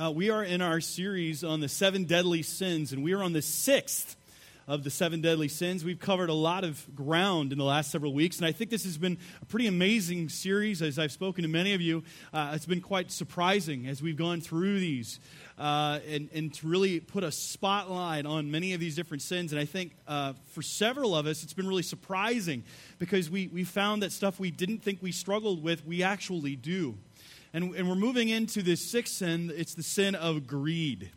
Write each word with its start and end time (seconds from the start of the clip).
Uh, 0.00 0.10
we 0.10 0.30
are 0.30 0.42
in 0.42 0.62
our 0.62 0.80
series 0.80 1.44
on 1.44 1.60
the 1.60 1.68
seven 1.68 2.04
deadly 2.04 2.42
sins, 2.42 2.92
and 2.92 3.04
we 3.04 3.12
are 3.12 3.22
on 3.22 3.34
the 3.34 3.42
sixth 3.42 4.16
of 4.66 4.82
the 4.82 4.88
seven 4.88 5.20
deadly 5.20 5.48
sins. 5.48 5.84
We've 5.84 6.00
covered 6.00 6.30
a 6.30 6.34
lot 6.34 6.64
of 6.64 6.82
ground 6.94 7.52
in 7.52 7.58
the 7.58 7.64
last 7.64 7.90
several 7.90 8.14
weeks, 8.14 8.38
and 8.38 8.46
I 8.46 8.52
think 8.52 8.70
this 8.70 8.84
has 8.84 8.96
been 8.96 9.18
a 9.42 9.44
pretty 9.44 9.66
amazing 9.66 10.30
series. 10.30 10.80
As 10.80 10.98
I've 10.98 11.12
spoken 11.12 11.42
to 11.42 11.48
many 11.48 11.74
of 11.74 11.82
you, 11.82 12.02
uh, 12.32 12.52
it's 12.54 12.64
been 12.64 12.80
quite 12.80 13.10
surprising 13.10 13.88
as 13.88 14.00
we've 14.00 14.16
gone 14.16 14.40
through 14.40 14.80
these 14.80 15.20
uh, 15.58 15.98
and, 16.08 16.30
and 16.32 16.54
to 16.54 16.66
really 16.66 17.00
put 17.00 17.22
a 17.22 17.30
spotlight 17.30 18.24
on 18.24 18.50
many 18.50 18.72
of 18.72 18.80
these 18.80 18.96
different 18.96 19.20
sins. 19.20 19.52
And 19.52 19.60
I 19.60 19.66
think 19.66 19.92
uh, 20.08 20.32
for 20.52 20.62
several 20.62 21.14
of 21.14 21.26
us, 21.26 21.42
it's 21.42 21.52
been 21.52 21.68
really 21.68 21.82
surprising 21.82 22.64
because 22.98 23.28
we, 23.28 23.48
we 23.48 23.64
found 23.64 24.02
that 24.02 24.12
stuff 24.12 24.40
we 24.40 24.50
didn't 24.50 24.82
think 24.82 25.02
we 25.02 25.12
struggled 25.12 25.62
with, 25.62 25.84
we 25.84 26.02
actually 26.02 26.56
do. 26.56 26.96
And, 27.52 27.74
and 27.74 27.88
we're 27.88 27.96
moving 27.96 28.28
into 28.28 28.62
this 28.62 28.90
sixth 28.90 29.14
sin, 29.14 29.52
it's 29.54 29.74
the 29.74 29.82
sin 29.82 30.14
of 30.14 30.46
greed. 30.46 31.10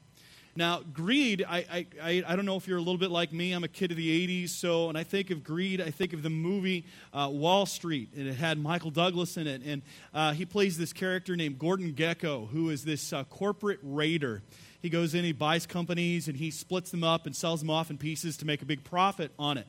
Now, 0.55 0.81
greed, 0.81 1.43
I, 1.47 1.87
I, 2.01 2.23
I 2.27 2.35
don't 2.35 2.45
know 2.45 2.57
if 2.57 2.67
you're 2.67 2.77
a 2.77 2.81
little 2.81 2.97
bit 2.97 3.09
like 3.09 3.33
me. 3.33 3.53
I'm 3.53 3.63
a 3.63 3.67
kid 3.67 3.89
of 3.89 3.97
the 3.97 4.43
80s, 4.43 4.49
so 4.49 4.87
when 4.87 4.95
I 4.95 5.03
think 5.03 5.31
of 5.31 5.43
greed, 5.43 5.81
I 5.81 5.89
think 5.89 6.13
of 6.13 6.21
the 6.21 6.29
movie 6.29 6.85
uh, 7.11 7.29
Wall 7.31 7.65
Street. 7.65 8.09
And 8.15 8.27
it 8.27 8.35
had 8.35 8.59
Michael 8.59 8.91
Douglas 8.91 9.37
in 9.37 9.47
it. 9.47 9.63
And 9.65 9.81
uh, 10.13 10.33
he 10.33 10.45
plays 10.45 10.77
this 10.77 10.93
character 10.93 11.35
named 11.35 11.57
Gordon 11.57 11.93
Gekko, 11.93 12.49
who 12.49 12.69
is 12.69 12.83
this 12.83 13.13
uh, 13.13 13.23
corporate 13.25 13.79
raider. 13.81 14.43
He 14.79 14.89
goes 14.89 15.15
in, 15.15 15.23
he 15.23 15.31
buys 15.31 15.65
companies, 15.65 16.27
and 16.27 16.37
he 16.37 16.51
splits 16.51 16.91
them 16.91 17.03
up 17.03 17.25
and 17.25 17.35
sells 17.35 17.59
them 17.59 17.71
off 17.71 17.89
in 17.89 17.97
pieces 17.97 18.37
to 18.37 18.45
make 18.45 18.61
a 18.61 18.65
big 18.65 18.83
profit 18.83 19.31
on 19.39 19.57
it. 19.57 19.67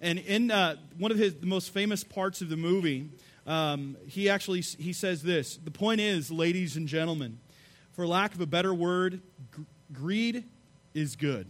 And 0.00 0.18
in 0.18 0.50
uh, 0.50 0.76
one 0.98 1.10
of 1.10 1.18
his 1.18 1.34
the 1.34 1.46
most 1.46 1.72
famous 1.72 2.04
parts 2.04 2.42
of 2.42 2.48
the 2.48 2.56
movie, 2.56 3.10
um, 3.46 3.96
he 4.06 4.28
actually 4.28 4.60
he 4.60 4.92
says 4.92 5.22
this 5.22 5.56
the 5.56 5.70
point 5.70 6.00
is 6.00 6.30
ladies 6.30 6.76
and 6.76 6.88
gentlemen 6.88 7.38
for 7.92 8.06
lack 8.06 8.34
of 8.34 8.40
a 8.40 8.46
better 8.46 8.74
word 8.74 9.20
Greed 9.92 10.44
is 10.94 11.16
good. 11.16 11.46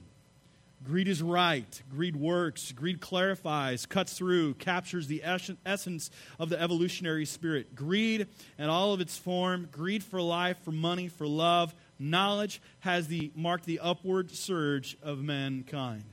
Greed 0.84 1.08
is 1.08 1.22
right. 1.22 1.82
Greed 1.90 2.14
works. 2.14 2.70
Greed 2.72 3.00
clarifies, 3.00 3.86
cuts 3.86 4.12
through, 4.12 4.54
captures 4.54 5.06
the 5.08 5.22
essence 5.24 6.10
of 6.38 6.48
the 6.48 6.60
evolutionary 6.60 7.24
spirit. 7.24 7.74
Greed 7.74 8.28
and 8.58 8.70
all 8.70 8.92
of 8.92 9.00
its 9.00 9.16
form, 9.16 9.68
greed 9.72 10.04
for 10.04 10.20
life, 10.20 10.58
for 10.64 10.70
money, 10.70 11.08
for 11.08 11.26
love, 11.26 11.74
knowledge 11.98 12.60
has 12.80 13.08
the, 13.08 13.32
marked 13.34 13.64
the 13.64 13.80
upward 13.80 14.30
surge 14.30 14.96
of 15.02 15.18
mankind. 15.18 16.04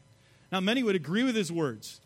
Now, 0.52 0.60
many 0.60 0.82
would 0.82 0.96
agree 0.96 1.24
with 1.24 1.36
his 1.36 1.52
words 1.52 2.00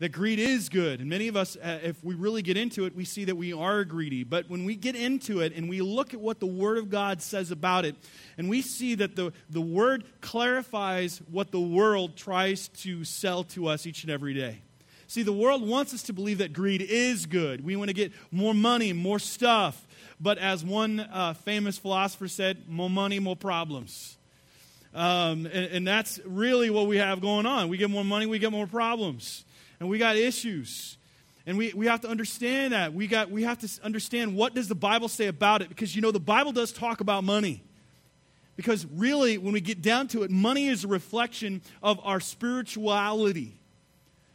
that 0.00 0.10
greed 0.10 0.38
is 0.38 0.68
good. 0.68 1.00
And 1.00 1.10
many 1.10 1.26
of 1.26 1.36
us, 1.36 1.56
uh, 1.56 1.80
if 1.82 2.02
we 2.04 2.14
really 2.14 2.42
get 2.42 2.56
into 2.56 2.84
it, 2.84 2.94
we 2.94 3.04
see 3.04 3.24
that 3.24 3.36
we 3.36 3.52
are 3.52 3.84
greedy. 3.84 4.22
But 4.22 4.48
when 4.48 4.64
we 4.64 4.76
get 4.76 4.94
into 4.94 5.40
it 5.40 5.52
and 5.56 5.68
we 5.68 5.80
look 5.80 6.14
at 6.14 6.20
what 6.20 6.38
the 6.38 6.46
Word 6.46 6.78
of 6.78 6.88
God 6.88 7.20
says 7.20 7.50
about 7.50 7.84
it, 7.84 7.96
and 8.36 8.48
we 8.48 8.62
see 8.62 8.94
that 8.96 9.16
the, 9.16 9.32
the 9.50 9.60
Word 9.60 10.04
clarifies 10.20 11.20
what 11.30 11.50
the 11.50 11.60
world 11.60 12.16
tries 12.16 12.68
to 12.68 13.04
sell 13.04 13.42
to 13.44 13.66
us 13.66 13.86
each 13.86 14.04
and 14.04 14.12
every 14.12 14.34
day. 14.34 14.62
See, 15.08 15.22
the 15.22 15.32
world 15.32 15.66
wants 15.66 15.92
us 15.94 16.02
to 16.04 16.12
believe 16.12 16.38
that 16.38 16.52
greed 16.52 16.82
is 16.82 17.26
good. 17.26 17.64
We 17.64 17.74
want 17.76 17.88
to 17.88 17.94
get 17.94 18.12
more 18.30 18.54
money, 18.54 18.92
more 18.92 19.18
stuff. 19.18 19.86
But 20.20 20.38
as 20.38 20.64
one 20.64 21.00
uh, 21.00 21.32
famous 21.32 21.78
philosopher 21.78 22.28
said, 22.28 22.68
more 22.68 22.90
money, 22.90 23.18
more 23.18 23.36
problems. 23.36 24.16
Um, 24.94 25.46
and, 25.46 25.66
and 25.72 25.88
that's 25.88 26.20
really 26.24 26.70
what 26.70 26.86
we 26.86 26.98
have 26.98 27.20
going 27.20 27.46
on. 27.46 27.68
We 27.68 27.78
get 27.78 27.90
more 27.90 28.04
money, 28.04 28.26
we 28.26 28.38
get 28.38 28.52
more 28.52 28.66
problems 28.66 29.44
and 29.80 29.88
we 29.88 29.98
got 29.98 30.16
issues. 30.16 30.96
And 31.46 31.56
we, 31.56 31.72
we 31.72 31.86
have 31.86 32.02
to 32.02 32.08
understand 32.08 32.74
that. 32.74 32.92
We, 32.92 33.06
got, 33.06 33.30
we 33.30 33.44
have 33.44 33.58
to 33.60 33.68
understand 33.82 34.36
what 34.36 34.54
does 34.54 34.68
the 34.68 34.74
Bible 34.74 35.08
say 35.08 35.28
about 35.28 35.62
it 35.62 35.70
because, 35.70 35.96
you 35.96 36.02
know, 36.02 36.10
the 36.10 36.20
Bible 36.20 36.52
does 36.52 36.72
talk 36.72 37.00
about 37.00 37.24
money. 37.24 37.62
Because 38.54 38.84
really, 38.86 39.38
when 39.38 39.52
we 39.54 39.60
get 39.60 39.80
down 39.80 40.08
to 40.08 40.24
it, 40.24 40.30
money 40.30 40.66
is 40.66 40.84
a 40.84 40.88
reflection 40.88 41.62
of 41.82 42.00
our 42.02 42.20
spirituality. 42.20 43.58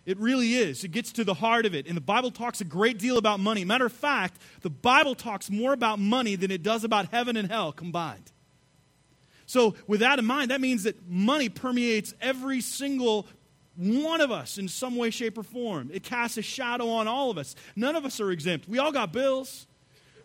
It 0.05 0.17
really 0.17 0.55
is. 0.55 0.83
It 0.83 0.91
gets 0.91 1.11
to 1.13 1.23
the 1.23 1.33
heart 1.33 1.65
of 1.65 1.75
it. 1.75 1.87
And 1.87 1.95
the 1.95 2.01
Bible 2.01 2.31
talks 2.31 2.61
a 2.61 2.65
great 2.65 2.97
deal 2.97 3.17
about 3.17 3.39
money. 3.39 3.63
Matter 3.63 3.85
of 3.85 3.93
fact, 3.93 4.41
the 4.61 4.69
Bible 4.69 5.13
talks 5.13 5.49
more 5.49 5.71
about 5.73 5.99
money 5.99 6.35
than 6.35 6.51
it 6.51 6.63
does 6.63 6.83
about 6.83 7.09
heaven 7.11 7.37
and 7.37 7.49
hell 7.49 7.71
combined. 7.71 8.31
So, 9.45 9.75
with 9.87 9.99
that 9.99 10.19
in 10.19 10.25
mind, 10.25 10.51
that 10.51 10.61
means 10.61 10.83
that 10.83 11.07
money 11.07 11.49
permeates 11.49 12.13
every 12.21 12.61
single 12.61 13.27
one 13.75 14.21
of 14.21 14.31
us 14.31 14.57
in 14.57 14.67
some 14.67 14.95
way, 14.95 15.09
shape, 15.09 15.37
or 15.37 15.43
form. 15.43 15.89
It 15.93 16.03
casts 16.03 16.37
a 16.37 16.41
shadow 16.41 16.89
on 16.89 17.07
all 17.07 17.31
of 17.31 17.37
us. 17.37 17.55
None 17.75 17.95
of 17.95 18.05
us 18.05 18.19
are 18.19 18.31
exempt. 18.31 18.67
We 18.67 18.79
all 18.79 18.91
got 18.91 19.11
bills, 19.11 19.67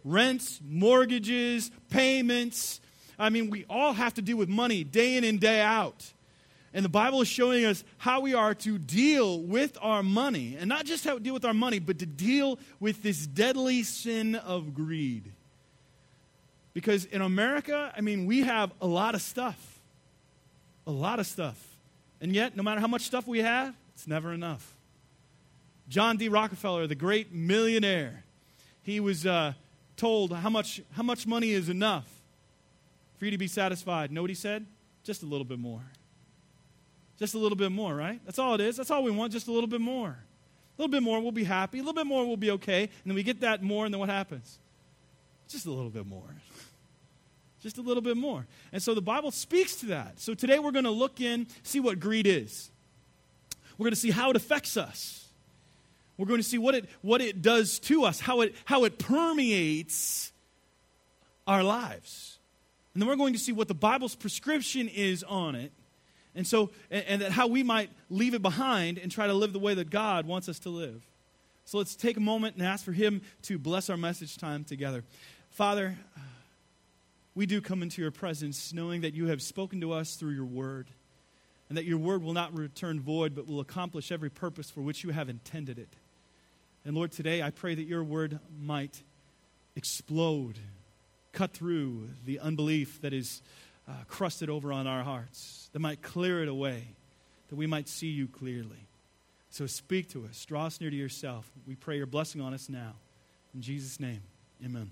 rents, 0.04 0.60
mortgages, 0.66 1.70
payments. 1.90 2.80
I 3.18 3.30
mean, 3.30 3.50
we 3.50 3.64
all 3.68 3.94
have 3.94 4.14
to 4.14 4.22
deal 4.22 4.36
with 4.36 4.48
money 4.48 4.84
day 4.84 5.16
in 5.16 5.24
and 5.24 5.40
day 5.40 5.60
out. 5.60 6.12
And 6.74 6.84
the 6.84 6.90
Bible 6.90 7.22
is 7.22 7.28
showing 7.28 7.64
us 7.64 7.82
how 7.96 8.20
we 8.20 8.34
are 8.34 8.54
to 8.54 8.78
deal 8.78 9.40
with 9.40 9.78
our 9.80 10.02
money. 10.02 10.56
And 10.58 10.68
not 10.68 10.84
just 10.84 11.04
how 11.04 11.14
to 11.14 11.20
deal 11.20 11.34
with 11.34 11.44
our 11.44 11.54
money, 11.54 11.78
but 11.78 11.98
to 12.00 12.06
deal 12.06 12.58
with 12.78 13.02
this 13.02 13.26
deadly 13.26 13.82
sin 13.82 14.34
of 14.34 14.74
greed. 14.74 15.32
Because 16.74 17.06
in 17.06 17.22
America, 17.22 17.92
I 17.96 18.02
mean, 18.02 18.26
we 18.26 18.42
have 18.42 18.72
a 18.80 18.86
lot 18.86 19.14
of 19.14 19.22
stuff. 19.22 19.80
A 20.86 20.90
lot 20.90 21.18
of 21.18 21.26
stuff. 21.26 21.67
And 22.20 22.34
yet, 22.34 22.56
no 22.56 22.62
matter 22.62 22.80
how 22.80 22.86
much 22.86 23.02
stuff 23.02 23.26
we 23.26 23.40
have, 23.40 23.74
it's 23.94 24.06
never 24.06 24.32
enough. 24.32 24.74
John 25.88 26.16
D. 26.16 26.28
Rockefeller, 26.28 26.86
the 26.86 26.94
great 26.94 27.32
millionaire, 27.32 28.24
he 28.82 29.00
was 29.00 29.26
uh, 29.26 29.54
told 29.96 30.32
how 30.32 30.50
much, 30.50 30.82
how 30.92 31.02
much 31.02 31.26
money 31.26 31.50
is 31.50 31.68
enough 31.68 32.08
for 33.18 33.24
you 33.24 33.30
to 33.30 33.38
be 33.38 33.48
satisfied. 33.48 34.12
Know 34.12 34.20
what 34.20 34.30
he 34.30 34.34
said? 34.34 34.66
Just 35.04 35.22
a 35.22 35.26
little 35.26 35.44
bit 35.44 35.58
more. 35.58 35.82
Just 37.18 37.34
a 37.34 37.38
little 37.38 37.56
bit 37.56 37.72
more, 37.72 37.94
right? 37.94 38.20
That's 38.24 38.38
all 38.38 38.54
it 38.54 38.60
is. 38.60 38.76
That's 38.76 38.90
all 38.90 39.02
we 39.02 39.10
want, 39.10 39.32
just 39.32 39.48
a 39.48 39.52
little 39.52 39.68
bit 39.68 39.80
more. 39.80 40.10
A 40.10 40.82
little 40.82 40.90
bit 40.90 41.02
more, 41.02 41.20
we'll 41.20 41.32
be 41.32 41.44
happy. 41.44 41.78
A 41.78 41.82
little 41.82 41.94
bit 41.94 42.06
more, 42.06 42.24
we'll 42.26 42.36
be 42.36 42.52
okay. 42.52 42.82
And 42.82 42.90
then 43.06 43.14
we 43.14 43.22
get 43.22 43.40
that 43.40 43.62
more, 43.62 43.84
and 43.84 43.92
then 43.92 43.98
what 43.98 44.08
happens? 44.08 44.58
Just 45.48 45.66
a 45.66 45.70
little 45.70 45.90
bit 45.90 46.06
more. 46.06 46.22
Just 47.62 47.78
a 47.78 47.82
little 47.82 48.02
bit 48.02 48.16
more. 48.16 48.46
And 48.72 48.82
so 48.82 48.94
the 48.94 49.02
Bible 49.02 49.30
speaks 49.30 49.76
to 49.76 49.86
that. 49.86 50.20
So 50.20 50.34
today 50.34 50.58
we're 50.58 50.70
going 50.70 50.84
to 50.84 50.90
look 50.90 51.20
in, 51.20 51.46
see 51.62 51.80
what 51.80 51.98
greed 51.98 52.26
is. 52.26 52.70
We're 53.76 53.84
going 53.84 53.94
to 53.94 54.00
see 54.00 54.10
how 54.10 54.30
it 54.30 54.36
affects 54.36 54.76
us. 54.76 55.28
We're 56.16 56.26
going 56.26 56.40
to 56.40 56.48
see 56.48 56.58
what 56.58 56.74
it, 56.74 56.88
what 57.00 57.20
it 57.20 57.42
does 57.42 57.78
to 57.80 58.04
us, 58.04 58.20
how 58.20 58.40
it, 58.40 58.54
how 58.64 58.84
it 58.84 58.98
permeates 58.98 60.32
our 61.46 61.62
lives. 61.62 62.38
And 62.92 63.02
then 63.02 63.08
we're 63.08 63.16
going 63.16 63.34
to 63.34 63.38
see 63.38 63.52
what 63.52 63.68
the 63.68 63.74
Bible's 63.74 64.16
prescription 64.16 64.88
is 64.88 65.22
on 65.22 65.54
it. 65.54 65.72
And 66.34 66.46
so, 66.46 66.70
and, 66.90 67.04
and 67.06 67.22
that 67.22 67.32
how 67.32 67.46
we 67.46 67.62
might 67.62 67.90
leave 68.10 68.34
it 68.34 68.42
behind 68.42 68.98
and 68.98 69.10
try 69.10 69.26
to 69.26 69.34
live 69.34 69.52
the 69.52 69.58
way 69.58 69.74
that 69.74 69.90
God 69.90 70.26
wants 70.26 70.48
us 70.48 70.58
to 70.60 70.68
live. 70.68 71.04
So 71.64 71.78
let's 71.78 71.94
take 71.94 72.16
a 72.16 72.20
moment 72.20 72.56
and 72.56 72.66
ask 72.66 72.84
for 72.84 72.92
Him 72.92 73.22
to 73.42 73.58
bless 73.58 73.90
our 73.90 73.96
message 73.96 74.36
time 74.38 74.64
together. 74.64 75.04
Father, 75.50 75.96
we 77.38 77.46
do 77.46 77.60
come 77.60 77.84
into 77.84 78.02
your 78.02 78.10
presence 78.10 78.72
knowing 78.72 79.02
that 79.02 79.14
you 79.14 79.28
have 79.28 79.40
spoken 79.40 79.80
to 79.80 79.92
us 79.92 80.16
through 80.16 80.32
your 80.32 80.44
word 80.44 80.88
and 81.68 81.78
that 81.78 81.84
your 81.84 81.96
word 81.96 82.20
will 82.20 82.32
not 82.32 82.52
return 82.52 82.98
void 82.98 83.32
but 83.32 83.46
will 83.46 83.60
accomplish 83.60 84.10
every 84.10 84.28
purpose 84.28 84.68
for 84.68 84.80
which 84.80 85.04
you 85.04 85.10
have 85.10 85.28
intended 85.28 85.78
it. 85.78 85.94
And 86.84 86.96
Lord, 86.96 87.12
today 87.12 87.40
I 87.40 87.50
pray 87.50 87.76
that 87.76 87.84
your 87.84 88.02
word 88.02 88.40
might 88.60 89.04
explode, 89.76 90.58
cut 91.30 91.52
through 91.52 92.08
the 92.24 92.40
unbelief 92.40 93.00
that 93.02 93.12
is 93.12 93.40
uh, 93.86 93.92
crusted 94.08 94.50
over 94.50 94.72
on 94.72 94.88
our 94.88 95.04
hearts, 95.04 95.70
that 95.72 95.78
might 95.78 96.02
clear 96.02 96.42
it 96.42 96.48
away, 96.48 96.88
that 97.50 97.56
we 97.56 97.68
might 97.68 97.88
see 97.88 98.08
you 98.08 98.26
clearly. 98.26 98.88
So 99.50 99.68
speak 99.68 100.08
to 100.10 100.24
us, 100.24 100.44
draw 100.44 100.66
us 100.66 100.80
near 100.80 100.90
to 100.90 100.96
yourself. 100.96 101.48
We 101.68 101.76
pray 101.76 101.98
your 101.98 102.06
blessing 102.06 102.40
on 102.40 102.52
us 102.52 102.68
now. 102.68 102.94
In 103.54 103.62
Jesus' 103.62 104.00
name, 104.00 104.22
amen. 104.64 104.90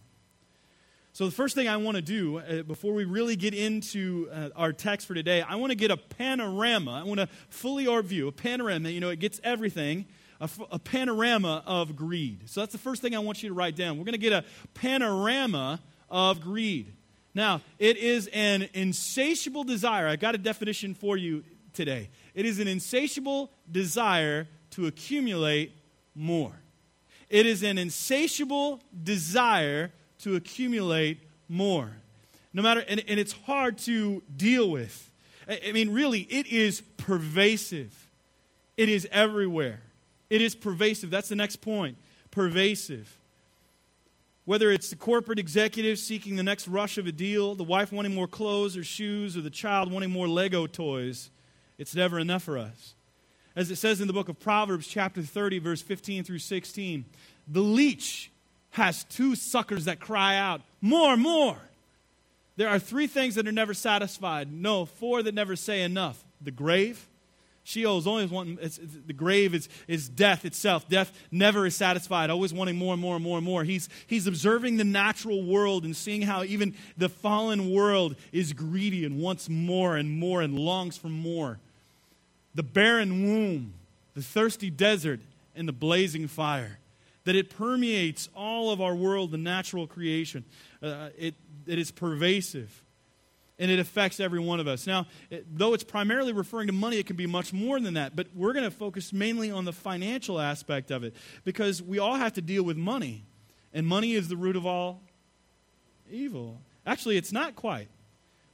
So, 1.16 1.24
the 1.24 1.32
first 1.32 1.54
thing 1.54 1.66
I 1.66 1.78
want 1.78 1.96
to 1.96 2.02
do 2.02 2.40
uh, 2.40 2.62
before 2.62 2.92
we 2.92 3.06
really 3.06 3.36
get 3.36 3.54
into 3.54 4.28
uh, 4.30 4.50
our 4.54 4.74
text 4.74 5.06
for 5.06 5.14
today, 5.14 5.40
I 5.40 5.54
want 5.54 5.70
to 5.70 5.74
get 5.74 5.90
a 5.90 5.96
panorama. 5.96 6.92
I 6.92 7.04
want 7.04 7.20
to 7.20 7.28
fully 7.48 7.86
overview 7.86 8.28
a 8.28 8.32
panorama. 8.32 8.90
You 8.90 9.00
know, 9.00 9.08
it 9.08 9.18
gets 9.18 9.40
everything. 9.42 10.04
A, 10.42 10.50
a 10.70 10.78
panorama 10.78 11.62
of 11.64 11.96
greed. 11.96 12.50
So, 12.50 12.60
that's 12.60 12.72
the 12.72 12.78
first 12.78 13.00
thing 13.00 13.16
I 13.16 13.20
want 13.20 13.42
you 13.42 13.48
to 13.48 13.54
write 13.54 13.76
down. 13.76 13.96
We're 13.96 14.04
going 14.04 14.12
to 14.12 14.18
get 14.18 14.34
a 14.34 14.44
panorama 14.74 15.80
of 16.10 16.42
greed. 16.42 16.92
Now, 17.34 17.62
it 17.78 17.96
is 17.96 18.28
an 18.34 18.68
insatiable 18.74 19.64
desire. 19.64 20.08
I 20.08 20.16
got 20.16 20.34
a 20.34 20.38
definition 20.38 20.92
for 20.92 21.16
you 21.16 21.44
today. 21.72 22.10
It 22.34 22.44
is 22.44 22.58
an 22.58 22.68
insatiable 22.68 23.50
desire 23.72 24.48
to 24.72 24.86
accumulate 24.86 25.72
more. 26.14 26.52
It 27.30 27.46
is 27.46 27.62
an 27.62 27.78
insatiable 27.78 28.82
desire 29.02 29.92
to 30.26 30.34
accumulate 30.34 31.20
more. 31.48 31.88
No 32.52 32.60
matter, 32.60 32.84
and, 32.88 33.00
and 33.06 33.20
it's 33.20 33.30
hard 33.30 33.78
to 33.78 34.24
deal 34.36 34.68
with. 34.68 35.08
I, 35.48 35.60
I 35.68 35.72
mean, 35.72 35.92
really, 35.92 36.22
it 36.22 36.48
is 36.48 36.80
pervasive, 36.96 38.08
it 38.76 38.88
is 38.88 39.06
everywhere. 39.12 39.80
It 40.28 40.42
is 40.42 40.56
pervasive. 40.56 41.10
That's 41.10 41.28
the 41.28 41.36
next 41.36 41.60
point. 41.60 41.96
Pervasive. 42.32 43.16
Whether 44.44 44.72
it's 44.72 44.90
the 44.90 44.96
corporate 44.96 45.38
executive 45.38 46.00
seeking 46.00 46.34
the 46.34 46.42
next 46.42 46.66
rush 46.66 46.98
of 46.98 47.06
a 47.06 47.12
deal, 47.12 47.54
the 47.54 47.62
wife 47.62 47.92
wanting 47.92 48.12
more 48.12 48.26
clothes 48.26 48.76
or 48.76 48.82
shoes, 48.82 49.36
or 49.36 49.42
the 49.42 49.50
child 49.50 49.92
wanting 49.92 50.10
more 50.10 50.26
Lego 50.26 50.66
toys, 50.66 51.30
it's 51.78 51.94
never 51.94 52.18
enough 52.18 52.42
for 52.42 52.58
us. 52.58 52.94
As 53.54 53.70
it 53.70 53.76
says 53.76 54.00
in 54.00 54.08
the 54.08 54.12
book 54.12 54.28
of 54.28 54.40
Proverbs, 54.40 54.88
chapter 54.88 55.22
30, 55.22 55.60
verse 55.60 55.80
15 55.80 56.24
through 56.24 56.40
16, 56.40 57.04
the 57.46 57.60
leech 57.60 58.32
has 58.76 59.04
two 59.04 59.34
suckers 59.34 59.86
that 59.86 60.00
cry 60.00 60.36
out, 60.36 60.60
More, 60.80 61.16
more. 61.16 61.56
There 62.56 62.68
are 62.68 62.78
three 62.78 63.06
things 63.06 63.34
that 63.34 63.48
are 63.48 63.52
never 63.52 63.74
satisfied. 63.74 64.52
No, 64.52 64.84
four 64.84 65.22
that 65.22 65.34
never 65.34 65.56
say 65.56 65.82
enough 65.82 66.22
the 66.42 66.50
grave, 66.50 67.06
Sheol 67.64 67.98
is 67.98 68.06
always 68.06 68.30
wanting, 68.30 68.58
the 69.06 69.12
grave 69.12 69.52
is, 69.52 69.68
is 69.88 70.08
death 70.08 70.44
itself. 70.44 70.88
Death 70.88 71.10
never 71.32 71.66
is 71.66 71.74
satisfied, 71.74 72.30
always 72.30 72.52
wanting 72.52 72.76
more 72.76 72.92
and 72.92 73.02
more 73.02 73.16
and 73.16 73.24
more 73.24 73.38
and 73.38 73.44
more. 73.44 73.64
He's, 73.64 73.88
he's 74.06 74.28
observing 74.28 74.76
the 74.76 74.84
natural 74.84 75.42
world 75.42 75.84
and 75.84 75.96
seeing 75.96 76.22
how 76.22 76.44
even 76.44 76.74
the 76.96 77.08
fallen 77.08 77.72
world 77.72 78.14
is 78.30 78.52
greedy 78.52 79.04
and 79.04 79.18
wants 79.18 79.48
more 79.48 79.96
and 79.96 80.16
more 80.16 80.42
and 80.42 80.56
longs 80.56 80.96
for 80.96 81.08
more. 81.08 81.58
The 82.54 82.62
barren 82.62 83.24
womb, 83.24 83.72
the 84.14 84.22
thirsty 84.22 84.70
desert, 84.70 85.18
and 85.56 85.66
the 85.66 85.72
blazing 85.72 86.28
fire. 86.28 86.78
That 87.26 87.36
it 87.36 87.50
permeates 87.50 88.28
all 88.34 88.70
of 88.70 88.80
our 88.80 88.96
world, 88.96 89.30
the 89.30 89.38
natural 89.38 89.86
creation. 89.86 90.44
Uh, 90.82 91.10
it, 91.16 91.34
it 91.66 91.78
is 91.78 91.90
pervasive 91.90 92.82
and 93.58 93.70
it 93.70 93.78
affects 93.78 94.20
every 94.20 94.40
one 94.40 94.60
of 94.60 94.68
us. 94.68 94.86
Now, 94.86 95.06
it, 95.30 95.46
though 95.56 95.74
it's 95.74 95.84
primarily 95.84 96.32
referring 96.32 96.66
to 96.66 96.72
money, 96.72 96.98
it 96.98 97.06
can 97.06 97.16
be 97.16 97.26
much 97.26 97.52
more 97.52 97.80
than 97.80 97.94
that. 97.94 98.14
But 98.14 98.28
we're 98.34 98.52
going 98.52 98.64
to 98.64 98.70
focus 98.70 99.12
mainly 99.12 99.50
on 99.50 99.64
the 99.64 99.72
financial 99.72 100.38
aspect 100.38 100.90
of 100.90 101.04
it 101.04 101.14
because 101.44 101.82
we 101.82 101.98
all 101.98 102.16
have 102.16 102.34
to 102.34 102.42
deal 102.42 102.62
with 102.62 102.76
money, 102.76 103.24
and 103.72 103.86
money 103.86 104.12
is 104.12 104.28
the 104.28 104.36
root 104.36 104.56
of 104.56 104.66
all 104.66 105.00
evil. 106.10 106.60
Actually, 106.86 107.16
it's 107.16 107.32
not 107.32 107.56
quite. 107.56 107.88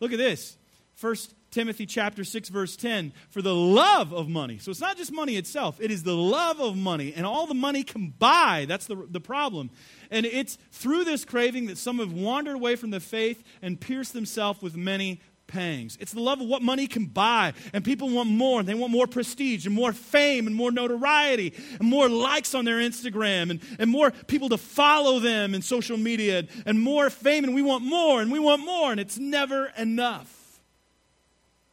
Look 0.01 0.13
at 0.13 0.19
this. 0.19 0.57
First 0.95 1.35
Timothy 1.53 1.87
chapter 1.87 2.25
6 2.25 2.49
verse 2.49 2.77
10 2.77 3.13
for 3.31 3.43
the 3.43 3.55
love 3.55 4.13
of 4.13 4.29
money. 4.29 4.59
So 4.59 4.71
it's 4.71 4.81
not 4.81 4.97
just 4.97 5.13
money 5.13 5.37
itself, 5.37 5.81
it 5.81 5.91
is 5.91 6.03
the 6.03 6.17
love 6.17 6.61
of 6.61 6.77
money 6.77 7.13
and 7.15 7.25
all 7.25 7.47
the 7.47 7.55
money 7.55 7.85
can 7.85 8.09
buy. 8.19 8.65
That's 8.67 8.87
the, 8.87 8.97
the 9.09 9.21
problem. 9.21 9.71
And 10.11 10.27
it's 10.27 10.59
through 10.73 11.05
this 11.05 11.25
craving 11.25 11.67
that 11.67 11.79
some 11.79 11.99
have 11.99 12.13
wandered 12.13 12.57
away 12.57 12.77
from 12.77 12.91
the 12.91 13.01
faith 13.01 13.45
and 13.61 13.81
pierced 13.81 14.15
themselves 14.15 14.63
with 14.63 14.77
many 14.77 15.21
pangs. 15.47 15.99
It's 16.01 16.13
the 16.13 16.21
love 16.21 16.41
of 16.41 16.49
what 16.49 16.63
money 16.63 16.87
can 16.87 17.07
buy. 17.07 17.53
And 17.73 17.85
people 17.85 18.09
want 18.09 18.31
more. 18.31 18.61
And 18.61 18.69
they 18.69 18.75
want 18.75 18.93
more 18.93 19.07
prestige 19.07 19.67
and 19.67 19.75
more 19.75 19.93
fame 19.93 20.47
and 20.47 20.57
more 20.57 20.73
notoriety 20.73 21.55
and 21.79 21.89
more 21.89 22.09
likes 22.09 22.55
on 22.55 22.65
their 22.65 22.79
Instagram 22.79 23.51
and, 23.51 23.61
and 23.79 23.91
more 23.91 24.11
people 24.11 24.49
to 24.49 24.59
follow 24.59 25.19
them 25.19 25.55
in 25.55 25.63
social 25.63 25.99
media 25.99 26.41
and, 26.41 26.49
and 26.65 26.81
more 26.81 27.11
fame. 27.11 27.45
And 27.45 27.55
we 27.55 27.63
want 27.63 27.85
more 27.85 28.23
and 28.23 28.33
we 28.33 28.39
want 28.39 28.65
more. 28.65 28.91
And 28.91 28.99
it's 28.99 29.19
never 29.19 29.67
enough. 29.77 30.42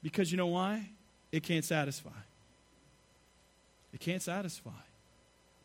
Because 0.01 0.31
you 0.31 0.37
know 0.37 0.47
why? 0.47 0.89
It 1.31 1.43
can't 1.43 1.65
satisfy. 1.65 2.09
It 3.93 3.99
can't 3.99 4.21
satisfy. 4.21 4.71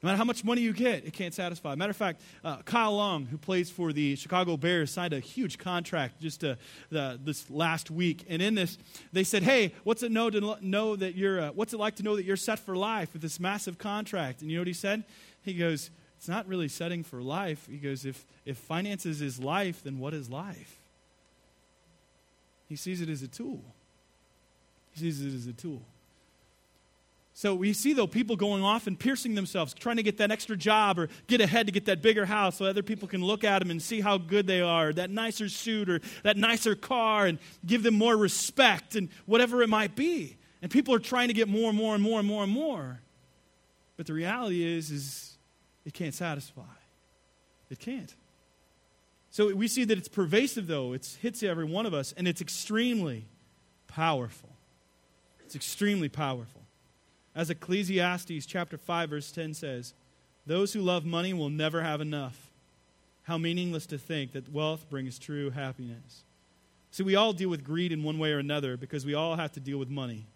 No 0.04 0.08
matter 0.08 0.18
how 0.18 0.24
much 0.24 0.44
money 0.44 0.60
you 0.60 0.74
get, 0.74 1.06
it 1.06 1.14
can't 1.14 1.32
satisfy. 1.32 1.74
Matter 1.76 1.92
of 1.92 1.96
fact, 1.96 2.20
uh, 2.44 2.58
Kyle 2.58 2.94
Long, 2.94 3.24
who 3.24 3.38
plays 3.38 3.70
for 3.70 3.90
the 3.90 4.16
Chicago 4.16 4.58
Bears, 4.58 4.90
signed 4.90 5.14
a 5.14 5.18
huge 5.18 5.56
contract 5.56 6.20
just 6.20 6.44
uh, 6.44 6.56
this 6.90 7.48
last 7.48 7.90
week. 7.90 8.22
And 8.28 8.42
in 8.42 8.54
this, 8.54 8.76
they 9.14 9.24
said, 9.24 9.42
"Hey, 9.42 9.72
what's 9.82 10.02
it 10.02 10.12
know 10.12 10.28
to 10.28 10.58
know 10.60 10.94
that 10.96 11.14
you're? 11.14 11.40
Uh, 11.40 11.52
what's 11.52 11.72
it 11.72 11.78
like 11.78 11.96
to 11.96 12.02
know 12.02 12.16
that 12.16 12.26
you're 12.26 12.36
set 12.36 12.58
for 12.58 12.76
life 12.76 13.14
with 13.14 13.22
this 13.22 13.40
massive 13.40 13.78
contract?" 13.78 14.42
And 14.42 14.50
you 14.50 14.58
know 14.58 14.60
what 14.60 14.68
he 14.68 14.74
said? 14.74 15.04
He 15.42 15.54
goes, 15.54 15.88
"It's 16.18 16.28
not 16.28 16.46
really 16.46 16.68
setting 16.68 17.02
for 17.02 17.22
life." 17.22 17.66
He 17.70 17.78
goes, 17.78 18.04
"If 18.04 18.26
if 18.44 18.58
finances 18.58 19.22
is 19.22 19.40
life, 19.40 19.82
then 19.84 19.98
what 19.98 20.12
is 20.12 20.28
life?" 20.28 20.76
He 22.68 22.76
sees 22.76 23.00
it 23.00 23.08
as 23.08 23.22
a 23.22 23.28
tool. 23.28 23.62
He 24.94 25.00
sees 25.00 25.24
it 25.24 25.34
as 25.34 25.46
a 25.46 25.52
tool. 25.52 25.82
So 27.36 27.56
we 27.56 27.72
see, 27.72 27.94
though, 27.94 28.06
people 28.06 28.36
going 28.36 28.62
off 28.62 28.86
and 28.86 28.96
piercing 28.96 29.34
themselves, 29.34 29.74
trying 29.74 29.96
to 29.96 30.04
get 30.04 30.18
that 30.18 30.30
extra 30.30 30.56
job 30.56 31.00
or 31.00 31.08
get 31.26 31.40
ahead 31.40 31.66
to 31.66 31.72
get 31.72 31.86
that 31.86 32.00
bigger 32.00 32.24
house 32.24 32.58
so 32.58 32.64
other 32.64 32.84
people 32.84 33.08
can 33.08 33.24
look 33.24 33.42
at 33.42 33.58
them 33.58 33.72
and 33.72 33.82
see 33.82 34.00
how 34.00 34.18
good 34.18 34.46
they 34.46 34.60
are, 34.60 34.92
that 34.92 35.10
nicer 35.10 35.48
suit 35.48 35.90
or 35.90 36.00
that 36.22 36.36
nicer 36.36 36.76
car, 36.76 37.26
and 37.26 37.40
give 37.66 37.82
them 37.82 37.94
more 37.94 38.16
respect 38.16 38.94
and 38.94 39.08
whatever 39.26 39.62
it 39.62 39.68
might 39.68 39.96
be. 39.96 40.36
And 40.62 40.70
people 40.70 40.94
are 40.94 41.00
trying 41.00 41.26
to 41.26 41.34
get 41.34 41.48
more 41.48 41.70
and 41.70 41.76
more 41.76 41.96
and 41.96 42.04
more 42.04 42.20
and 42.20 42.28
more 42.28 42.44
and 42.44 42.52
more. 42.52 43.00
But 43.96 44.06
the 44.06 44.14
reality 44.14 44.64
is, 44.64 44.92
is 44.92 45.36
it 45.84 45.92
can't 45.92 46.14
satisfy. 46.14 46.62
It 47.68 47.80
can't. 47.80 48.14
So 49.30 49.52
we 49.52 49.66
see 49.66 49.82
that 49.82 49.98
it's 49.98 50.06
pervasive, 50.06 50.68
though. 50.68 50.92
It 50.92 51.18
hits 51.20 51.42
every 51.42 51.64
one 51.64 51.86
of 51.86 51.94
us, 51.94 52.14
and 52.16 52.28
it's 52.28 52.40
extremely 52.40 53.26
powerful. 53.88 54.53
It's 55.54 55.64
extremely 55.64 56.08
powerful. 56.08 56.62
As 57.32 57.48
Ecclesiastes 57.48 58.44
chapter 58.44 58.76
5 58.76 59.10
verse 59.10 59.30
10 59.30 59.54
says, 59.54 59.94
those 60.46 60.72
who 60.72 60.80
love 60.80 61.04
money 61.04 61.32
will 61.32 61.48
never 61.48 61.80
have 61.80 62.00
enough. 62.00 62.50
How 63.22 63.38
meaningless 63.38 63.86
to 63.86 63.98
think 63.98 64.32
that 64.32 64.52
wealth 64.52 64.90
brings 64.90 65.16
true 65.16 65.50
happiness. 65.50 66.24
See, 66.90 67.04
we 67.04 67.14
all 67.14 67.32
deal 67.32 67.50
with 67.50 67.62
greed 67.62 67.92
in 67.92 68.02
one 68.02 68.18
way 68.18 68.32
or 68.32 68.40
another 68.40 68.76
because 68.76 69.06
we 69.06 69.14
all 69.14 69.36
have 69.36 69.52
to 69.52 69.60
deal 69.60 69.78
with 69.78 69.88
money. 69.88 70.26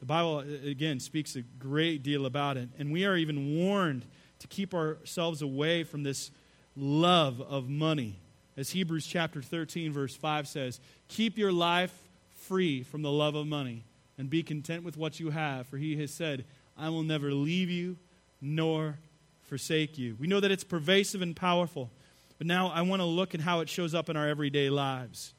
The 0.00 0.06
Bible, 0.06 0.38
uh, 0.38 0.66
again, 0.66 1.00
speaks 1.00 1.36
a 1.36 1.42
great 1.58 2.02
deal 2.02 2.24
about 2.24 2.56
it. 2.56 2.70
And 2.78 2.90
we 2.90 3.04
are 3.04 3.14
even 3.14 3.58
warned 3.58 4.06
to 4.38 4.46
keep 4.46 4.72
ourselves 4.72 5.42
away 5.42 5.84
from 5.84 6.02
this 6.02 6.30
love 6.74 7.42
of 7.42 7.68
money. 7.68 8.20
As 8.56 8.70
Hebrews 8.70 9.06
chapter 9.06 9.42
13, 9.42 9.92
verse 9.92 10.16
5 10.16 10.48
says, 10.48 10.80
Keep 11.08 11.36
your 11.36 11.52
life 11.52 11.92
free 12.36 12.82
from 12.82 13.02
the 13.02 13.12
love 13.12 13.34
of 13.34 13.46
money 13.46 13.84
and 14.18 14.30
be 14.30 14.42
content 14.42 14.84
with 14.84 14.96
what 14.96 15.20
you 15.20 15.30
have, 15.30 15.66
for 15.66 15.76
he 15.76 15.96
has 15.96 16.12
said, 16.12 16.44
I 16.76 16.88
will 16.88 17.02
never 17.02 17.32
leave 17.32 17.70
you 17.70 17.96
nor 18.40 18.98
forsake 19.44 19.98
you. 19.98 20.16
We 20.18 20.26
know 20.26 20.40
that 20.40 20.50
it's 20.50 20.64
pervasive 20.64 21.22
and 21.22 21.34
powerful, 21.34 21.90
but 22.38 22.46
now 22.46 22.68
I 22.68 22.82
want 22.82 23.00
to 23.00 23.06
look 23.06 23.34
at 23.34 23.40
how 23.40 23.60
it 23.60 23.68
shows 23.68 23.94
up 23.94 24.08
in 24.08 24.16
our 24.16 24.28
everyday 24.28 24.70
lives. 24.70 25.34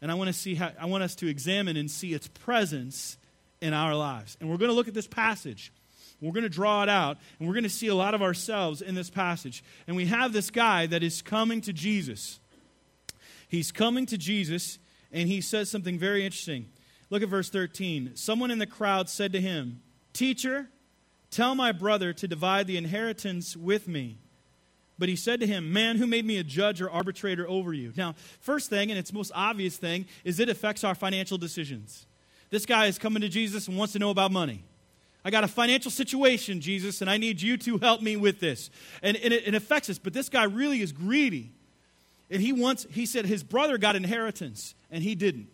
And 0.00 0.10
I 0.10 0.14
want 0.14 0.28
to 0.28 0.32
see 0.32 0.54
how 0.56 0.72
I 0.80 0.86
want 0.86 1.04
us 1.04 1.14
to 1.16 1.28
examine 1.28 1.76
and 1.76 1.90
see 1.90 2.12
its 2.12 2.26
presence 2.26 3.16
in 3.60 3.72
our 3.72 3.94
lives. 3.94 4.36
And 4.40 4.50
we're 4.50 4.56
going 4.56 4.70
to 4.70 4.74
look 4.74 4.88
at 4.88 4.94
this 4.94 5.06
passage. 5.06 5.72
We're 6.20 6.32
going 6.32 6.42
to 6.44 6.48
draw 6.48 6.82
it 6.82 6.88
out, 6.88 7.18
and 7.38 7.48
we're 7.48 7.54
going 7.54 7.64
to 7.64 7.70
see 7.70 7.88
a 7.88 7.94
lot 7.94 8.14
of 8.14 8.22
ourselves 8.22 8.80
in 8.80 8.94
this 8.94 9.10
passage. 9.10 9.64
And 9.86 9.96
we 9.96 10.06
have 10.06 10.32
this 10.32 10.50
guy 10.50 10.86
that 10.86 11.02
is 11.02 11.20
coming 11.20 11.60
to 11.62 11.72
Jesus. 11.72 12.38
He's 13.48 13.72
coming 13.72 14.06
to 14.06 14.16
Jesus, 14.16 14.78
and 15.10 15.28
he 15.28 15.40
says 15.40 15.68
something 15.68 15.98
very 15.98 16.24
interesting. 16.24 16.66
Look 17.12 17.22
at 17.22 17.28
verse 17.28 17.50
13. 17.50 18.12
Someone 18.14 18.50
in 18.50 18.58
the 18.58 18.66
crowd 18.66 19.06
said 19.06 19.34
to 19.34 19.40
him, 19.40 19.82
Teacher, 20.14 20.70
tell 21.30 21.54
my 21.54 21.70
brother 21.70 22.14
to 22.14 22.26
divide 22.26 22.66
the 22.66 22.78
inheritance 22.78 23.54
with 23.54 23.86
me. 23.86 24.16
But 24.98 25.10
he 25.10 25.16
said 25.16 25.38
to 25.40 25.46
him, 25.46 25.74
Man, 25.74 25.98
who 25.98 26.06
made 26.06 26.24
me 26.24 26.38
a 26.38 26.42
judge 26.42 26.80
or 26.80 26.90
arbitrator 26.90 27.46
over 27.46 27.74
you? 27.74 27.92
Now, 27.98 28.14
first 28.40 28.70
thing, 28.70 28.90
and 28.90 28.98
its 28.98 29.12
most 29.12 29.30
obvious 29.34 29.76
thing, 29.76 30.06
is 30.24 30.40
it 30.40 30.48
affects 30.48 30.84
our 30.84 30.94
financial 30.94 31.36
decisions. 31.36 32.06
This 32.48 32.64
guy 32.64 32.86
is 32.86 32.96
coming 32.98 33.20
to 33.20 33.28
Jesus 33.28 33.68
and 33.68 33.76
wants 33.76 33.92
to 33.92 33.98
know 33.98 34.08
about 34.08 34.32
money. 34.32 34.64
I 35.22 35.30
got 35.30 35.44
a 35.44 35.48
financial 35.48 35.90
situation, 35.90 36.62
Jesus, 36.62 37.02
and 37.02 37.10
I 37.10 37.18
need 37.18 37.42
you 37.42 37.58
to 37.58 37.76
help 37.76 38.00
me 38.00 38.16
with 38.16 38.40
this. 38.40 38.70
And, 39.02 39.18
and 39.18 39.34
it, 39.34 39.48
it 39.48 39.54
affects 39.54 39.90
us, 39.90 39.98
but 39.98 40.14
this 40.14 40.30
guy 40.30 40.44
really 40.44 40.80
is 40.80 40.92
greedy. 40.92 41.52
And 42.30 42.40
he 42.40 42.54
wants, 42.54 42.86
he 42.90 43.04
said 43.04 43.26
his 43.26 43.42
brother 43.42 43.76
got 43.76 43.96
inheritance, 43.96 44.74
and 44.90 45.04
he 45.04 45.14
didn't. 45.14 45.48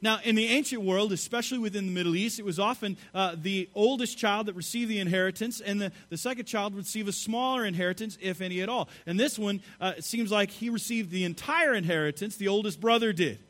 Now, 0.00 0.20
in 0.22 0.36
the 0.36 0.46
ancient 0.46 0.82
world, 0.82 1.12
especially 1.12 1.58
within 1.58 1.86
the 1.86 1.92
Middle 1.92 2.14
East, 2.14 2.38
it 2.38 2.44
was 2.44 2.58
often 2.58 2.96
uh, 3.14 3.34
the 3.36 3.68
oldest 3.74 4.16
child 4.16 4.46
that 4.46 4.54
received 4.54 4.90
the 4.90 5.00
inheritance, 5.00 5.60
and 5.60 5.80
the, 5.80 5.92
the 6.08 6.16
second 6.16 6.44
child 6.44 6.74
would 6.74 6.84
receive 6.84 7.08
a 7.08 7.12
smaller 7.12 7.64
inheritance, 7.64 8.16
if 8.20 8.40
any 8.40 8.60
at 8.60 8.68
all. 8.68 8.88
And 9.06 9.18
this 9.18 9.38
one, 9.38 9.60
uh, 9.80 9.94
it 9.96 10.04
seems 10.04 10.30
like 10.30 10.50
he 10.50 10.70
received 10.70 11.10
the 11.10 11.24
entire 11.24 11.74
inheritance, 11.74 12.36
the 12.36 12.48
oldest 12.48 12.80
brother 12.80 13.12
did. 13.12 13.40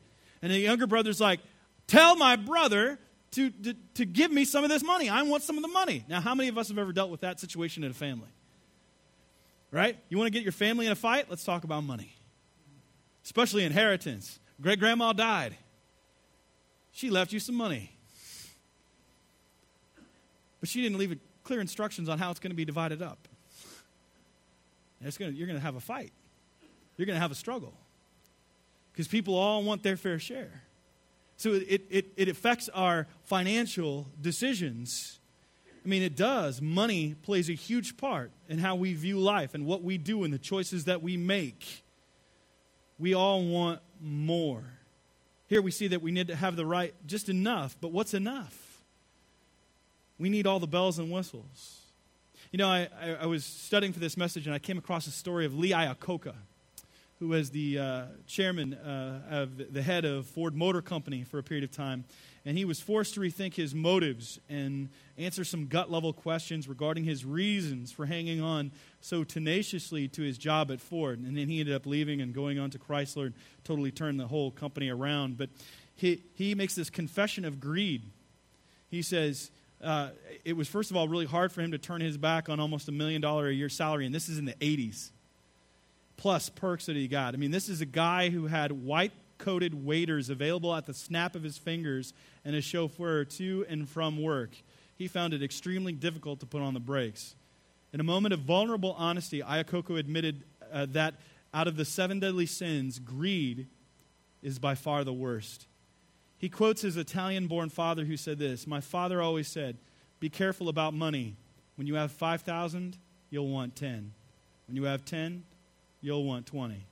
And 0.41 0.51
the 0.51 0.59
younger 0.59 0.87
brother's 0.87 1.21
like, 1.21 1.41
Tell 1.87 2.17
my 2.17 2.37
brother 2.37 2.99
to, 3.33 3.51
to, 3.51 3.75
to 3.95 4.05
give 4.05 4.31
me 4.31 4.45
some 4.45 4.63
of 4.63 4.69
this 4.69 4.83
money. 4.83 5.09
I 5.09 5.23
want 5.23 5.43
some 5.43 5.57
of 5.57 5.63
the 5.63 5.69
money. 5.69 6.05
Now, 6.07 6.21
how 6.21 6.35
many 6.35 6.51
of 6.51 6.59
us 6.59 6.69
have 6.69 6.77
ever 6.77 6.93
dealt 6.93 7.11
with 7.11 7.23
that 7.23 7.41
situation 7.41 7.83
in 7.83 7.91
a 7.91 7.95
family? 7.95 8.29
Right? 9.71 9.99
You 10.11 10.19
want 10.19 10.27
to 10.27 10.31
get 10.31 10.43
your 10.43 10.53
family 10.53 10.85
in 10.85 10.93
a 10.93 10.97
fight? 10.97 11.31
Let's 11.31 11.45
talk 11.45 11.65
about 11.65 11.83
money, 11.85 12.15
especially 13.25 13.65
inheritance. 13.65 14.39
Great 14.61 14.79
grandma 14.81 15.15
died 15.15 15.57
she 16.99 17.11
left 17.11 17.33
you 17.33 17.39
some 17.39 17.55
money. 17.55 17.93
But 20.59 20.69
she 20.69 20.83
didn't 20.83 20.99
leave 20.99 21.17
clear 21.45 21.61
instructions 21.61 22.09
on 22.09 22.19
how 22.19 22.33
it's 22.33 22.41
going 22.41 22.51
to 22.51 22.57
be 22.57 22.65
divided 22.65 23.01
up. 23.03 23.29
Gonna, 25.01 25.31
you're 25.31 25.47
going 25.47 25.57
to 25.57 25.65
have 25.65 25.77
a 25.77 25.81
fight. 25.81 26.11
You're 26.97 27.07
going 27.07 27.15
to 27.15 27.21
have 27.21 27.31
a 27.31 27.37
struggle. 27.37 27.73
Because 28.91 29.07
people 29.07 29.37
all 29.37 29.63
want 29.63 29.85
their 29.85 29.97
fair 29.97 30.19
share. 30.19 30.65
So 31.37 31.53
it, 31.53 31.83
it, 31.89 32.07
it 32.17 32.29
affects 32.29 32.69
our 32.71 33.07
financial 33.23 34.09
decisions. 34.21 35.21
I 35.85 35.89
mean, 35.89 36.03
it 36.03 36.17
does. 36.17 36.61
Money 36.61 37.15
plays 37.23 37.49
a 37.49 37.55
huge 37.55 37.97
part 37.97 38.33
in 38.49 38.59
how 38.59 38.75
we 38.75 38.95
view 38.95 39.21
life 39.21 39.55
and 39.55 39.67
what 39.67 39.85
we 39.85 39.99
do 39.99 40.25
and 40.25 40.35
the 40.35 40.39
choices 40.39 40.87
that 40.87 41.01
we 41.01 41.17
make. 41.17 41.85
We 42.99 43.15
all 43.15 43.45
want 43.45 43.79
more. 44.01 44.65
Here 45.49 45.63
we 45.63 45.71
see 45.71 45.89
that 45.89 46.03
we 46.03 46.13
need 46.13 46.29
to 46.29 46.37
have 46.37 46.57
the 46.57 46.67
right, 46.67 46.95
just 47.07 47.29
enough, 47.29 47.77
but 47.81 47.91
what's 47.91 48.15
enough? 48.15 48.83
We 50.19 50.29
need 50.29 50.47
all 50.47 50.61
the 50.61 50.67
bells 50.67 50.99
and 50.99 51.11
whistles. 51.11 51.81
You 52.53 52.59
know, 52.59 52.69
I, 52.69 52.89
I, 53.01 53.11
I 53.23 53.27
was 53.27 53.45
studying 53.45 53.93
for 53.93 53.99
this 53.99 54.17
message 54.17 54.47
and 54.47 54.55
I 54.55 54.59
came 54.59 54.79
across 54.79 55.07
a 55.07 55.11
story 55.11 55.47
of 55.47 55.59
Lee 55.59 55.71
Iacocca, 55.71 56.35
who 57.19 57.29
was 57.29 57.51
the 57.51 57.79
uh, 57.79 58.03
chairman 58.27 58.75
uh, 58.75 59.23
of 59.31 59.73
the 59.73 59.83
head 59.83 60.05
of 60.05 60.27
Ford 60.27 60.55
Motor 60.55 60.83
Company 60.83 61.25
for 61.25 61.39
a 61.39 61.43
period 61.43 61.65
of 61.65 61.71
time 61.71 62.05
and 62.49 62.57
he 62.57 62.65
was 62.65 62.81
forced 62.81 63.13
to 63.13 63.21
rethink 63.21 63.53
his 63.53 63.75
motives 63.75 64.41
and 64.49 64.89
answer 65.19 65.45
some 65.45 65.67
gut 65.67 65.91
level 65.91 66.15
questions 66.15 66.67
regarding 66.67 67.05
his 67.05 67.23
reasons 67.23 67.93
for 67.93 68.07
hanging 68.07 68.41
on 68.41 68.73
so 69.03 69.23
tenaciously 69.23 70.09
to 70.09 70.23
his 70.23 70.39
job 70.39 70.71
at 70.71 70.81
Ford. 70.81 71.19
And 71.19 71.37
then 71.37 71.47
he 71.47 71.61
ended 71.61 71.75
up 71.75 71.85
leaving 71.85 72.23
and 72.23 72.33
going 72.33 72.59
on 72.59 72.71
to 72.71 72.79
Chrysler 72.79 73.27
and 73.27 73.35
totally 73.65 73.91
turned 73.91 74.19
the 74.19 74.27
whole 74.27 74.51
company 74.51 74.89
around. 74.89 75.37
But 75.37 75.51
he, 75.95 76.23
he 76.37 76.55
makes 76.55 76.75
this 76.75 76.89
confession 76.89 77.45
of 77.45 77.61
greed. 77.61 78.05
He 78.89 79.03
says, 79.03 79.51
uh, 79.85 80.13
it 80.43 80.57
was, 80.57 80.69
first 80.69 80.91
of 80.91 80.97
all, 80.97 81.07
really 81.07 81.27
hard 81.27 81.53
for 81.53 81.61
him 81.61 81.73
to 81.73 81.79
turn 81.79 82.01
his 82.01 82.17
back 82.17 82.49
on 82.49 82.61
almost 82.61 82.89
a 82.89 82.93
million 82.93 83.21
dollar 83.21 83.49
a 83.49 83.53
year 83.53 83.69
salary, 83.69 84.07
and 84.07 84.15
this 84.15 84.27
is 84.31 84.39
in 84.39 84.47
the 84.47 84.55
80s, 84.55 85.11
plus 86.19 86.51
perks 86.51 86.85
that 86.87 86.97
he 86.97 87.09
got. 87.09 87.33
I 87.33 87.39
mean, 87.39 87.53
this 87.53 87.71
is 87.71 87.81
a 87.81 87.87
guy 87.87 88.29
who 88.29 88.47
had 88.47 88.73
white 88.73 89.13
coated 89.39 89.87
waiters 89.87 90.29
available 90.29 90.75
at 90.75 90.85
the 90.85 90.93
snap 90.93 91.35
of 91.35 91.43
his 91.43 91.57
fingers 91.57 92.13
and 92.45 92.55
a 92.55 92.61
chauffeur 92.61 93.25
to 93.25 93.65
and 93.69 93.89
from 93.89 94.21
work. 94.21 94.51
He 94.97 95.09
found 95.09 95.33
it 95.33 95.43
extremely 95.43 95.93
difficult 95.93 96.41
to 96.41 96.47
put 96.47 96.61
on 96.61 96.75
the 96.75 96.81
brakes. 96.81 97.37
In 97.93 98.01
a 98.01 98.05
moment 98.05 98.35
of 98.35 98.41
vulnerable 98.41 98.95
honesty, 98.99 99.41
Iacocca 99.41 99.99
admitted 99.99 100.43
uh, 100.71 100.87
that 100.91 101.15
out 101.55 101.69
of 101.69 101.77
the 101.77 101.85
seven 101.85 102.21
deadly 102.21 102.47
sins, 102.47 102.99
greed 102.99 103.69
is 104.43 104.59
by 104.59 104.75
far 104.75 105.05
the 105.05 105.13
worst. 105.13 105.67
He 106.37 106.49
quotes 106.49 106.83
his 106.83 106.97
Italian 106.97 107.47
born 107.47 107.69
father 107.69 108.05
who 108.05 108.17
said 108.17 108.39
this 108.39 108.67
My 108.67 108.81
father 108.81 109.23
always 109.23 109.49
said, 109.49 109.79
Be 110.21 110.29
careful 110.29 110.69
about 110.69 110.95
money. 110.95 111.37
When 111.77 111.87
you 111.87 111.95
have 111.95 112.11
5,000, 112.11 112.99
you'll 113.31 113.49
want 113.49 113.77
10. 113.77 114.13
When 114.67 114.77
you 114.77 114.85
have 114.85 115.05
10, 115.05 115.45
you'll 116.01 116.25
want 116.25 116.47
20. 116.47 116.85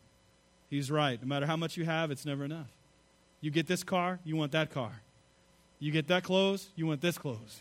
He's 0.68 0.90
right. 0.90 1.20
No 1.20 1.28
matter 1.28 1.46
how 1.46 1.56
much 1.56 1.76
you 1.76 1.84
have, 1.84 2.10
it's 2.10 2.26
never 2.26 2.44
enough. 2.44 2.68
You 3.40 3.50
get 3.50 3.66
this 3.66 3.84
car, 3.84 4.18
you 4.24 4.36
want 4.36 4.52
that 4.52 4.72
car. 4.72 4.92
You 5.78 5.92
get 5.92 6.08
that 6.08 6.24
clothes, 6.24 6.68
you 6.74 6.86
want 6.86 7.00
this 7.00 7.18
clothes. 7.18 7.60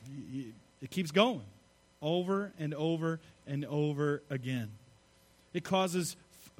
It 0.81 0.89
keeps 0.89 1.11
going 1.11 1.41
over 2.01 2.51
and 2.59 2.73
over 2.73 3.19
and 3.45 3.65
over 3.65 4.21
again. 4.29 4.69
It 5.53 5.63
causes 5.63 6.15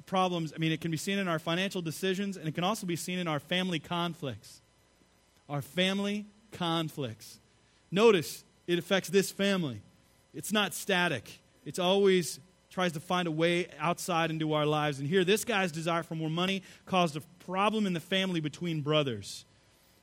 problems. 0.06 0.52
I 0.54 0.58
mean, 0.58 0.72
it 0.72 0.80
can 0.80 0.90
be 0.90 0.96
seen 0.96 1.18
in 1.18 1.28
our 1.28 1.38
financial 1.38 1.82
decisions, 1.82 2.36
and 2.36 2.46
it 2.48 2.54
can 2.54 2.64
also 2.64 2.86
be 2.86 2.96
seen 2.96 3.18
in 3.18 3.28
our 3.28 3.40
family 3.40 3.78
conflicts. 3.78 4.60
Our 5.48 5.62
family 5.62 6.26
conflicts. 6.52 7.38
Notice 7.90 8.44
it 8.66 8.78
affects 8.78 9.08
this 9.08 9.30
family. 9.30 9.80
It's 10.34 10.52
not 10.52 10.74
static, 10.74 11.40
it's 11.64 11.78
always 11.78 12.40
tries 12.76 12.92
to 12.92 13.00
find 13.00 13.26
a 13.26 13.30
way 13.30 13.66
outside 13.78 14.30
into 14.30 14.52
our 14.52 14.66
lives. 14.66 14.98
And 14.98 15.08
here, 15.08 15.24
this 15.24 15.46
guy's 15.46 15.72
desire 15.72 16.02
for 16.02 16.14
more 16.14 16.28
money 16.28 16.62
caused 16.84 17.16
a 17.16 17.22
problem 17.38 17.86
in 17.86 17.94
the 17.94 18.00
family 18.00 18.38
between 18.38 18.82
brothers. 18.82 19.46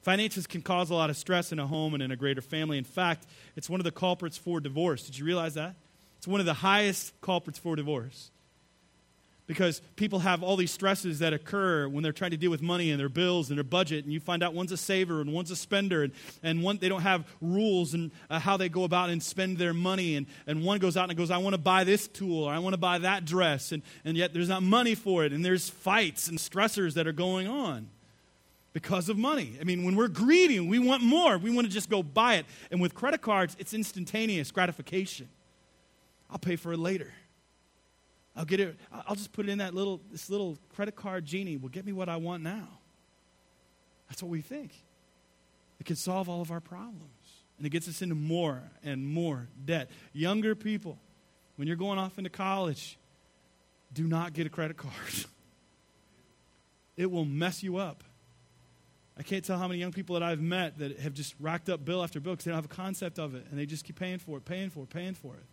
Finances 0.02 0.48
can 0.48 0.64
cause 0.64 0.90
a 0.90 0.96
lot 0.96 1.12
of 1.12 1.16
stress 1.16 1.52
in 1.52 1.60
a 1.60 1.68
home 1.68 1.94
and 1.94 2.02
in 2.02 2.10
a 2.10 2.16
greater 2.16 2.42
family. 2.42 2.80
In 2.80 2.84
fact, 2.84 3.28
it's 3.56 3.70
one 3.70 3.80
of 3.80 3.84
the 3.84 3.92
culprits 3.92 4.40
for 4.40 4.60
divorce. 4.60 5.04
Did 5.04 5.20
you 5.20 5.24
realize 5.24 5.54
that? 5.54 5.76
It's 6.18 6.28
one 6.28 6.40
of 6.40 6.48
the 6.48 6.56
highest 6.56 7.14
culprits 7.22 7.60
for 7.60 7.76
divorce 7.76 8.32
because 9.46 9.82
people 9.96 10.20
have 10.20 10.42
all 10.42 10.56
these 10.56 10.72
stresses 10.72 11.20
that 11.20 11.34
occur 11.34 11.88
when 11.88 12.02
they're 12.02 12.14
trying 12.14 12.32
to 12.32 12.38
deal 12.38 12.52
with 12.52 12.62
money 12.62 12.92
and 12.92 13.00
their 13.00 13.10
bills 13.10 13.50
and 13.50 13.58
their 13.58 13.64
budget 13.64 14.06
and 14.06 14.14
you 14.14 14.20
find 14.20 14.42
out 14.42 14.54
one's 14.54 14.72
a 14.72 14.78
saver 14.78 15.20
and 15.22 15.34
one's 15.34 15.52
a 15.52 15.56
spender 15.56 16.04
and, 16.04 16.14
and 16.44 16.64
one 16.64 16.78
they 16.78 16.90
don't 16.90 17.02
have 17.02 17.26
rules 17.42 17.94
and 17.94 18.12
uh, 18.30 18.40
how 18.40 18.56
they 18.56 18.70
go 18.70 18.84
about 18.84 19.10
and 19.10 19.22
spend 19.22 19.58
their 19.58 19.74
money 19.74 20.16
and, 20.16 20.28
and 20.48 20.64
one 20.64 20.80
goes 20.80 20.96
out 20.96 21.10
and 21.10 21.18
goes 21.18 21.30
i 21.30 21.38
want 21.38 21.54
to 21.54 21.62
buy 21.62 21.84
this 21.84 22.08
tool 22.08 22.44
or 22.44 22.54
i 22.54 22.60
want 22.60 22.74
to 22.74 22.78
buy 22.78 22.98
that 22.98 23.26
dress 23.26 23.72
and, 23.72 23.84
and 24.06 24.16
yet 24.16 24.34
there's 24.34 24.50
not 24.50 24.64
money 24.64 24.96
for 24.96 25.26
it 25.26 25.34
and 25.34 25.44
there's 25.44 25.70
fights 25.70 26.28
and 26.30 26.38
stressors 26.38 26.94
that 26.94 27.06
are 27.06 27.14
going 27.14 27.48
on 27.48 27.90
because 28.72 29.08
of 29.08 29.18
money. 29.18 29.56
I 29.62 29.66
mean 29.66 29.84
when 29.84 29.96
we're 29.96 30.08
greedy 30.08 30.60
we 30.60 30.80
want 30.80 31.04
more. 31.04 31.38
We 31.38 31.52
want 31.52 31.68
to 31.68 31.72
just 31.72 31.92
go 31.92 32.02
buy 32.02 32.36
it. 32.36 32.48
And 32.72 32.82
with 32.82 32.96
credit 32.96 33.22
cards 33.22 33.56
it's 33.60 33.74
instantaneous 33.74 34.52
gratification. 34.52 35.30
I'll 36.32 36.40
pay 36.40 36.56
for 36.56 36.74
it 36.74 36.80
later 36.80 37.14
I'll 38.36 38.46
get 38.46 38.60
it. 38.60 38.78
I'll 38.92 39.16
just 39.16 39.32
put 39.32 39.48
it 39.48 39.52
in 39.52 39.60
that 39.60 39.74
little 39.74 40.02
this 40.12 40.30
little 40.30 40.58
credit 40.76 40.96
card 40.96 41.26
genie 41.26 41.58
will 41.58 41.70
get 41.70 41.86
me 41.86 41.94
what 41.94 42.10
I 42.10 42.18
want 42.18 42.44
now. 42.44 42.68
That's 44.10 44.24
what 44.24 44.30
we 44.30 44.42
think. 44.42 44.72
It 45.80 45.86
can 45.86 45.96
solve 45.96 46.30
all 46.30 46.42
of 46.42 46.52
our 46.52 46.60
problems. 46.60 47.10
And 47.58 47.68
it 47.68 47.70
gets 47.70 47.88
us 47.88 48.02
into 48.02 48.16
more 48.16 48.62
and 48.84 49.06
more 49.08 49.48
debt. 49.64 49.90
Younger 50.12 50.56
people, 50.56 50.98
when 51.56 51.68
you're 51.68 51.78
going 51.78 52.00
off 52.00 52.18
into 52.18 52.30
college, 52.30 52.98
do 53.94 54.06
not 54.08 54.34
get 54.34 54.48
a 54.48 54.50
credit 54.50 54.78
card. 54.78 54.94
it 56.98 57.10
will 57.12 57.26
mess 57.26 57.62
you 57.62 57.78
up. 57.78 58.04
I 59.18 59.22
can't 59.22 59.46
tell 59.46 59.60
how 59.60 59.68
many 59.68 59.80
young 59.80 59.92
people 59.92 60.16
that 60.16 60.24
I've 60.24 60.42
met 60.42 60.80
that 60.80 61.00
have 61.00 61.14
just 61.14 61.36
racked 61.40 61.70
up 61.70 61.86
bill 61.86 62.04
after 62.04 62.20
bill 62.20 62.34
because 62.34 62.46
they 62.46 62.52
don't 62.52 62.58
have 62.58 62.66
a 62.66 62.68
concept 62.68 63.20
of 63.20 63.36
it 63.36 63.46
and 63.52 63.60
they 63.60 63.68
just 63.68 63.86
keep 63.86 64.00
paying 64.00 64.18
for 64.18 64.38
it, 64.38 64.46
paying 64.46 64.72
for 64.72 64.84
it, 64.84 64.90
paying 64.90 65.14
for 65.14 65.36
it. 65.36 65.46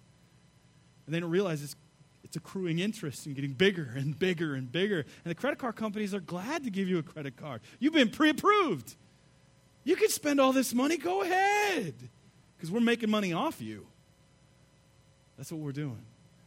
And 1.04 1.14
they 1.14 1.20
don't 1.20 1.30
realize 1.30 1.62
it's 1.62 1.76
it's 2.25 2.37
accruing 2.37 2.79
interest 2.79 3.27
and 3.27 3.35
getting 3.35 3.53
bigger 3.53 3.91
and 3.97 4.19
bigger 4.19 4.55
and 4.55 4.71
bigger. 4.71 5.00
And 5.25 5.31
the 5.31 5.35
credit 5.35 5.59
card 5.59 5.77
companies 5.77 6.15
are 6.15 6.21
glad 6.21 6.65
to 6.65 6.71
give 6.71 6.89
you 6.89 6.99
a 6.99 7.03
credit 7.03 7.37
card. 7.37 7.61
You've 7.79 7.95
been 7.95 8.11
pre 8.11 8.31
approved. 8.31 8.95
You 9.85 9.97
can 9.97 10.09
spend 10.11 10.41
all 10.41 10.53
this 10.53 10.75
money, 10.75 10.97
go 10.97 11.23
ahead. 11.23 11.95
Because 12.57 12.71
we're 12.71 12.81
making 12.81 13.11
money 13.11 13.33
off 13.33 13.62
you. 13.62 13.87
That's 15.39 15.50
what 15.50 15.61
we're 15.61 15.73
doing. 15.73 16.03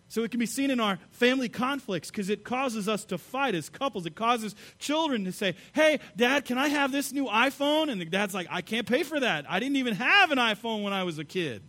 So 0.07 0.23
it 0.23 0.29
can 0.29 0.39
be 0.39 0.45
seen 0.45 0.69
in 0.69 0.79
our 0.79 0.99
family 1.09 1.49
conflicts 1.49 2.11
because 2.11 2.29
it 2.29 2.43
causes 2.43 2.87
us 2.87 3.03
to 3.05 3.17
fight 3.17 3.55
as 3.55 3.67
couples. 3.67 4.05
It 4.05 4.13
causes 4.13 4.53
children 4.77 5.25
to 5.25 5.31
say, 5.31 5.55
Hey, 5.73 5.99
dad, 6.15 6.45
can 6.45 6.59
I 6.59 6.67
have 6.67 6.91
this 6.91 7.11
new 7.11 7.25
iPhone? 7.25 7.91
And 7.91 7.99
the 7.99 8.05
dad's 8.05 8.35
like, 8.35 8.45
I 8.51 8.61
can't 8.61 8.85
pay 8.85 9.01
for 9.01 9.19
that. 9.19 9.49
I 9.49 9.59
didn't 9.59 9.77
even 9.77 9.95
have 9.95 10.31
an 10.31 10.37
iPhone 10.37 10.83
when 10.83 10.93
I 10.93 11.01
was 11.03 11.17
a 11.17 11.25
kid. 11.25 11.63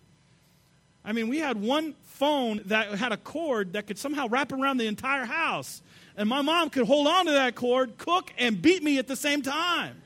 I 1.03 1.13
mean, 1.13 1.29
we 1.29 1.39
had 1.39 1.59
one 1.59 1.95
phone 2.14 2.62
that 2.66 2.92
had 2.94 3.11
a 3.11 3.16
cord 3.16 3.73
that 3.73 3.88
could 3.88 3.99
somehow 3.99 4.28
wrap 4.28 4.52
around 4.52 4.76
the 4.76 4.87
entire 4.87 5.25
house. 5.25 5.83
And 6.16 6.28
my 6.28 6.42
mom 6.42 6.71
could 6.71 6.87
hold 6.87 7.09
on 7.09 7.26
to 7.26 7.33
that 7.33 7.56
cord, 7.56 7.99
cook, 7.99 8.33
and 8.38 8.62
beat 8.62 8.85
me 8.85 8.99
at 8.99 9.09
the 9.09 9.16
same 9.16 9.42
time. 9.42 10.00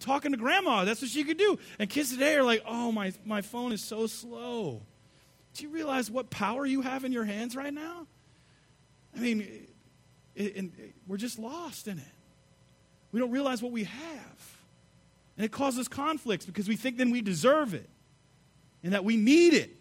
Talking 0.00 0.32
to 0.32 0.38
grandma, 0.38 0.84
that's 0.84 1.02
what 1.02 1.10
she 1.10 1.22
could 1.22 1.36
do. 1.36 1.58
And 1.78 1.90
kids 1.90 2.10
today 2.10 2.34
are 2.36 2.42
like, 2.42 2.62
oh, 2.66 2.90
my, 2.92 3.12
my 3.26 3.42
phone 3.42 3.72
is 3.72 3.82
so 3.82 4.06
slow. 4.06 4.80
Do 5.52 5.62
you 5.62 5.68
realize 5.68 6.10
what 6.10 6.30
power 6.30 6.64
you 6.64 6.80
have 6.80 7.04
in 7.04 7.12
your 7.12 7.24
hands 7.24 7.54
right 7.54 7.72
now? 7.72 8.06
I 9.14 9.20
mean, 9.20 9.40
it, 10.34 10.56
it, 10.56 10.64
it, 10.78 10.94
we're 11.06 11.18
just 11.18 11.38
lost 11.38 11.88
in 11.88 11.98
it. 11.98 12.04
We 13.12 13.20
don't 13.20 13.30
realize 13.30 13.62
what 13.62 13.70
we 13.70 13.84
have. 13.84 14.56
And 15.36 15.44
it 15.44 15.52
causes 15.52 15.88
conflicts 15.88 16.46
because 16.46 16.68
we 16.68 16.76
think 16.76 16.96
then 16.96 17.10
we 17.10 17.20
deserve 17.20 17.74
it 17.74 17.88
and 18.82 18.94
that 18.94 19.04
we 19.04 19.18
need 19.18 19.52
it. 19.52 19.76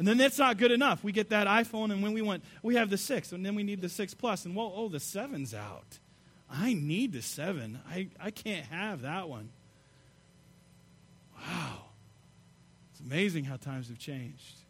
And 0.00 0.08
then 0.08 0.16
that's 0.16 0.38
not 0.38 0.56
good 0.56 0.72
enough. 0.72 1.04
We 1.04 1.12
get 1.12 1.28
that 1.28 1.46
iPhone, 1.46 1.92
and 1.92 2.02
when 2.02 2.14
we 2.14 2.22
want, 2.22 2.42
we 2.62 2.76
have 2.76 2.88
the 2.88 2.96
six, 2.96 3.32
and 3.32 3.44
then 3.44 3.54
we 3.54 3.62
need 3.62 3.82
the 3.82 3.88
six 3.90 4.14
plus, 4.14 4.46
and 4.46 4.56
whoa, 4.56 4.72
oh, 4.74 4.88
the 4.88 4.98
seven's 4.98 5.52
out. 5.52 5.98
I 6.50 6.72
need 6.72 7.12
the 7.12 7.20
seven. 7.20 7.78
I, 7.86 8.08
I 8.18 8.30
can't 8.30 8.64
have 8.64 9.02
that 9.02 9.28
one. 9.28 9.50
Wow. 11.36 11.82
It's 12.92 13.00
amazing 13.02 13.44
how 13.44 13.56
times 13.56 13.88
have 13.88 13.98
changed 13.98 14.60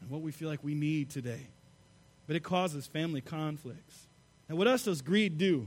and 0.00 0.08
what 0.08 0.20
we 0.20 0.30
feel 0.30 0.48
like 0.48 0.62
we 0.62 0.76
need 0.76 1.10
today. 1.10 1.48
But 2.28 2.36
it 2.36 2.44
causes 2.44 2.86
family 2.86 3.20
conflicts. 3.20 4.06
Now, 4.48 4.54
what 4.54 4.68
else 4.68 4.84
does 4.84 5.02
greed 5.02 5.36
do? 5.36 5.66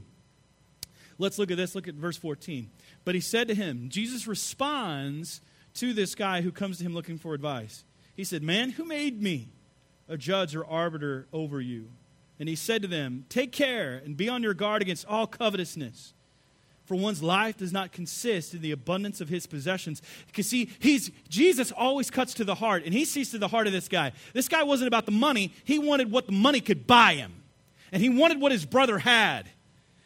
Let's 1.17 1.37
look 1.37 1.51
at 1.51 1.57
this. 1.57 1.75
Look 1.75 1.89
at 1.89 1.95
verse 1.95 2.15
14. 2.15 2.69
But 3.03 3.15
he 3.15 3.21
said 3.21 3.49
to 3.49 3.53
him, 3.53 3.89
Jesus 3.89 4.27
responds 4.27 5.41
to 5.73 5.91
this 5.91 6.15
guy 6.15 6.39
who 6.39 6.53
comes 6.53 6.77
to 6.77 6.85
him 6.85 6.93
looking 6.93 7.17
for 7.17 7.33
advice. 7.33 7.83
He 8.15 8.23
said, 8.23 8.43
Man, 8.43 8.71
who 8.71 8.85
made 8.85 9.21
me 9.21 9.49
a 10.07 10.17
judge 10.17 10.55
or 10.55 10.65
arbiter 10.65 11.27
over 11.31 11.61
you? 11.61 11.89
And 12.39 12.49
he 12.49 12.55
said 12.55 12.81
to 12.81 12.87
them, 12.87 13.25
Take 13.29 13.51
care 13.51 14.01
and 14.03 14.17
be 14.17 14.27
on 14.27 14.43
your 14.43 14.53
guard 14.53 14.81
against 14.81 15.05
all 15.05 15.27
covetousness. 15.27 16.13
For 16.85 16.95
one's 16.95 17.23
life 17.23 17.57
does 17.57 17.71
not 17.71 17.91
consist 17.91 18.53
in 18.53 18.61
the 18.61 18.71
abundance 18.71 19.21
of 19.21 19.29
his 19.29 19.47
possessions. 19.47 20.01
Because 20.27 20.47
see, 20.47 20.69
he's 20.79 21.11
Jesus 21.29 21.71
always 21.71 22.09
cuts 22.09 22.33
to 22.33 22.43
the 22.43 22.55
heart, 22.55 22.83
and 22.83 22.93
he 22.93 23.05
sees 23.05 23.31
to 23.31 23.37
the 23.37 23.47
heart 23.47 23.67
of 23.67 23.73
this 23.73 23.87
guy. 23.87 24.11
This 24.33 24.49
guy 24.49 24.63
wasn't 24.63 24.87
about 24.87 25.05
the 25.05 25.11
money, 25.11 25.53
he 25.63 25.79
wanted 25.79 26.11
what 26.11 26.25
the 26.25 26.33
money 26.33 26.59
could 26.59 26.87
buy 26.87 27.13
him. 27.13 27.31
And 27.93 28.01
he 28.01 28.09
wanted 28.09 28.41
what 28.41 28.51
his 28.51 28.65
brother 28.65 28.97
had. 28.97 29.49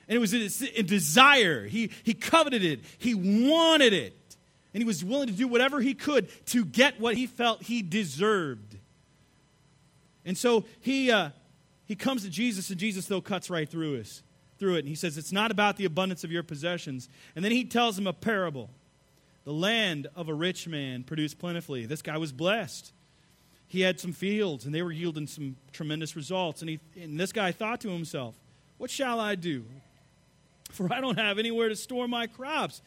And 0.07 0.15
it 0.15 0.19
was 0.19 0.33
a, 0.33 0.79
a 0.79 0.83
desire. 0.83 1.65
He, 1.65 1.89
he 2.03 2.13
coveted 2.13 2.63
it. 2.63 2.81
He 2.97 3.15
wanted 3.15 3.93
it. 3.93 4.13
And 4.75 4.81
he 4.81 4.85
was 4.85 5.05
willing 5.05 5.27
to 5.27 5.33
do 5.33 5.47
whatever 5.47 5.79
he 5.79 5.93
could 5.93 6.27
to 6.47 6.65
get 6.65 6.99
what 6.99 7.15
he 7.15 7.27
felt 7.27 7.63
he 7.63 7.81
deserved. 7.81 8.75
And 10.25 10.37
so 10.37 10.65
he, 10.81 11.09
uh, 11.09 11.29
he 11.85 11.95
comes 11.95 12.23
to 12.23 12.29
Jesus, 12.29 12.69
and 12.69 12.77
Jesus, 12.77 13.05
though, 13.05 13.21
cuts 13.21 13.49
right 13.49 13.69
through, 13.69 14.01
us, 14.01 14.21
through 14.59 14.75
it. 14.75 14.79
And 14.79 14.89
he 14.89 14.95
says, 14.95 15.17
It's 15.17 15.31
not 15.31 15.49
about 15.49 15.77
the 15.77 15.85
abundance 15.85 16.25
of 16.25 16.31
your 16.31 16.43
possessions. 16.43 17.07
And 17.37 17.45
then 17.45 17.53
he 17.53 17.63
tells 17.63 17.97
him 17.97 18.05
a 18.05 18.11
parable. 18.11 18.69
The 19.45 19.53
land 19.53 20.07
of 20.13 20.27
a 20.27 20.33
rich 20.33 20.67
man 20.67 21.03
produced 21.03 21.39
plentifully. 21.39 21.85
This 21.85 22.01
guy 22.01 22.17
was 22.17 22.33
blessed. 22.33 22.91
He 23.67 23.79
had 23.79 23.97
some 23.97 24.11
fields, 24.11 24.65
and 24.65 24.75
they 24.75 24.81
were 24.81 24.91
yielding 24.91 25.27
some 25.27 25.55
tremendous 25.71 26.17
results. 26.17 26.59
And, 26.61 26.69
he, 26.69 26.79
and 27.01 27.17
this 27.17 27.31
guy 27.31 27.53
thought 27.53 27.79
to 27.79 27.89
himself, 27.91 28.35
What 28.77 28.91
shall 28.91 29.21
I 29.21 29.35
do? 29.35 29.63
For 30.71 30.91
I 30.91 30.99
don't 30.99 31.17
have 31.17 31.39
anywhere 31.39 31.69
to 31.69 31.77
store 31.77 32.09
my 32.09 32.27
crops. 32.27 32.81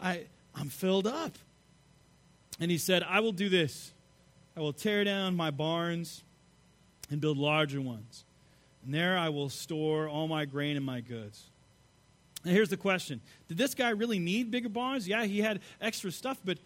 I, 0.00 0.24
I'm 0.54 0.68
filled 0.68 1.06
up. 1.06 1.36
And 2.60 2.70
he 2.70 2.78
said, 2.78 3.02
I 3.02 3.20
will 3.20 3.32
do 3.32 3.48
this 3.48 3.92
I 4.56 4.60
will 4.60 4.72
tear 4.72 5.04
down 5.04 5.36
my 5.36 5.50
barns 5.50 6.22
and 7.10 7.20
build 7.20 7.38
larger 7.38 7.80
ones. 7.80 8.24
And 8.84 8.94
there 8.94 9.18
I 9.18 9.28
will 9.28 9.48
store 9.48 10.08
all 10.08 10.28
my 10.28 10.44
grain 10.44 10.76
and 10.76 10.84
my 10.84 11.00
goods. 11.00 11.50
And 12.44 12.52
here's 12.52 12.68
the 12.68 12.76
question 12.76 13.20
Did 13.48 13.56
this 13.56 13.74
guy 13.74 13.90
really 13.90 14.18
need 14.18 14.50
bigger 14.50 14.68
barns? 14.68 15.08
Yeah, 15.08 15.24
he 15.24 15.40
had 15.40 15.60
extra 15.80 16.12
stuff, 16.12 16.38
but 16.44 16.58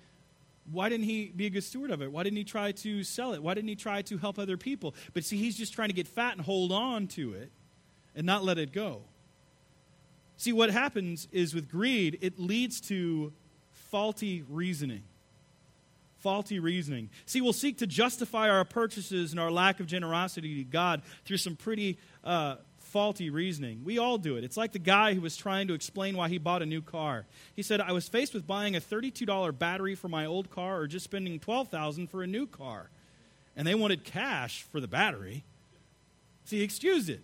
why 0.70 0.90
didn't 0.90 1.06
he 1.06 1.32
be 1.34 1.46
a 1.46 1.50
good 1.50 1.64
steward 1.64 1.90
of 1.90 2.02
it? 2.02 2.12
Why 2.12 2.24
didn't 2.24 2.36
he 2.36 2.44
try 2.44 2.72
to 2.72 3.02
sell 3.02 3.32
it? 3.32 3.42
Why 3.42 3.54
didn't 3.54 3.68
he 3.68 3.76
try 3.76 4.02
to 4.02 4.18
help 4.18 4.38
other 4.38 4.58
people? 4.58 4.94
But 5.14 5.24
see, 5.24 5.38
he's 5.38 5.56
just 5.56 5.72
trying 5.72 5.88
to 5.88 5.94
get 5.94 6.06
fat 6.06 6.36
and 6.36 6.42
hold 6.42 6.72
on 6.72 7.06
to 7.08 7.32
it 7.32 7.50
and 8.14 8.26
not 8.26 8.44
let 8.44 8.58
it 8.58 8.72
go. 8.72 9.00
See, 10.36 10.52
what 10.52 10.70
happens 10.70 11.26
is 11.32 11.54
with 11.54 11.70
greed, 11.70 12.18
it 12.20 12.38
leads 12.38 12.82
to 12.82 13.32
faulty 13.90 14.44
reasoning. 14.48 15.02
Faulty 16.18 16.58
reasoning. 16.58 17.10
See, 17.26 17.40
we'll 17.40 17.52
seek 17.52 17.78
to 17.78 17.86
justify 17.86 18.50
our 18.50 18.64
purchases 18.64 19.30
and 19.30 19.38
our 19.38 19.50
lack 19.50 19.78
of 19.80 19.86
generosity 19.86 20.56
to 20.56 20.64
God 20.64 21.02
through 21.24 21.36
some 21.36 21.54
pretty 21.54 21.98
uh, 22.24 22.56
faulty 22.78 23.30
reasoning. 23.30 23.82
We 23.84 23.98
all 23.98 24.18
do 24.18 24.36
it. 24.36 24.44
It's 24.44 24.56
like 24.56 24.72
the 24.72 24.80
guy 24.80 25.14
who 25.14 25.20
was 25.20 25.36
trying 25.36 25.68
to 25.68 25.74
explain 25.74 26.16
why 26.16 26.28
he 26.28 26.38
bought 26.38 26.62
a 26.62 26.66
new 26.66 26.82
car. 26.82 27.26
He 27.54 27.62
said, 27.62 27.80
"I 27.80 27.92
was 27.92 28.08
faced 28.08 28.34
with 28.34 28.46
buying 28.46 28.74
a 28.74 28.80
$32 28.80 29.52
battery 29.52 29.94
for 29.94 30.08
my 30.08 30.26
old 30.26 30.50
car 30.50 30.80
or 30.80 30.86
just 30.86 31.04
spending 31.04 31.38
12,000 31.38 32.08
for 32.08 32.22
a 32.22 32.26
new 32.26 32.46
car." 32.46 32.90
And 33.54 33.66
they 33.66 33.74
wanted 33.74 34.04
cash 34.04 34.62
for 34.62 34.80
the 34.80 34.88
battery. 34.88 35.44
So 36.44 36.56
he 36.56 36.62
excused 36.62 37.10
it. 37.10 37.22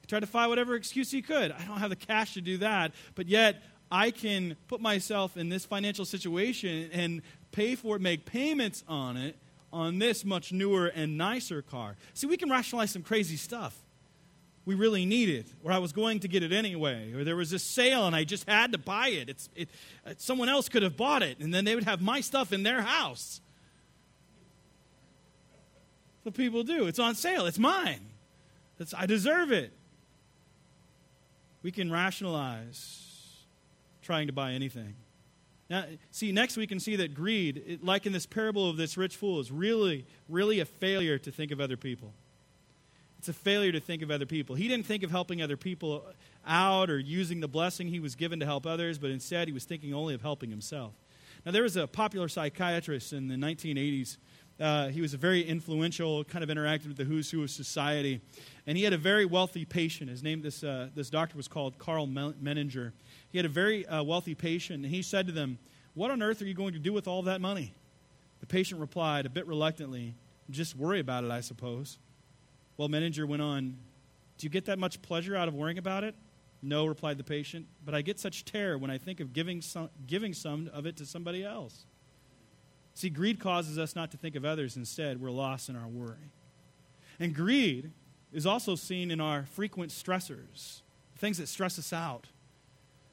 He 0.00 0.06
tried 0.06 0.20
to 0.20 0.26
find 0.26 0.50
whatever 0.50 0.74
excuse 0.74 1.10
he 1.10 1.22
could. 1.22 1.52
I 1.52 1.64
don't 1.64 1.78
have 1.78 1.90
the 1.90 1.96
cash 1.96 2.34
to 2.34 2.40
do 2.40 2.58
that, 2.58 2.92
but 3.14 3.26
yet 3.26 3.62
I 3.90 4.10
can 4.10 4.56
put 4.68 4.80
myself 4.80 5.36
in 5.36 5.48
this 5.48 5.64
financial 5.64 6.04
situation 6.04 6.90
and 6.92 7.22
pay 7.52 7.74
for 7.74 7.96
it, 7.96 8.02
make 8.02 8.24
payments 8.24 8.84
on 8.86 9.16
it 9.16 9.36
on 9.72 9.98
this 9.98 10.24
much 10.24 10.52
newer 10.52 10.86
and 10.86 11.16
nicer 11.16 11.62
car. 11.62 11.96
See, 12.14 12.26
we 12.26 12.36
can 12.36 12.50
rationalize 12.50 12.90
some 12.90 13.02
crazy 13.02 13.36
stuff. 13.36 13.76
We 14.64 14.74
really 14.74 15.06
need 15.06 15.30
it, 15.30 15.46
or 15.64 15.72
I 15.72 15.78
was 15.78 15.92
going 15.92 16.20
to 16.20 16.28
get 16.28 16.42
it 16.42 16.52
anyway, 16.52 17.12
or 17.14 17.24
there 17.24 17.36
was 17.36 17.54
a 17.54 17.58
sale 17.58 18.06
and 18.06 18.14
I 18.14 18.24
just 18.24 18.46
had 18.46 18.72
to 18.72 18.78
buy 18.78 19.08
it. 19.08 19.30
It's, 19.30 19.48
it 19.56 19.70
uh, 20.06 20.12
someone 20.18 20.50
else 20.50 20.68
could 20.68 20.82
have 20.82 20.96
bought 20.96 21.22
it, 21.22 21.38
and 21.38 21.54
then 21.54 21.64
they 21.64 21.74
would 21.74 21.84
have 21.84 22.02
my 22.02 22.20
stuff 22.20 22.52
in 22.52 22.62
their 22.62 22.82
house. 22.82 23.40
That's 26.16 26.26
what 26.26 26.34
people 26.34 26.64
do. 26.64 26.86
It's 26.86 26.98
on 26.98 27.14
sale. 27.14 27.46
It's 27.46 27.58
mine. 27.58 28.00
I 28.96 29.06
deserve 29.06 29.52
it. 29.52 29.72
We 31.62 31.72
can 31.72 31.90
rationalize 31.90 33.07
trying 34.08 34.26
to 34.26 34.32
buy 34.32 34.52
anything. 34.52 34.94
Now, 35.68 35.84
see, 36.12 36.32
next 36.32 36.56
we 36.56 36.66
can 36.66 36.80
see 36.80 36.96
that 36.96 37.12
greed, 37.12 37.80
like 37.82 38.06
in 38.06 38.12
this 38.14 38.24
parable 38.24 38.70
of 38.70 38.78
this 38.78 38.96
rich 38.96 39.16
fool, 39.16 39.38
is 39.38 39.52
really, 39.52 40.06
really 40.30 40.60
a 40.60 40.64
failure 40.64 41.18
to 41.18 41.30
think 41.30 41.50
of 41.52 41.60
other 41.60 41.76
people. 41.76 42.14
It's 43.18 43.28
a 43.28 43.34
failure 43.34 43.70
to 43.70 43.80
think 43.80 44.00
of 44.00 44.10
other 44.10 44.24
people. 44.24 44.56
He 44.56 44.66
didn't 44.66 44.86
think 44.86 45.02
of 45.02 45.10
helping 45.10 45.42
other 45.42 45.58
people 45.58 46.06
out 46.46 46.88
or 46.88 46.98
using 46.98 47.40
the 47.40 47.48
blessing 47.48 47.88
he 47.88 48.00
was 48.00 48.14
given 48.14 48.40
to 48.40 48.46
help 48.46 48.64
others, 48.64 48.96
but 48.96 49.10
instead 49.10 49.46
he 49.46 49.52
was 49.52 49.66
thinking 49.66 49.92
only 49.92 50.14
of 50.14 50.22
helping 50.22 50.48
himself. 50.48 50.94
Now, 51.44 51.52
there 51.52 51.64
was 51.64 51.76
a 51.76 51.86
popular 51.86 52.28
psychiatrist 52.28 53.12
in 53.12 53.28
the 53.28 53.34
1980s. 53.34 54.16
Uh, 54.58 54.88
he 54.88 55.02
was 55.02 55.12
a 55.12 55.18
very 55.18 55.42
influential, 55.42 56.24
kind 56.24 56.42
of 56.42 56.48
interacted 56.48 56.88
with 56.88 56.96
the 56.96 57.04
who's 57.04 57.30
who 57.30 57.42
of 57.42 57.50
society. 57.50 58.22
And 58.66 58.78
he 58.78 58.84
had 58.84 58.94
a 58.94 58.98
very 58.98 59.26
wealthy 59.26 59.66
patient. 59.66 60.08
His 60.08 60.22
name, 60.22 60.40
this, 60.40 60.64
uh, 60.64 60.88
this 60.94 61.10
doctor 61.10 61.36
was 61.36 61.46
called 61.46 61.78
Karl 61.78 62.06
Menninger. 62.06 62.92
He 63.30 63.38
had 63.38 63.44
a 63.44 63.50
very 63.50 63.86
uh, 63.86 64.02
wealthy 64.02 64.34
patient, 64.34 64.84
and 64.84 64.94
he 64.94 65.02
said 65.02 65.26
to 65.26 65.32
them, 65.32 65.58
What 65.94 66.10
on 66.10 66.22
earth 66.22 66.40
are 66.42 66.46
you 66.46 66.54
going 66.54 66.72
to 66.72 66.78
do 66.78 66.92
with 66.92 67.06
all 67.06 67.22
that 67.22 67.40
money? 67.40 67.74
The 68.40 68.46
patient 68.46 68.80
replied, 68.80 69.26
a 69.26 69.30
bit 69.30 69.46
reluctantly, 69.46 70.14
Just 70.50 70.76
worry 70.76 71.00
about 71.00 71.24
it, 71.24 71.30
I 71.30 71.40
suppose. 71.40 71.98
Well, 72.76 72.88
Menninger 72.88 73.26
went 73.26 73.42
on, 73.42 73.76
Do 74.38 74.46
you 74.46 74.50
get 74.50 74.64
that 74.66 74.78
much 74.78 75.02
pleasure 75.02 75.36
out 75.36 75.48
of 75.48 75.54
worrying 75.54 75.78
about 75.78 76.04
it? 76.04 76.14
No, 76.62 76.86
replied 76.86 77.18
the 77.18 77.24
patient, 77.24 77.66
but 77.84 77.94
I 77.94 78.02
get 78.02 78.18
such 78.18 78.44
terror 78.44 78.78
when 78.78 78.90
I 78.90 78.98
think 78.98 79.20
of 79.20 79.32
giving 79.32 79.62
some, 79.62 79.90
giving 80.06 80.34
some 80.34 80.68
of 80.72 80.86
it 80.86 80.96
to 80.96 81.06
somebody 81.06 81.44
else. 81.44 81.84
See, 82.94 83.10
greed 83.10 83.38
causes 83.38 83.78
us 83.78 83.94
not 83.94 84.10
to 84.10 84.16
think 84.16 84.34
of 84.34 84.44
others. 84.44 84.76
Instead, 84.76 85.20
we're 85.20 85.30
lost 85.30 85.68
in 85.68 85.76
our 85.76 85.86
worry. 85.86 86.32
And 87.20 87.32
greed 87.32 87.92
is 88.32 88.44
also 88.44 88.74
seen 88.74 89.12
in 89.12 89.20
our 89.20 89.44
frequent 89.44 89.92
stressors, 89.92 90.80
things 91.16 91.38
that 91.38 91.46
stress 91.46 91.78
us 91.78 91.92
out. 91.92 92.26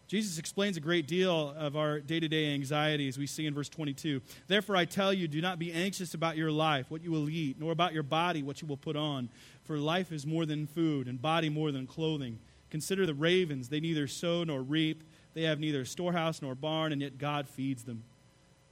Jesus 0.07 0.37
explains 0.37 0.77
a 0.77 0.81
great 0.81 1.07
deal 1.07 1.55
of 1.57 1.75
our 1.75 1.99
day 1.99 2.19
to 2.19 2.27
day 2.27 2.53
anxieties 2.53 3.17
we 3.17 3.25
see 3.25 3.47
in 3.47 3.55
verse 3.55 3.69
22. 3.69 4.21
Therefore, 4.47 4.75
I 4.75 4.85
tell 4.85 5.11
you, 5.11 5.27
do 5.27 5.41
not 5.41 5.57
be 5.57 5.71
anxious 5.71 6.13
about 6.13 6.37
your 6.37 6.51
life, 6.51 6.91
what 6.91 7.03
you 7.03 7.11
will 7.11 7.27
eat, 7.29 7.59
nor 7.59 7.71
about 7.71 7.93
your 7.93 8.03
body, 8.03 8.43
what 8.43 8.61
you 8.61 8.67
will 8.67 8.77
put 8.77 8.95
on. 8.95 9.29
For 9.63 9.77
life 9.77 10.11
is 10.11 10.25
more 10.25 10.45
than 10.45 10.67
food, 10.67 11.07
and 11.07 11.19
body 11.19 11.49
more 11.49 11.71
than 11.71 11.87
clothing. 11.87 12.37
Consider 12.69 13.07
the 13.07 13.15
ravens. 13.15 13.69
They 13.69 13.79
neither 13.79 14.07
sow 14.07 14.43
nor 14.43 14.61
reap, 14.61 15.03
they 15.33 15.43
have 15.43 15.59
neither 15.59 15.85
storehouse 15.85 16.41
nor 16.41 16.53
barn, 16.55 16.91
and 16.91 17.01
yet 17.01 17.17
God 17.17 17.47
feeds 17.47 17.83
them. 17.83 18.03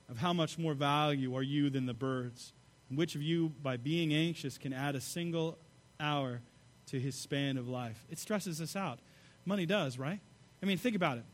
Of 0.10 0.18
how 0.20 0.34
much 0.34 0.60
more 0.60 0.74
value 0.74 1.36
are 1.36 1.42
you 1.42 1.70
than 1.70 1.88
the 1.88 1.94
birds? 1.94 2.54
And 2.90 2.98
which 2.98 3.16
of 3.16 3.24
you, 3.24 3.50
by 3.64 3.78
being 3.78 4.14
anxious, 4.14 4.58
can 4.60 4.72
add 4.72 4.96
a 4.96 5.02
single 5.02 5.58
hour 6.00 6.42
to 6.88 7.00
his 7.00 7.16
span 7.16 7.58
of 7.58 7.68
life? 7.68 8.06
It 8.10 8.20
stresses 8.20 8.62
us 8.62 8.76
out. 8.76 9.00
Money 9.46 9.66
does, 9.66 9.98
right? 9.98 10.20
I 10.64 10.66
mean, 10.66 10.78
think 10.78 10.96
about 10.96 11.18
it. 11.18 11.26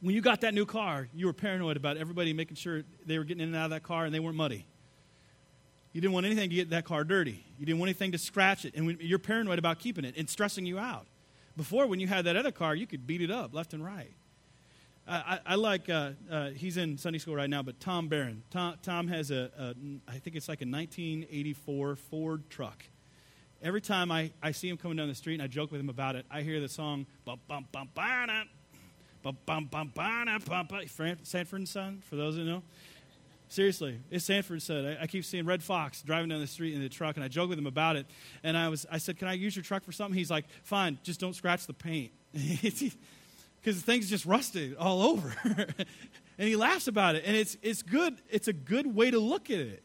When 0.00 0.14
you 0.14 0.22
got 0.22 0.40
that 0.40 0.54
new 0.54 0.64
car, 0.64 1.06
you 1.12 1.26
were 1.26 1.34
paranoid 1.34 1.76
about 1.76 1.98
everybody 1.98 2.32
making 2.32 2.56
sure 2.56 2.82
they 3.04 3.18
were 3.18 3.24
getting 3.24 3.42
in 3.42 3.48
and 3.48 3.56
out 3.56 3.66
of 3.66 3.70
that 3.72 3.82
car 3.82 4.06
and 4.06 4.14
they 4.14 4.20
weren't 4.20 4.36
muddy. 4.36 4.64
You 5.92 6.00
didn't 6.00 6.14
want 6.14 6.24
anything 6.24 6.48
to 6.48 6.56
get 6.56 6.70
that 6.70 6.86
car 6.86 7.04
dirty. 7.04 7.44
You 7.58 7.66
didn't 7.66 7.78
want 7.78 7.88
anything 7.88 8.12
to 8.12 8.18
scratch 8.18 8.64
it. 8.64 8.74
And 8.74 8.98
you're 9.02 9.18
paranoid 9.18 9.58
about 9.58 9.80
keeping 9.80 10.06
it 10.06 10.14
and 10.16 10.30
stressing 10.30 10.64
you 10.64 10.78
out. 10.78 11.06
Before, 11.58 11.86
when 11.86 12.00
you 12.00 12.06
had 12.06 12.24
that 12.24 12.36
other 12.36 12.52
car, 12.52 12.74
you 12.74 12.86
could 12.86 13.06
beat 13.06 13.20
it 13.20 13.30
up 13.30 13.52
left 13.52 13.74
and 13.74 13.84
right. 13.84 14.14
I, 15.06 15.40
I, 15.44 15.54
like, 15.56 15.90
uh, 15.90 16.10
uh, 16.30 16.50
he's 16.50 16.76
in 16.76 16.96
Sunday 16.96 17.18
school 17.18 17.34
right 17.34 17.48
now, 17.48 17.62
but 17.62 17.80
Tom 17.80 18.08
Barron. 18.08 18.42
Tom, 18.50 18.76
Tom 18.82 19.08
has 19.08 19.30
a, 19.30 19.50
a, 19.58 19.74
I 20.10 20.18
think 20.18 20.36
it's 20.36 20.48
like 20.48 20.62
a 20.62 20.68
1984 20.68 21.96
Ford 21.96 22.48
truck 22.48 22.84
every 23.62 23.80
time 23.80 24.10
I, 24.10 24.30
I 24.42 24.52
see 24.52 24.68
him 24.68 24.76
coming 24.76 24.96
down 24.96 25.08
the 25.08 25.14
street 25.14 25.34
and 25.34 25.42
I 25.42 25.46
joke 25.46 25.70
with 25.70 25.80
him 25.80 25.88
about 25.88 26.16
it, 26.16 26.26
I 26.30 26.42
hear 26.42 26.60
the 26.60 26.68
song, 26.68 27.06
Sanford 31.26 31.60
and 31.60 31.68
Son, 31.68 32.02
for 32.08 32.16
those 32.16 32.36
who 32.36 32.44
know. 32.44 32.62
Seriously, 33.48 33.98
it's 34.10 34.26
Sanford 34.26 34.60
said. 34.60 34.98
I, 34.98 35.04
I, 35.04 35.06
keep 35.06 35.24
seeing 35.24 35.46
Redd 35.46 35.62
Foxx 35.62 36.02
driving 36.02 36.28
down 36.28 36.40
the 36.40 36.46
street 36.46 36.74
in 36.74 36.82
the 36.82 36.88
truck, 36.88 37.16
and 37.16 37.24
I 37.24 37.28
joke 37.28 37.48
with 37.48 37.58
him 37.58 37.66
about 37.66 37.96
it. 37.96 38.06
And 38.42 38.58
I 38.58 38.68
was, 38.68 38.86
I 38.90 38.98
said, 38.98 39.18
"Can 39.18 39.26
I 39.26 39.32
use 39.32 39.56
your 39.56 39.62
truck 39.62 39.84
for 39.84 39.92
something?" 39.92 40.16
He's 40.16 40.30
like, 40.30 40.44
"Fine, 40.64 40.98
just 41.02 41.18
don't 41.18 41.34
scratch 41.34 41.66
the 41.66 41.72
paint, 41.72 42.12
because 42.32 42.92
the 43.62 43.72
thing's 43.72 44.10
just 44.10 44.26
rusted 44.26 44.76
all 44.76 45.00
over." 45.02 45.34
and 46.38 46.48
he 46.48 46.56
laughs 46.56 46.88
about 46.88 47.14
it, 47.14 47.24
and 47.26 47.34
it's 47.34 47.56
it's 47.62 47.82
good. 47.82 48.18
It's 48.28 48.48
a 48.48 48.52
good 48.52 48.94
way 48.94 49.10
to 49.10 49.18
look 49.18 49.48
at 49.50 49.60
it. 49.60 49.82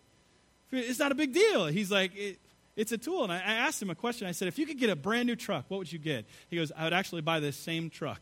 It's 0.74 1.00
not 1.00 1.12
a 1.14 1.16
big 1.16 1.34
deal. 1.34 1.68
He's 1.68 1.92
like, 1.92 2.16
it, 2.16 2.40
it's 2.76 2.92
a 2.92 2.98
tool. 2.98 3.24
And 3.24 3.32
I, 3.32 3.38
I 3.38 3.54
asked 3.54 3.82
him 3.82 3.90
a 3.90 3.96
question. 3.96 4.28
I 4.28 4.32
said, 4.32 4.48
if 4.48 4.58
you 4.58 4.66
could 4.66 4.80
get 4.80 4.90
a 4.90 4.96
brand 4.96 5.28
new 5.28 5.36
truck, 5.36 5.66
what 5.68 5.78
would 5.78 5.92
you 5.92 6.00
get? 6.00 6.26
He 6.50 6.56
goes, 6.56 6.72
I 6.76 6.84
would 6.84 6.94
actually 6.94 7.22
buy 7.22 7.40
this 7.40 7.56
same 7.56 7.90
truck 7.90 8.22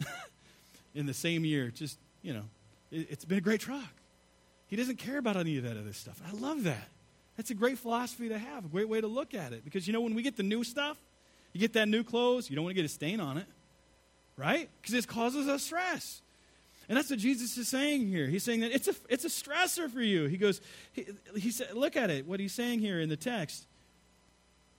in 0.94 1.06
the 1.06 1.14
same 1.14 1.44
year. 1.44 1.70
Just, 1.70 1.98
you 2.22 2.32
know, 2.32 2.44
it, 2.90 3.08
it's 3.10 3.24
been 3.24 3.38
a 3.38 3.42
great 3.42 3.60
truck. 3.60 3.94
He 4.68 4.76
doesn't 4.76 4.96
care 4.96 5.18
about 5.18 5.36
any 5.36 5.56
of 5.58 5.64
that 5.64 5.76
other 5.76 5.92
stuff. 5.92 6.20
I 6.26 6.32
love 6.36 6.64
that. 6.64 6.88
That's 7.36 7.50
a 7.50 7.54
great 7.54 7.78
philosophy 7.78 8.28
to 8.28 8.38
have, 8.38 8.66
a 8.66 8.68
great 8.68 8.88
way 8.88 9.00
to 9.00 9.06
look 9.06 9.34
at 9.34 9.52
it. 9.52 9.64
Because, 9.64 9.86
you 9.86 9.92
know, 9.92 10.00
when 10.00 10.14
we 10.14 10.22
get 10.22 10.36
the 10.36 10.42
new 10.42 10.62
stuff, 10.62 10.96
you 11.52 11.60
get 11.60 11.72
that 11.72 11.88
new 11.88 12.04
clothes, 12.04 12.48
you 12.48 12.54
don't 12.54 12.64
want 12.64 12.76
to 12.76 12.80
get 12.80 12.84
a 12.84 12.92
stain 12.92 13.18
on 13.18 13.38
it, 13.38 13.46
right? 14.36 14.68
Because 14.80 14.94
it 14.94 15.08
causes 15.08 15.48
us 15.48 15.64
stress. 15.64 16.22
And 16.88 16.96
that's 16.96 17.08
what 17.08 17.18
Jesus 17.18 17.56
is 17.56 17.68
saying 17.68 18.08
here. 18.08 18.26
He's 18.26 18.42
saying 18.42 18.60
that 18.60 18.72
it's 18.72 18.88
a, 18.88 18.94
it's 19.08 19.24
a 19.24 19.28
stressor 19.28 19.90
for 19.90 20.02
you. 20.02 20.26
He 20.26 20.36
goes, 20.36 20.60
he, 20.92 21.06
he 21.36 21.50
said, 21.50 21.74
look 21.74 21.96
at 21.96 22.10
it, 22.10 22.26
what 22.26 22.40
he's 22.40 22.52
saying 22.52 22.80
here 22.80 23.00
in 23.00 23.08
the 23.08 23.16
text. 23.16 23.66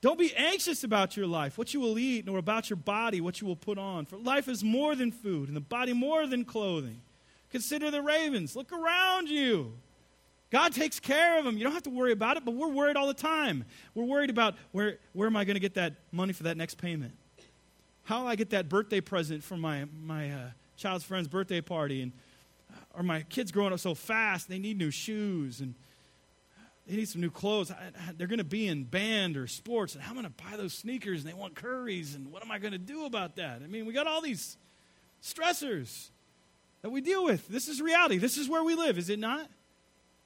Don't 0.01 0.17
be 0.17 0.35
anxious 0.35 0.83
about 0.83 1.15
your 1.15 1.27
life, 1.27 1.59
what 1.59 1.73
you 1.75 1.79
will 1.79 1.99
eat, 1.99 2.25
nor 2.25 2.39
about 2.39 2.69
your 2.69 2.77
body, 2.77 3.21
what 3.21 3.39
you 3.39 3.45
will 3.45 3.55
put 3.55 3.77
on. 3.77 4.05
For 4.05 4.17
life 4.17 4.47
is 4.47 4.63
more 4.63 4.95
than 4.95 5.11
food, 5.11 5.47
and 5.47 5.55
the 5.55 5.61
body 5.61 5.93
more 5.93 6.25
than 6.25 6.43
clothing. 6.43 7.01
Consider 7.51 7.91
the 7.91 8.01
ravens. 8.01 8.55
Look 8.55 8.71
around 8.71 9.29
you. 9.29 9.73
God 10.49 10.73
takes 10.73 10.99
care 10.99 11.37
of 11.37 11.45
them. 11.45 11.57
You 11.57 11.63
don't 11.63 11.73
have 11.73 11.83
to 11.83 11.91
worry 11.91 12.11
about 12.11 12.35
it, 12.35 12.43
but 12.43 12.55
we're 12.55 12.67
worried 12.67 12.97
all 12.97 13.07
the 13.07 13.13
time. 13.13 13.63
We're 13.93 14.05
worried 14.05 14.29
about 14.29 14.55
where, 14.71 14.97
where 15.13 15.27
am 15.27 15.37
I 15.37 15.45
going 15.45 15.55
to 15.55 15.61
get 15.61 15.75
that 15.75 15.93
money 16.11 16.33
for 16.33 16.43
that 16.43 16.57
next 16.57 16.75
payment? 16.75 17.13
How 18.03 18.21
will 18.21 18.27
I 18.27 18.35
get 18.35 18.49
that 18.49 18.67
birthday 18.67 19.01
present 19.01 19.43
for 19.43 19.55
my, 19.55 19.85
my 20.03 20.31
uh, 20.31 20.49
child's 20.77 21.03
friend's 21.03 21.27
birthday 21.27 21.61
party? 21.61 22.01
And, 22.01 22.11
uh, 22.71 22.99
or 22.99 23.03
my 23.03 23.21
kids 23.21 23.51
growing 23.51 23.71
up 23.71 23.79
so 23.79 23.93
fast, 23.93 24.49
they 24.49 24.59
need 24.59 24.77
new 24.77 24.91
shoes 24.91 25.61
and 25.61 25.75
they 26.87 26.95
need 26.95 27.07
some 27.07 27.21
new 27.21 27.29
clothes. 27.29 27.71
I, 27.71 27.75
I, 27.75 28.13
they're 28.17 28.27
going 28.27 28.39
to 28.39 28.43
be 28.43 28.67
in 28.67 28.83
band 28.83 29.37
or 29.37 29.47
sports, 29.47 29.95
and 29.95 30.03
am 30.03 30.13
going 30.13 30.25
to 30.25 30.31
buy 30.31 30.57
those 30.57 30.73
sneakers? 30.73 31.21
And 31.21 31.29
they 31.29 31.37
want 31.37 31.55
curries, 31.55 32.15
and 32.15 32.31
what 32.31 32.43
am 32.43 32.51
I 32.51 32.59
going 32.59 32.73
to 32.73 32.79
do 32.79 33.05
about 33.05 33.35
that? 33.35 33.61
I 33.63 33.67
mean, 33.67 33.85
we 33.85 33.93
got 33.93 34.07
all 34.07 34.21
these 34.21 34.57
stressors 35.23 36.09
that 36.81 36.89
we 36.89 37.01
deal 37.01 37.23
with. 37.23 37.47
This 37.47 37.67
is 37.67 37.81
reality. 37.81 38.17
This 38.17 38.37
is 38.37 38.49
where 38.49 38.63
we 38.63 38.75
live, 38.75 38.97
is 38.97 39.09
it 39.09 39.19
not? 39.19 39.47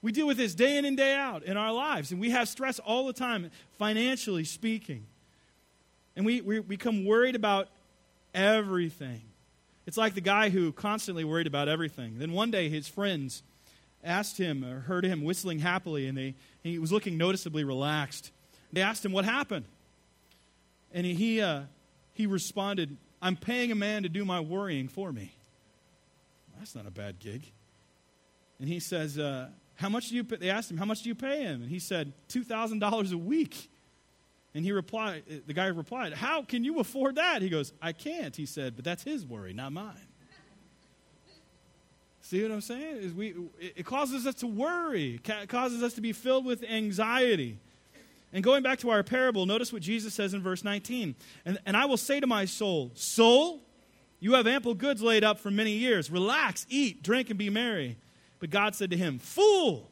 We 0.01 0.11
deal 0.11 0.27
with 0.27 0.37
this 0.37 0.53
day 0.53 0.77
in 0.77 0.85
and 0.85 0.95
day 0.95 1.15
out 1.15 1.43
in 1.43 1.57
our 1.57 1.71
lives, 1.71 2.11
and 2.11 2.21
we 2.21 2.29
have 2.29 2.47
stress 2.47 2.79
all 2.79 3.07
the 3.07 3.13
time, 3.13 3.49
financially 3.77 4.43
speaking. 4.43 5.05
And 6.15 6.25
we, 6.25 6.41
we 6.41 6.59
become 6.59 7.05
worried 7.05 7.35
about 7.35 7.67
everything. 8.33 9.21
It's 9.85 9.97
like 9.97 10.13
the 10.13 10.21
guy 10.21 10.49
who 10.49 10.71
constantly 10.71 11.23
worried 11.23 11.47
about 11.47 11.67
everything. 11.67 12.19
Then 12.19 12.31
one 12.31 12.51
day 12.51 12.69
his 12.69 12.87
friends 12.87 13.43
asked 14.05 14.37
him 14.37 14.63
or 14.63 14.81
heard 14.81 15.03
him 15.03 15.23
whistling 15.23 15.59
happily, 15.59 16.07
and 16.07 16.17
they, 16.17 16.35
he 16.63 16.79
was 16.79 16.91
looking 16.91 17.17
noticeably 17.17 17.63
relaxed. 17.63 18.31
They 18.71 18.81
asked 18.81 19.03
him 19.03 19.11
what 19.11 19.25
happened. 19.25 19.65
And 20.93 21.05
he, 21.05 21.41
uh, 21.41 21.63
he 22.13 22.27
responded, 22.27 22.95
I'm 23.21 23.35
paying 23.35 23.71
a 23.71 23.75
man 23.75 24.03
to 24.03 24.09
do 24.09 24.23
my 24.23 24.39
worrying 24.39 24.87
for 24.87 25.11
me. 25.11 25.33
That's 26.57 26.75
not 26.75 26.87
a 26.87 26.91
bad 26.91 27.19
gig. 27.19 27.51
And 28.59 28.69
he 28.69 28.79
says, 28.79 29.19
uh, 29.19 29.49
how 29.75 29.89
much 29.89 30.09
do 30.09 30.15
you 30.15 30.23
pay? 30.23 30.37
They 30.37 30.49
asked 30.49 30.71
him, 30.71 30.77
How 30.77 30.85
much 30.85 31.01
do 31.03 31.09
you 31.09 31.15
pay 31.15 31.43
him? 31.43 31.61
And 31.61 31.69
he 31.69 31.79
said, 31.79 32.13
$2,000 32.29 33.13
a 33.13 33.17
week. 33.17 33.69
And 34.53 34.63
he 34.63 34.71
replied, 34.71 35.23
the 35.45 35.53
guy 35.53 35.67
replied, 35.67 36.13
How 36.13 36.43
can 36.43 36.63
you 36.63 36.79
afford 36.79 37.15
that? 37.15 37.41
He 37.41 37.49
goes, 37.49 37.73
I 37.81 37.91
can't, 37.91 38.35
he 38.35 38.45
said, 38.45 38.75
but 38.75 38.85
that's 38.85 39.03
his 39.03 39.25
worry, 39.25 39.53
not 39.53 39.73
mine. 39.73 40.04
See 42.25 42.41
what 42.41 42.51
I'm 42.51 42.61
saying? 42.61 42.97
Is 42.97 43.13
we, 43.13 43.35
it 43.59 43.85
causes 43.85 44.25
us 44.25 44.33
to 44.35 44.47
worry, 44.47 45.21
it 45.23 45.47
causes 45.47 45.83
us 45.83 45.93
to 45.93 46.01
be 46.01 46.11
filled 46.11 46.43
with 46.43 46.63
anxiety. 46.63 47.59
And 48.33 48.43
going 48.43 48.63
back 48.63 48.79
to 48.79 48.89
our 48.89 49.03
parable, 49.03 49.45
notice 49.45 49.71
what 49.71 49.83
Jesus 49.83 50.15
says 50.15 50.33
in 50.33 50.41
verse 50.41 50.63
19. 50.63 51.13
And, 51.45 51.59
and 51.67 51.77
I 51.77 51.85
will 51.85 51.97
say 51.97 52.19
to 52.19 52.25
my 52.25 52.45
soul, 52.45 52.89
Soul, 52.95 53.61
you 54.19 54.33
have 54.33 54.47
ample 54.47 54.73
goods 54.73 55.03
laid 55.03 55.23
up 55.23 55.37
for 55.37 55.51
many 55.51 55.73
years. 55.73 56.09
Relax, 56.09 56.65
eat, 56.67 57.03
drink, 57.03 57.29
and 57.29 57.37
be 57.37 57.51
merry. 57.51 57.95
But 58.39 58.49
God 58.49 58.73
said 58.73 58.89
to 58.89 58.97
him, 58.97 59.19
Fool, 59.19 59.87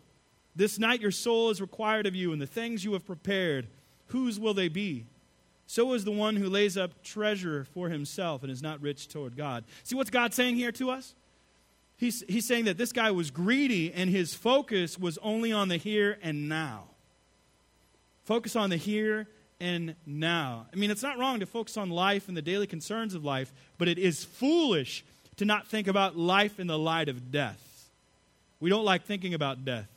this 0.55 0.79
night 0.79 1.01
your 1.01 1.11
soul 1.11 1.51
is 1.51 1.61
required 1.61 2.07
of 2.07 2.15
you, 2.15 2.33
and 2.33 2.41
the 2.41 2.47
things 2.47 2.83
you 2.83 2.93
have 2.93 3.05
prepared, 3.05 3.67
whose 4.07 4.39
will 4.39 4.55
they 4.55 4.69
be? 4.69 5.05
So 5.67 5.93
is 5.93 6.03
the 6.03 6.11
one 6.11 6.35
who 6.35 6.49
lays 6.49 6.77
up 6.77 7.03
treasure 7.03 7.67
for 7.75 7.89
himself 7.89 8.41
and 8.41 8.51
is 8.51 8.63
not 8.63 8.81
rich 8.81 9.07
toward 9.07 9.37
God. 9.37 9.65
See 9.83 9.95
what's 9.95 10.09
God 10.09 10.33
saying 10.33 10.55
here 10.55 10.71
to 10.71 10.89
us? 10.89 11.13
He's, 12.03 12.21
he's 12.27 12.45
saying 12.45 12.65
that 12.65 12.77
this 12.77 12.91
guy 12.91 13.11
was 13.11 13.31
greedy 13.31 13.93
and 13.93 14.09
his 14.09 14.33
focus 14.33 14.99
was 14.99 15.17
only 15.19 15.53
on 15.53 15.69
the 15.69 15.77
here 15.77 16.17
and 16.21 16.49
now. 16.49 16.83
Focus 18.25 18.57
on 18.57 18.69
the 18.69 18.75
here 18.75 19.25
and 19.61 19.95
now. 20.05 20.65
I 20.73 20.75
mean, 20.75 20.91
it's 20.91 21.01
not 21.01 21.17
wrong 21.17 21.39
to 21.39 21.45
focus 21.45 21.77
on 21.77 21.89
life 21.89 22.27
and 22.27 22.35
the 22.35 22.41
daily 22.41 22.67
concerns 22.67 23.15
of 23.15 23.23
life, 23.23 23.53
but 23.77 23.87
it 23.87 23.97
is 23.97 24.25
foolish 24.25 25.05
to 25.37 25.45
not 25.45 25.69
think 25.69 25.87
about 25.87 26.17
life 26.17 26.59
in 26.59 26.67
the 26.67 26.77
light 26.77 27.07
of 27.07 27.31
death. 27.31 27.89
We 28.59 28.69
don't 28.69 28.83
like 28.83 29.05
thinking 29.05 29.33
about 29.33 29.63
death. 29.63 29.87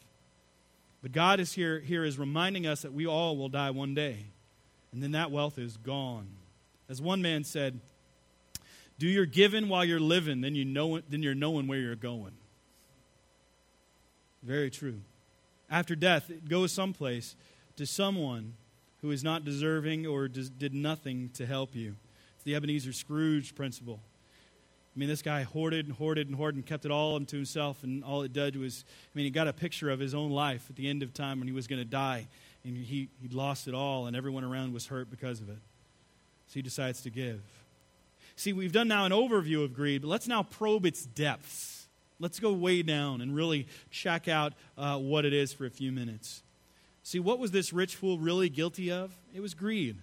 But 1.02 1.10
God 1.10 1.40
is 1.40 1.54
here, 1.54 1.80
here 1.80 2.04
is 2.04 2.20
reminding 2.20 2.68
us 2.68 2.82
that 2.82 2.92
we 2.92 3.08
all 3.08 3.36
will 3.36 3.48
die 3.48 3.72
one 3.72 3.96
day. 3.96 4.26
And 4.92 5.02
then 5.02 5.10
that 5.10 5.32
wealth 5.32 5.58
is 5.58 5.76
gone. 5.76 6.28
As 6.88 7.02
one 7.02 7.20
man 7.20 7.42
said, 7.42 7.80
do 8.98 9.06
your 9.06 9.26
giving 9.26 9.68
while 9.68 9.84
you're 9.84 10.00
living, 10.00 10.40
then, 10.40 10.54
you 10.54 10.64
know, 10.64 11.00
then 11.08 11.22
you're 11.22 11.34
knowing 11.34 11.66
where 11.66 11.78
you're 11.78 11.96
going. 11.96 12.32
Very 14.42 14.70
true. 14.70 15.00
After 15.70 15.94
death, 15.96 16.30
it 16.30 16.48
goes 16.48 16.72
someplace 16.72 17.36
to 17.76 17.86
someone 17.86 18.54
who 19.02 19.10
is 19.10 19.22
not 19.22 19.44
deserving 19.44 20.06
or 20.06 20.28
did 20.28 20.72
nothing 20.72 21.30
to 21.34 21.46
help 21.46 21.74
you. 21.74 21.96
It's 22.36 22.44
the 22.44 22.54
Ebenezer 22.54 22.92
Scrooge 22.92 23.54
principle. 23.54 24.00
I 24.94 24.98
mean, 24.98 25.08
this 25.10 25.20
guy 25.20 25.42
hoarded 25.42 25.86
and 25.86 25.94
hoarded 25.94 26.28
and 26.28 26.36
hoarded 26.36 26.56
and 26.56 26.64
kept 26.64 26.86
it 26.86 26.90
all 26.90 27.16
unto 27.16 27.36
himself, 27.36 27.82
and 27.82 28.02
all 28.02 28.22
it 28.22 28.32
did 28.32 28.56
was, 28.56 28.84
I 28.88 29.12
mean, 29.14 29.24
he 29.24 29.30
got 29.30 29.46
a 29.46 29.52
picture 29.52 29.90
of 29.90 30.00
his 30.00 30.14
own 30.14 30.30
life 30.30 30.66
at 30.70 30.76
the 30.76 30.88
end 30.88 31.02
of 31.02 31.12
time 31.12 31.38
when 31.38 31.46
he 31.46 31.52
was 31.52 31.66
going 31.66 31.82
to 31.82 31.88
die, 31.88 32.28
and 32.64 32.76
he, 32.78 33.10
he'd 33.20 33.34
lost 33.34 33.68
it 33.68 33.74
all, 33.74 34.06
and 34.06 34.16
everyone 34.16 34.42
around 34.42 34.72
was 34.72 34.86
hurt 34.86 35.10
because 35.10 35.40
of 35.40 35.50
it. 35.50 35.58
So 36.46 36.54
he 36.54 36.62
decides 36.62 37.02
to 37.02 37.10
give. 37.10 37.42
See, 38.36 38.52
we've 38.52 38.72
done 38.72 38.88
now 38.88 39.04
an 39.04 39.12
overview 39.12 39.64
of 39.64 39.72
greed, 39.72 40.02
but 40.02 40.08
let's 40.08 40.28
now 40.28 40.42
probe 40.42 40.86
its 40.86 41.04
depths. 41.04 41.88
Let's 42.18 42.38
go 42.38 42.52
way 42.52 42.82
down 42.82 43.20
and 43.20 43.34
really 43.34 43.66
check 43.90 44.28
out 44.28 44.52
uh, 44.78 44.98
what 44.98 45.24
it 45.24 45.32
is 45.32 45.52
for 45.52 45.66
a 45.66 45.70
few 45.70 45.92
minutes. 45.92 46.42
See, 47.02 47.18
what 47.18 47.38
was 47.38 47.50
this 47.50 47.72
rich 47.72 47.96
fool 47.96 48.18
really 48.18 48.48
guilty 48.48 48.90
of? 48.90 49.16
It 49.34 49.40
was 49.40 49.54
greed 49.54 49.96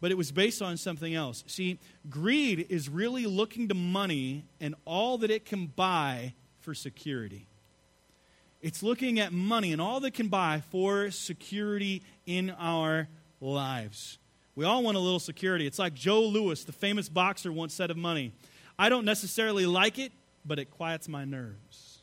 but 0.00 0.10
it 0.10 0.16
was 0.16 0.30
based 0.30 0.62
on 0.62 0.76
something 0.76 1.14
else. 1.14 1.44
See, 1.46 1.78
greed 2.08 2.66
is 2.68 2.88
really 2.88 3.26
looking 3.26 3.68
to 3.68 3.74
money 3.74 4.44
and 4.60 4.74
all 4.84 5.18
that 5.18 5.30
it 5.30 5.44
can 5.44 5.66
buy 5.66 6.34
for 6.60 6.74
security. 6.74 7.46
It's 8.60 8.82
looking 8.82 9.20
at 9.20 9.32
money 9.32 9.72
and 9.72 9.80
all 9.80 10.00
that 10.00 10.14
can 10.14 10.28
buy 10.28 10.62
for 10.70 11.10
security 11.10 12.02
in 12.26 12.50
our 12.50 13.08
lives. 13.40 14.18
We 14.58 14.64
all 14.64 14.82
want 14.82 14.96
a 14.96 15.00
little 15.00 15.20
security. 15.20 15.68
It's 15.68 15.78
like 15.78 15.94
Joe 15.94 16.20
Louis, 16.22 16.64
the 16.64 16.72
famous 16.72 17.08
boxer, 17.08 17.52
once 17.52 17.72
said 17.72 17.92
of 17.92 17.96
money 17.96 18.32
I 18.76 18.88
don't 18.88 19.04
necessarily 19.04 19.66
like 19.66 20.00
it, 20.00 20.10
but 20.44 20.58
it 20.58 20.72
quiets 20.72 21.08
my 21.08 21.24
nerves. 21.24 21.98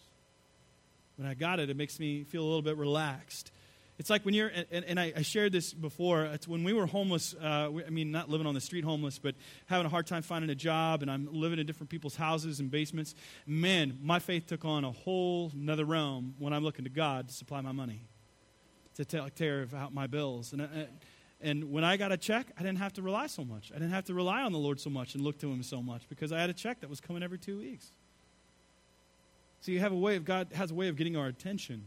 When 1.17 1.27
I 1.27 1.33
got 1.33 1.59
it, 1.59 1.69
it 1.69 1.75
makes 1.75 1.99
me 1.99 2.23
feel 2.23 2.43
a 2.43 2.45
little 2.45 2.61
bit 2.61 2.77
relaxed. 2.77 3.51
It's 3.99 4.09
like 4.09 4.23
when 4.23 4.33
you're, 4.33 4.49
and, 4.71 4.85
and 4.85 4.97
I, 4.97 5.11
I, 5.17 5.21
shared 5.21 5.51
this 5.51 5.73
before, 5.73 6.23
it's 6.23 6.47
when 6.47 6.63
we 6.63 6.71
were 6.71 6.85
homeless, 6.85 7.33
uh, 7.33 7.67
we, 7.69 7.83
I 7.83 7.89
mean, 7.89 8.11
not 8.13 8.29
living 8.29 8.47
on 8.47 8.53
the 8.53 8.61
street 8.61 8.85
homeless, 8.85 9.19
but 9.19 9.35
having 9.65 9.85
a 9.85 9.89
hard 9.89 10.07
time 10.07 10.21
finding 10.21 10.49
a 10.49 10.55
job, 10.55 11.01
and 11.01 11.11
I'm 11.11 11.27
living 11.33 11.59
in 11.59 11.65
different 11.65 11.89
people's 11.89 12.15
houses 12.15 12.61
and 12.61 12.71
basements. 12.71 13.15
Man, 13.45 13.99
my 14.01 14.19
faith 14.19 14.47
took 14.47 14.63
on 14.63 14.85
a 14.85 14.91
whole 14.91 15.51
another 15.53 15.83
realm 15.83 16.35
when 16.39 16.53
I'm 16.53 16.63
looking 16.63 16.85
to 16.85 16.91
God 16.91 17.27
to 17.27 17.33
supply 17.33 17.59
my 17.59 17.73
money, 17.73 18.07
to 18.95 19.03
take 19.03 19.35
care 19.35 19.61
of 19.61 19.73
out 19.73 19.93
my 19.93 20.07
bills. 20.07 20.53
And, 20.53 20.61
uh, 20.61 20.67
and 21.41 21.71
when 21.71 21.83
I 21.83 21.97
got 21.97 22.11
a 22.11 22.17
check, 22.17 22.47
I 22.57 22.63
didn't 22.63 22.79
have 22.79 22.93
to 22.93 23.01
rely 23.01 23.27
so 23.27 23.43
much. 23.43 23.71
I 23.71 23.75
didn't 23.75 23.91
have 23.91 24.05
to 24.05 24.13
rely 24.13 24.41
on 24.41 24.51
the 24.51 24.57
Lord 24.57 24.79
so 24.79 24.89
much 24.89 25.15
and 25.15 25.23
look 25.23 25.37
to 25.39 25.51
Him 25.51 25.63
so 25.63 25.81
much 25.81 26.07
because 26.09 26.31
I 26.31 26.39
had 26.39 26.49
a 26.49 26.53
check 26.53 26.79
that 26.81 26.89
was 26.89 27.01
coming 27.01 27.23
every 27.23 27.37
two 27.37 27.59
weeks. 27.59 27.91
So 29.61 29.71
you 29.71 29.79
have 29.79 29.91
a 29.91 29.97
way 29.97 30.15
of, 30.15 30.25
God 30.25 30.49
has 30.53 30.71
a 30.71 30.75
way 30.75 30.87
of 30.87 30.95
getting 30.95 31.17
our 31.17 31.27
attention 31.27 31.85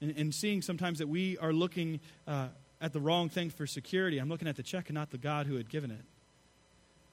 and, 0.00 0.14
and 0.16 0.34
seeing 0.34 0.62
sometimes 0.62 0.98
that 1.00 1.08
we 1.08 1.36
are 1.38 1.52
looking 1.52 2.00
uh, 2.26 2.48
at 2.80 2.92
the 2.92 3.00
wrong 3.00 3.28
thing 3.28 3.50
for 3.50 3.66
security. 3.66 4.18
I'm 4.18 4.28
looking 4.28 4.48
at 4.48 4.56
the 4.56 4.62
check 4.62 4.88
and 4.88 4.94
not 4.94 5.10
the 5.10 5.18
God 5.18 5.46
who 5.46 5.56
had 5.56 5.68
given 5.68 5.90
it. 5.90 6.04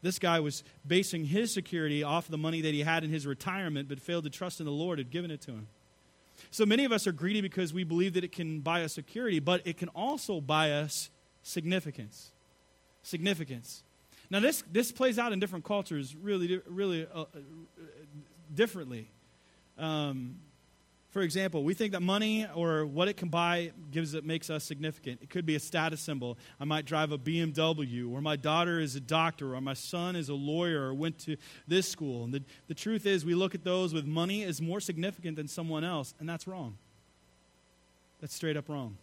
This 0.01 0.19
guy 0.19 0.39
was 0.39 0.63
basing 0.85 1.25
his 1.25 1.53
security 1.53 2.03
off 2.03 2.27
the 2.27 2.37
money 2.37 2.61
that 2.61 2.73
he 2.73 2.81
had 2.81 3.03
in 3.03 3.09
his 3.09 3.25
retirement, 3.25 3.89
but 3.89 3.99
failed 3.99 4.23
to 4.25 4.29
trust 4.29 4.59
in 4.59 4.65
the 4.65 4.71
Lord 4.71 4.99
had 4.99 5.09
given 5.09 5.31
it 5.31 5.41
to 5.41 5.51
him. 5.51 5.67
So 6.51 6.65
many 6.65 6.85
of 6.85 6.91
us 6.91 7.07
are 7.07 7.11
greedy 7.11 7.41
because 7.41 7.73
we 7.73 7.83
believe 7.83 8.13
that 8.13 8.23
it 8.23 8.31
can 8.31 8.59
buy 8.59 8.83
us 8.83 8.93
security, 8.93 9.39
but 9.39 9.65
it 9.65 9.77
can 9.77 9.89
also 9.89 10.39
buy 10.39 10.71
us 10.71 11.09
significance. 11.47 12.31
Significance. 13.03 13.83
Now, 14.29 14.39
this, 14.39 14.63
this 14.71 14.91
plays 14.91 15.17
out 15.17 15.31
in 15.31 15.39
different 15.39 15.63
cultures 15.63 16.15
really, 16.15 16.61
really 16.67 17.07
uh, 17.13 17.21
uh, 17.21 17.25
differently. 18.53 19.09
Um, 19.77 20.35
for 21.11 21.21
example, 21.21 21.63
we 21.63 21.73
think 21.73 21.93
that 21.93 22.01
money 22.01 22.45
or 22.53 22.85
what 22.85 23.07
it 23.07 23.15
can 23.15 23.29
buy 23.29 23.71
gives 23.91 24.13
it 24.13 24.25
makes 24.25 24.49
us 24.49 24.65
significant. 24.65 25.21
It 25.23 25.29
could 25.29 25.45
be 25.45 25.55
a 25.55 25.59
status 25.59 26.01
symbol. 26.01 26.37
I 26.59 26.65
might 26.65 26.85
drive 26.85 27.13
a 27.13 27.17
BMW, 27.17 28.11
or 28.11 28.21
my 28.21 28.35
daughter 28.35 28.79
is 28.79 28.95
a 28.95 28.99
doctor, 28.99 29.55
or 29.55 29.61
my 29.61 29.73
son 29.73 30.17
is 30.17 30.27
a 30.27 30.35
lawyer, 30.35 30.83
or 30.83 30.93
went 30.93 31.17
to 31.19 31.37
this 31.65 31.87
school. 31.87 32.25
And 32.25 32.33
the, 32.33 32.43
the 32.67 32.73
truth 32.73 33.05
is, 33.05 33.23
we 33.23 33.35
look 33.35 33.55
at 33.55 33.63
those 33.63 33.93
with 33.93 34.05
money 34.05 34.43
as 34.43 34.61
more 34.61 34.81
significant 34.81 35.37
than 35.37 35.47
someone 35.47 35.85
else, 35.85 36.13
and 36.19 36.27
that's 36.27 36.45
wrong. 36.45 36.77
That's 38.19 38.35
straight 38.35 38.57
up 38.57 38.67
wrong. 38.67 38.97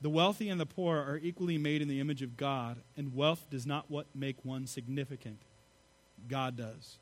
The 0.00 0.10
wealthy 0.10 0.48
and 0.48 0.60
the 0.60 0.66
poor 0.66 0.96
are 0.96 1.18
equally 1.20 1.58
made 1.58 1.82
in 1.82 1.88
the 1.88 2.00
image 2.00 2.22
of 2.22 2.36
God, 2.36 2.78
and 2.96 3.14
wealth 3.14 3.46
does 3.50 3.66
not 3.66 3.90
what 3.90 4.06
make 4.14 4.44
one 4.44 4.66
significant. 4.66 5.40
God 6.28 6.56
does. 6.56 6.98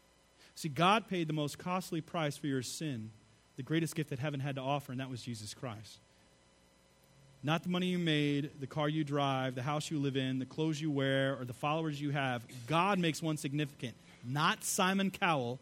See, 0.54 0.68
God 0.68 1.06
paid 1.06 1.28
the 1.28 1.34
most 1.34 1.58
costly 1.58 2.00
price 2.00 2.36
for 2.36 2.46
your 2.46 2.62
sin 2.62 3.10
the 3.56 3.62
greatest 3.62 3.94
gift 3.94 4.10
that 4.10 4.18
heaven 4.18 4.40
had 4.40 4.56
to 4.56 4.60
offer, 4.60 4.92
and 4.92 5.00
that 5.00 5.08
was 5.08 5.22
Jesus 5.22 5.54
Christ. 5.54 5.98
Not 7.42 7.62
the 7.62 7.68
money 7.68 7.86
you 7.86 7.98
made, 7.98 8.50
the 8.60 8.66
car 8.66 8.88
you 8.88 9.02
drive, 9.02 9.54
the 9.54 9.62
house 9.62 9.90
you 9.90 9.98
live 9.98 10.16
in, 10.16 10.38
the 10.38 10.46
clothes 10.46 10.80
you 10.80 10.90
wear, 10.90 11.36
or 11.38 11.44
the 11.44 11.54
followers 11.54 12.00
you 12.00 12.10
have. 12.10 12.44
God 12.66 12.98
makes 12.98 13.22
one 13.22 13.36
significant. 13.36 13.94
Not 14.24 14.62
Simon 14.64 15.10
Cowell, 15.10 15.58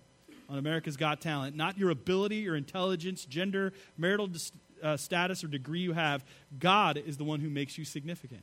on 0.49 0.59
America's 0.59 0.97
Got 0.97 1.21
Talent, 1.21 1.57
not 1.57 1.79
your 1.79 1.91
ability, 1.91 2.37
your 2.37 2.57
intelligence, 2.57 3.25
gender, 3.25 3.73
marital 3.97 4.29
uh, 4.85 4.97
status, 4.97 5.43
or 5.43 5.49
degree 5.49 5.81
you 5.81 5.95
have. 5.95 6.25
God 6.59 6.97
is 6.97 7.17
the 7.17 7.25
one 7.25 7.41
who 7.41 7.51
makes 7.51 7.77
you 7.77 7.85
significant. 7.85 8.43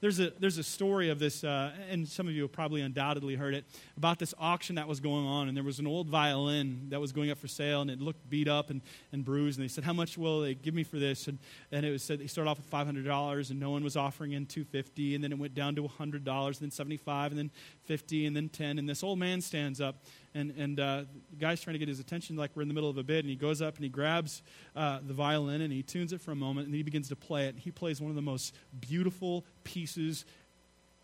There's 0.00 0.20
a, 0.20 0.30
there's 0.38 0.58
a 0.58 0.62
story 0.62 1.10
of 1.10 1.18
this, 1.18 1.44
uh, 1.44 1.72
and 1.90 2.06
some 2.08 2.28
of 2.28 2.34
you 2.34 2.42
have 2.42 2.52
probably 2.52 2.80
undoubtedly 2.80 3.34
heard 3.34 3.54
it, 3.54 3.64
about 3.96 4.18
this 4.18 4.32
auction 4.38 4.76
that 4.76 4.86
was 4.86 5.00
going 5.00 5.26
on. 5.26 5.48
And 5.48 5.56
there 5.56 5.64
was 5.64 5.78
an 5.78 5.86
old 5.86 6.08
violin 6.08 6.86
that 6.90 7.00
was 7.00 7.12
going 7.12 7.30
up 7.30 7.38
for 7.38 7.48
sale, 7.48 7.80
and 7.80 7.90
it 7.90 8.00
looked 8.00 8.28
beat 8.30 8.48
up 8.48 8.70
and, 8.70 8.80
and 9.12 9.24
bruised. 9.24 9.58
And 9.58 9.64
they 9.64 9.72
said, 9.72 9.84
How 9.84 9.92
much 9.92 10.16
will 10.16 10.42
they 10.42 10.54
give 10.54 10.74
me 10.74 10.84
for 10.84 10.98
this? 10.98 11.28
And, 11.28 11.38
and 11.72 11.84
it 11.84 11.90
was 11.90 12.02
said 12.02 12.18
they 12.18 12.26
started 12.26 12.50
off 12.50 12.58
with 12.58 12.70
$500, 12.70 13.50
and 13.50 13.60
no 13.60 13.70
one 13.70 13.82
was 13.82 13.96
offering 13.96 14.32
in 14.32 14.46
250 14.46 15.14
And 15.14 15.24
then 15.24 15.32
it 15.32 15.38
went 15.38 15.54
down 15.54 15.74
to 15.76 15.82
$100, 15.82 16.46
and 16.46 16.54
then 16.56 16.70
75 16.70 17.32
and 17.32 17.38
then 17.38 17.50
50 17.84 18.26
and 18.26 18.36
then 18.36 18.48
10 18.48 18.78
And 18.78 18.88
this 18.88 19.02
old 19.02 19.18
man 19.18 19.40
stands 19.40 19.80
up 19.80 19.96
and, 20.34 20.52
and 20.52 20.78
uh, 20.78 21.04
the 21.30 21.36
guy's 21.36 21.60
trying 21.60 21.74
to 21.74 21.78
get 21.78 21.88
his 21.88 22.00
attention 22.00 22.36
like 22.36 22.50
we're 22.54 22.62
in 22.62 22.68
the 22.68 22.74
middle 22.74 22.90
of 22.90 22.98
a 22.98 23.02
bid, 23.02 23.24
and 23.24 23.30
he 23.30 23.36
goes 23.36 23.60
up 23.60 23.76
and 23.76 23.84
he 23.84 23.90
grabs 23.90 24.42
uh, 24.76 25.00
the 25.06 25.14
violin 25.14 25.60
and 25.60 25.72
he 25.72 25.82
tunes 25.82 26.12
it 26.12 26.20
for 26.20 26.30
a 26.30 26.36
moment, 26.36 26.66
and 26.66 26.74
he 26.74 26.82
begins 26.82 27.08
to 27.08 27.16
play 27.16 27.46
it. 27.46 27.50
And 27.50 27.58
he 27.58 27.70
plays 27.70 28.00
one 28.00 28.10
of 28.10 28.16
the 28.16 28.22
most 28.22 28.54
beautiful 28.80 29.44
pieces 29.64 30.24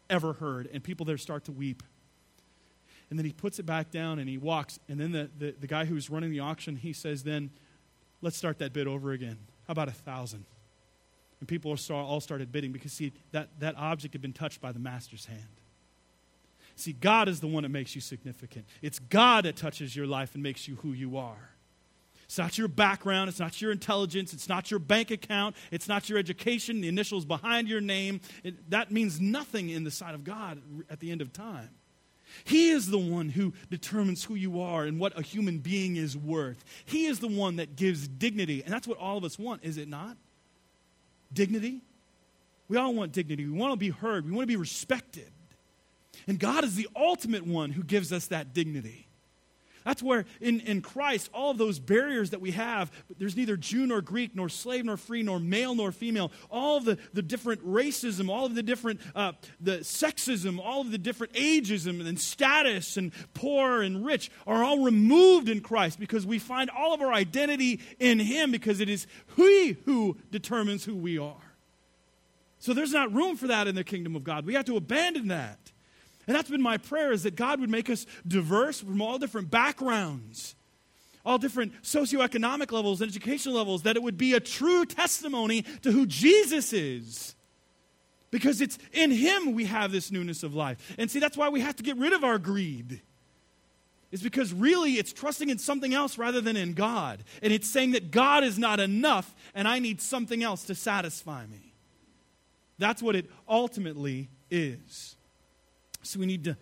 ever 0.08 0.34
heard, 0.34 0.68
and 0.72 0.82
people 0.82 1.04
there 1.04 1.18
start 1.18 1.44
to 1.46 1.52
weep. 1.52 1.82
And 3.10 3.18
then 3.18 3.26
he 3.26 3.32
puts 3.32 3.58
it 3.58 3.66
back 3.66 3.90
down 3.90 4.18
and 4.18 4.28
he 4.28 4.36
walks, 4.36 4.78
and 4.88 4.98
then 4.98 5.12
the, 5.12 5.30
the, 5.38 5.54
the 5.60 5.66
guy 5.66 5.84
who's 5.84 6.10
running 6.10 6.30
the 6.30 6.40
auction, 6.40 6.76
he 6.76 6.92
says, 6.92 7.22
then, 7.22 7.50
let's 8.20 8.36
start 8.36 8.58
that 8.58 8.72
bid 8.72 8.86
over 8.86 9.12
again. 9.12 9.38
How 9.66 9.72
about 9.72 9.88
a 9.88 9.92
thousand? 9.92 10.44
And 11.38 11.48
people 11.48 11.76
all 11.90 12.20
started 12.20 12.50
bidding 12.50 12.72
because, 12.72 12.92
see, 12.92 13.12
that, 13.32 13.48
that 13.60 13.76
object 13.76 14.14
had 14.14 14.22
been 14.22 14.32
touched 14.32 14.60
by 14.60 14.72
the 14.72 14.78
master's 14.78 15.26
hand. 15.26 15.60
See, 16.76 16.92
God 16.92 17.28
is 17.28 17.40
the 17.40 17.46
one 17.46 17.62
that 17.62 17.70
makes 17.70 17.94
you 17.94 18.00
significant. 18.00 18.66
It's 18.82 18.98
God 18.98 19.46
that 19.46 19.56
touches 19.56 19.96
your 19.96 20.06
life 20.06 20.34
and 20.34 20.42
makes 20.42 20.68
you 20.68 20.76
who 20.76 20.92
you 20.92 21.16
are. 21.16 21.50
It's 22.26 22.38
not 22.38 22.58
your 22.58 22.68
background, 22.68 23.28
it's 23.28 23.38
not 23.38 23.62
your 23.62 23.70
intelligence, 23.70 24.32
it's 24.32 24.48
not 24.48 24.70
your 24.70 24.80
bank 24.80 25.12
account, 25.12 25.54
it's 25.70 25.88
not 25.88 26.08
your 26.08 26.18
education, 26.18 26.80
the 26.80 26.88
initials 26.88 27.24
behind 27.24 27.68
your 27.68 27.80
name. 27.80 28.20
It, 28.42 28.68
that 28.70 28.90
means 28.90 29.20
nothing 29.20 29.70
in 29.70 29.84
the 29.84 29.92
sight 29.92 30.14
of 30.14 30.24
God 30.24 30.60
at 30.90 30.98
the 30.98 31.12
end 31.12 31.22
of 31.22 31.32
time. 31.32 31.70
He 32.44 32.70
is 32.70 32.88
the 32.90 32.98
one 32.98 33.28
who 33.28 33.54
determines 33.70 34.24
who 34.24 34.34
you 34.34 34.60
are 34.60 34.84
and 34.84 34.98
what 34.98 35.16
a 35.18 35.22
human 35.22 35.58
being 35.58 35.96
is 35.96 36.16
worth. 36.16 36.64
He 36.84 37.06
is 37.06 37.20
the 37.20 37.28
one 37.28 37.56
that 37.56 37.76
gives 37.76 38.08
dignity. 38.08 38.62
And 38.64 38.72
that's 38.72 38.88
what 38.88 38.98
all 38.98 39.16
of 39.16 39.24
us 39.24 39.38
want, 39.38 39.64
is 39.64 39.78
it 39.78 39.88
not? 39.88 40.16
Dignity? 41.32 41.80
We 42.68 42.76
all 42.76 42.92
want 42.92 43.12
dignity. 43.12 43.46
We 43.46 43.56
want 43.56 43.72
to 43.72 43.76
be 43.76 43.90
heard. 43.90 44.26
We 44.26 44.32
want 44.32 44.42
to 44.42 44.48
be 44.48 44.56
respected. 44.56 45.30
And 46.26 46.38
God 46.38 46.64
is 46.64 46.74
the 46.74 46.88
ultimate 46.96 47.46
one 47.46 47.70
who 47.70 47.82
gives 47.82 48.12
us 48.12 48.26
that 48.28 48.52
dignity. 48.52 49.06
That's 49.86 50.02
where 50.02 50.24
in, 50.40 50.58
in 50.62 50.82
Christ, 50.82 51.30
all 51.32 51.52
of 51.52 51.58
those 51.58 51.78
barriers 51.78 52.30
that 52.30 52.40
we 52.40 52.50
have, 52.50 52.90
there's 53.18 53.36
neither 53.36 53.56
Jew 53.56 53.86
nor 53.86 54.00
Greek, 54.00 54.34
nor 54.34 54.48
slave 54.48 54.84
nor 54.84 54.96
free, 54.96 55.22
nor 55.22 55.38
male 55.38 55.76
nor 55.76 55.92
female, 55.92 56.32
all 56.50 56.80
the, 56.80 56.98
the 57.12 57.22
different 57.22 57.64
racism, 57.64 58.28
all 58.28 58.46
of 58.46 58.56
the 58.56 58.64
different 58.64 59.00
uh, 59.14 59.30
the 59.60 59.78
sexism, 59.78 60.58
all 60.58 60.80
of 60.80 60.90
the 60.90 60.98
different 60.98 61.34
ageism 61.34 62.04
and 62.04 62.18
status 62.18 62.96
and 62.96 63.12
poor 63.32 63.80
and 63.80 64.04
rich 64.04 64.28
are 64.44 64.64
all 64.64 64.82
removed 64.82 65.48
in 65.48 65.60
Christ 65.60 66.00
because 66.00 66.26
we 66.26 66.40
find 66.40 66.68
all 66.68 66.92
of 66.92 67.00
our 67.00 67.12
identity 67.12 67.78
in 68.00 68.18
Him 68.18 68.50
because 68.50 68.80
it 68.80 68.88
is 68.88 69.06
He 69.36 69.76
who 69.84 70.16
determines 70.32 70.84
who 70.84 70.96
we 70.96 71.16
are. 71.16 71.36
So 72.58 72.74
there's 72.74 72.92
not 72.92 73.12
room 73.14 73.36
for 73.36 73.46
that 73.46 73.68
in 73.68 73.76
the 73.76 73.84
kingdom 73.84 74.16
of 74.16 74.24
God. 74.24 74.46
We 74.46 74.54
have 74.54 74.64
to 74.64 74.76
abandon 74.76 75.28
that. 75.28 75.60
And 76.26 76.34
that's 76.34 76.50
been 76.50 76.62
my 76.62 76.76
prayer 76.76 77.12
is 77.12 77.22
that 77.22 77.36
God 77.36 77.60
would 77.60 77.70
make 77.70 77.88
us 77.88 78.06
diverse 78.26 78.80
from 78.80 79.00
all 79.00 79.18
different 79.18 79.50
backgrounds, 79.50 80.56
all 81.24 81.38
different 81.38 81.80
socioeconomic 81.82 82.72
levels 82.72 83.00
and 83.00 83.10
educational 83.10 83.54
levels, 83.54 83.82
that 83.82 83.96
it 83.96 84.02
would 84.02 84.18
be 84.18 84.32
a 84.32 84.40
true 84.40 84.84
testimony 84.84 85.62
to 85.82 85.92
who 85.92 86.06
Jesus 86.06 86.72
is. 86.72 87.34
Because 88.32 88.60
it's 88.60 88.78
in 88.92 89.12
Him 89.12 89.54
we 89.54 89.66
have 89.66 89.92
this 89.92 90.10
newness 90.10 90.42
of 90.42 90.54
life. 90.54 90.94
And 90.98 91.10
see, 91.10 91.20
that's 91.20 91.36
why 91.36 91.48
we 91.48 91.60
have 91.60 91.76
to 91.76 91.82
get 91.82 91.96
rid 91.96 92.12
of 92.12 92.24
our 92.24 92.38
greed. 92.38 93.00
Is 94.10 94.22
because 94.22 94.52
really 94.52 94.94
it's 94.94 95.12
trusting 95.12 95.48
in 95.48 95.58
something 95.58 95.94
else 95.94 96.18
rather 96.18 96.40
than 96.40 96.56
in 96.56 96.74
God. 96.74 97.22
And 97.42 97.52
it's 97.52 97.68
saying 97.68 97.92
that 97.92 98.10
God 98.10 98.44
is 98.44 98.58
not 98.58 98.80
enough 98.80 99.34
and 99.54 99.68
I 99.68 99.78
need 99.78 100.00
something 100.00 100.42
else 100.42 100.64
to 100.64 100.74
satisfy 100.74 101.46
me. 101.46 101.74
That's 102.78 103.02
what 103.02 103.16
it 103.16 103.30
ultimately 103.48 104.28
is. 104.50 105.15
So 106.06 106.20
we 106.20 106.26
need 106.26 106.44
to, 106.44 106.56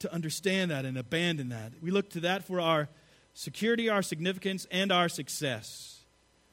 to 0.00 0.12
understand 0.12 0.70
that 0.70 0.84
and 0.84 0.96
abandon 0.96 1.50
that. 1.50 1.72
We 1.80 1.90
look 1.90 2.10
to 2.10 2.20
that 2.20 2.44
for 2.44 2.60
our 2.60 2.88
security, 3.34 3.88
our 3.88 4.02
significance, 4.02 4.66
and 4.70 4.90
our 4.90 5.08
success. 5.08 6.00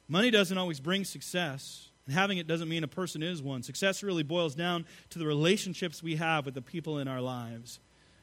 Money 0.08 0.32
doesn't 0.32 0.58
always 0.58 0.80
bring 0.80 1.06
success, 1.06 1.90
and 2.06 2.14
having 2.14 2.38
it 2.38 2.48
doesn't 2.48 2.68
mean 2.68 2.84
a 2.84 2.88
person 2.88 3.24
is 3.24 3.42
one. 3.42 3.64
Success 3.64 4.04
really 4.04 4.24
boils 4.24 4.54
down 4.54 4.86
to 5.10 5.20
the 5.20 5.26
relationships 5.26 6.04
we 6.04 6.18
have 6.18 6.46
with 6.46 6.54
the 6.54 6.62
people 6.62 7.00
in 7.00 7.08
our 7.08 7.22
lives. 7.22 7.80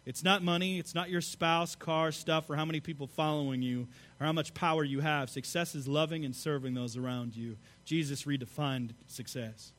It's 0.06 0.22
not 0.24 0.42
money, 0.42 0.78
it's 0.78 0.94
not 0.94 1.10
your 1.10 1.20
spouse, 1.20 1.74
car, 1.74 2.12
stuff, 2.12 2.48
or 2.50 2.56
how 2.56 2.64
many 2.64 2.80
people 2.80 3.06
following 3.06 3.62
you, 3.62 3.88
or 4.20 4.26
how 4.26 4.32
much 4.32 4.54
power 4.54 4.84
you 4.84 5.00
have. 5.00 5.30
Success 5.30 5.74
is 5.74 5.88
loving 5.88 6.24
and 6.24 6.34
serving 6.34 6.74
those 6.74 6.96
around 6.96 7.34
you. 7.36 7.56
Jesus 7.84 8.24
redefined 8.24 8.90
success. 9.06 9.72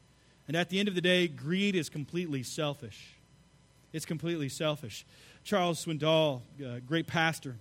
And 0.48 0.58
at 0.58 0.70
the 0.70 0.80
end 0.80 0.88
of 0.88 0.96
the 0.96 1.02
day, 1.02 1.28
greed 1.28 1.76
is 1.76 1.90
completely 1.90 2.44
selfish. 2.44 3.16
It's 3.94 4.06
completely 4.06 4.50
selfish. 4.50 5.06
Charles 5.44 5.86
Swindoll, 5.86 6.42
great 6.86 7.08
pastor, 7.08 7.58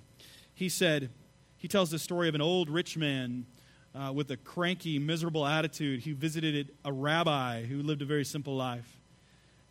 he 0.54 0.68
said, 0.68 1.10
he 1.56 1.68
tells 1.68 1.90
the 1.90 1.98
story 1.98 2.28
of 2.28 2.34
an 2.34 2.40
old 2.40 2.70
rich 2.70 2.96
man 2.96 3.46
uh, 3.94 4.12
with 4.14 4.30
a 4.30 4.36
cranky, 4.36 4.98
miserable 4.98 5.46
attitude. 5.46 6.00
He 6.00 6.12
visited 6.12 6.72
a 6.84 6.92
rabbi 6.92 7.64
who 7.64 7.82
lived 7.82 8.02
a 8.02 8.04
very 8.04 8.24
simple 8.24 8.56
life. 8.56 9.00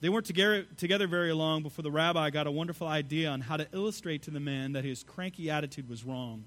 They 0.01 0.09
weren't 0.09 0.25
together, 0.25 0.65
together 0.77 1.07
very 1.07 1.33
long 1.33 1.61
before 1.61 1.83
the 1.83 1.91
rabbi 1.91 2.29
got 2.29 2.47
a 2.47 2.51
wonderful 2.51 2.87
idea 2.87 3.29
on 3.29 3.41
how 3.41 3.57
to 3.57 3.67
illustrate 3.73 4.23
to 4.23 4.31
the 4.31 4.39
man 4.39 4.73
that 4.73 4.85
his 4.85 5.03
cranky 5.03 5.49
attitude 5.49 5.89
was 5.89 6.03
wrong. 6.05 6.45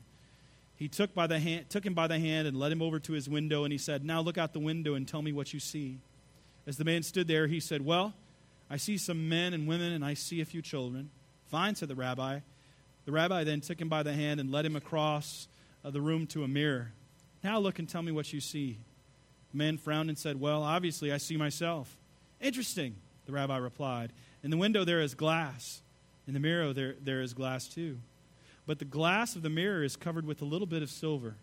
He 0.77 0.89
took, 0.89 1.15
by 1.15 1.27
the 1.27 1.39
hand, 1.39 1.69
took 1.69 1.85
him 1.85 1.95
by 1.95 2.07
the 2.07 2.19
hand 2.19 2.49
and 2.49 2.59
led 2.59 2.73
him 2.73 2.81
over 2.81 2.99
to 2.99 3.13
his 3.13 3.29
window, 3.29 3.65
and 3.65 3.73
he 3.73 3.79
said, 3.79 4.05
Now 4.05 4.21
look 4.21 4.39
out 4.39 4.53
the 4.53 4.59
window 4.59 4.95
and 4.95 5.07
tell 5.07 5.23
me 5.23 5.33
what 5.33 5.53
you 5.53 5.61
see. 5.61 5.99
As 6.67 6.77
the 6.77 6.85
man 6.85 7.03
stood 7.03 7.29
there, 7.29 7.47
he 7.47 7.61
said, 7.61 7.85
Well, 7.85 8.15
I 8.73 8.79
see 8.79 8.97
some 8.97 9.29
men 9.29 9.53
and 9.53 9.69
women, 9.69 9.93
and 9.93 10.03
I 10.03 10.15
see 10.15 10.41
a 10.41 10.47
few 10.47 10.63
children. 10.63 11.11
Fine, 11.51 11.75
said 11.75 11.89
the 11.89 11.95
rabbi. 11.95 12.41
The 13.05 13.13
rabbi 13.13 13.45
then 13.45 13.61
took 13.61 13.79
him 13.79 13.91
by 13.91 14.03
the 14.03 14.15
hand 14.15 14.41
and 14.41 14.51
led 14.51 14.65
him 14.65 14.77
across 14.77 15.47
uh, 15.85 15.91
the 15.91 16.01
room 16.01 16.27
to 16.29 16.43
a 16.43 16.49
mirror. 16.49 16.93
Now 17.45 17.59
look 17.59 17.79
and 17.79 17.87
tell 17.87 18.01
me 18.01 18.13
what 18.13 18.33
you 18.33 18.41
see. 18.41 18.79
The 19.51 19.59
man 19.59 19.77
frowned 19.77 20.09
and 20.09 20.17
said, 20.17 20.41
Well, 20.41 20.63
obviously, 20.63 21.13
I 21.13 21.19
see 21.19 21.37
myself. 21.37 21.99
Interesting, 22.41 22.97
the 23.27 23.33
rabbi 23.33 23.59
replied. 23.59 24.11
In 24.43 24.51
the 24.51 24.57
window 24.57 24.85
there 24.85 25.03
is 25.03 25.15
glass. 25.15 25.83
In 26.27 26.33
the 26.33 26.41
mirror 26.41 26.73
there, 26.73 26.95
there 26.99 27.21
is 27.21 27.35
glass 27.35 27.69
too. 27.69 27.99
But 28.67 28.79
the 28.79 28.87
glass 28.87 29.37
of 29.37 29.43
the 29.43 29.51
mirror 29.51 29.85
is 29.85 29.97
covered 29.97 30.25
with 30.25 30.41
a 30.41 30.47
little 30.47 30.67
bit 30.67 30.83
of 30.83 30.89
silver. 30.89 31.35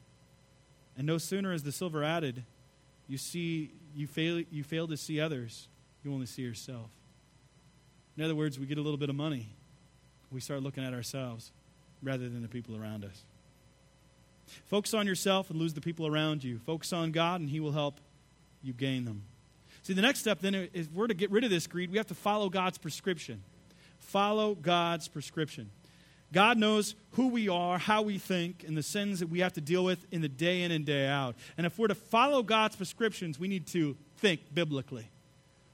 And 0.97 1.05
no 1.05 1.19
sooner 1.19 1.53
is 1.53 1.61
the 1.61 1.71
silver 1.71 2.03
added, 2.03 2.43
you 3.07 3.19
see 3.19 3.71
you 3.95 4.07
fail, 4.07 4.43
you 4.49 4.63
fail 4.63 4.87
to 4.87 4.97
see 4.97 5.21
others, 5.21 5.67
you 6.03 6.11
only 6.11 6.25
see 6.25 6.41
yourself. 6.41 6.89
In 8.19 8.25
other 8.25 8.35
words, 8.35 8.59
we 8.59 8.65
get 8.65 8.77
a 8.77 8.81
little 8.81 8.97
bit 8.97 9.07
of 9.07 9.15
money. 9.15 9.47
We 10.29 10.41
start 10.41 10.61
looking 10.61 10.83
at 10.83 10.93
ourselves 10.93 11.53
rather 12.03 12.27
than 12.27 12.41
the 12.41 12.49
people 12.49 12.75
around 12.75 13.05
us. 13.05 13.23
Focus 14.65 14.93
on 14.93 15.07
yourself 15.07 15.49
and 15.49 15.57
lose 15.57 15.73
the 15.73 15.79
people 15.79 16.05
around 16.05 16.43
you. 16.43 16.59
Focus 16.65 16.91
on 16.91 17.13
God, 17.13 17.39
and 17.39 17.49
He 17.49 17.61
will 17.61 17.71
help 17.71 18.01
you 18.61 18.73
gain 18.73 19.05
them. 19.05 19.23
See, 19.83 19.93
the 19.93 20.01
next 20.01 20.19
step 20.19 20.41
then 20.41 20.53
is 20.73 20.89
we're 20.89 21.07
to 21.07 21.13
get 21.13 21.31
rid 21.31 21.45
of 21.45 21.49
this 21.49 21.65
greed, 21.65 21.91
we 21.91 21.97
have 21.97 22.07
to 22.07 22.13
follow 22.13 22.49
God's 22.49 22.77
prescription. 22.77 23.41
Follow 23.99 24.53
God's 24.53 25.07
prescription. 25.07 25.69
God 26.33 26.57
knows 26.57 26.95
who 27.11 27.29
we 27.29 27.47
are, 27.47 27.77
how 27.77 28.01
we 28.01 28.17
think, 28.17 28.65
and 28.67 28.75
the 28.75 28.83
sins 28.83 29.21
that 29.21 29.29
we 29.29 29.39
have 29.39 29.53
to 29.53 29.61
deal 29.61 29.85
with 29.85 30.05
in 30.11 30.19
the 30.19 30.27
day 30.27 30.63
in 30.63 30.73
and 30.73 30.85
day 30.85 31.07
out. 31.07 31.37
And 31.57 31.65
if 31.65 31.79
we're 31.79 31.87
to 31.87 31.95
follow 31.95 32.43
God's 32.43 32.75
prescriptions, 32.75 33.39
we 33.39 33.47
need 33.47 33.65
to 33.67 33.95
think 34.17 34.53
biblically. 34.53 35.07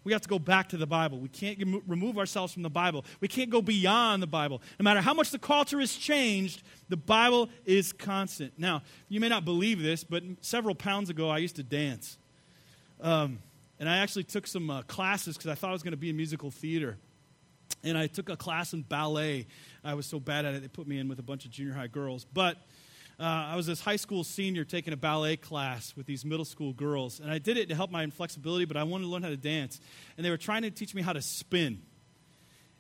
We 0.06 0.14
have 0.14 0.22
to 0.22 0.30
go 0.30 0.40
back 0.40 0.70
to 0.70 0.78
the 0.78 0.86
Bible. 0.86 1.18
We 1.18 1.30
can't 1.30 1.60
remove 1.88 2.18
ourselves 2.20 2.54
from 2.54 2.62
the 2.62 2.70
Bible. 2.70 3.04
We 3.20 3.28
can't 3.28 3.50
go 3.50 3.62
beyond 3.62 4.22
the 4.22 4.28
Bible. 4.28 4.62
No 4.80 4.84
matter 4.84 5.02
how 5.02 5.16
much 5.16 5.32
the 5.32 5.40
culture 5.40 5.80
has 5.80 5.94
changed, 5.94 6.62
the 6.90 6.96
Bible 6.96 7.50
is 7.66 7.92
constant. 7.92 8.54
Now, 8.58 8.84
you 9.10 9.20
may 9.20 9.30
not 9.30 9.44
believe 9.46 9.82
this, 9.82 10.04
but 10.04 10.24
several 10.42 10.76
pounds 10.76 11.10
ago, 11.10 11.30
I 11.30 11.40
used 11.40 11.56
to 11.56 11.64
dance. 11.64 12.20
Um, 13.02 13.40
and 13.80 13.90
I 13.90 13.98
actually 13.98 14.26
took 14.26 14.46
some 14.46 14.70
uh, 14.70 14.84
classes 14.84 15.38
because 15.38 15.50
I 15.50 15.56
thought 15.56 15.72
I 15.72 15.74
was 15.74 15.84
going 15.84 15.92
to 15.92 15.98
be 15.98 16.12
in 16.12 16.16
musical 16.16 16.52
theater. 16.52 16.98
And 17.84 17.98
I 17.98 18.06
took 18.06 18.30
a 18.30 18.38
class 18.38 18.74
in 18.74 18.84
ballet. 18.84 19.48
I 19.84 19.96
was 19.96 20.06
so 20.06 20.20
bad 20.20 20.46
at 20.46 20.54
it, 20.54 20.62
they 20.62 20.68
put 20.68 20.88
me 20.88 21.00
in 21.00 21.08
with 21.10 21.18
a 21.18 21.24
bunch 21.24 21.46
of 21.46 21.52
junior 21.52 21.74
high 21.74 21.88
girls. 21.88 22.28
But 22.32 22.58
uh, 23.20 23.24
I 23.24 23.56
was 23.56 23.68
this 23.68 23.82
high 23.82 23.96
school 23.96 24.24
senior 24.24 24.66
taking 24.66 24.94
a 24.94 24.98
ballet 24.98 25.38
class 25.38 25.94
with 25.96 26.06
these 26.06 26.26
middle 26.26 26.46
school 26.46 26.74
girls. 26.74 27.20
And 27.20 27.32
I 27.32 27.38
did 27.38 27.58
it 27.58 27.70
to 27.70 27.76
help 27.76 27.92
my 27.92 28.04
inflexibility, 28.04 28.66
but 28.66 28.78
I 28.78 28.84
wanted 28.84 29.06
to 29.06 29.10
learn 29.10 29.24
how 29.24 29.30
to 29.30 29.38
dance. 29.38 29.80
And 30.18 30.26
they 30.26 30.30
were 30.30 30.38
trying 30.38 30.64
to 30.64 30.72
teach 30.72 30.94
me 30.94 31.02
how 31.02 31.14
to 31.14 31.22
spin. 31.22 31.82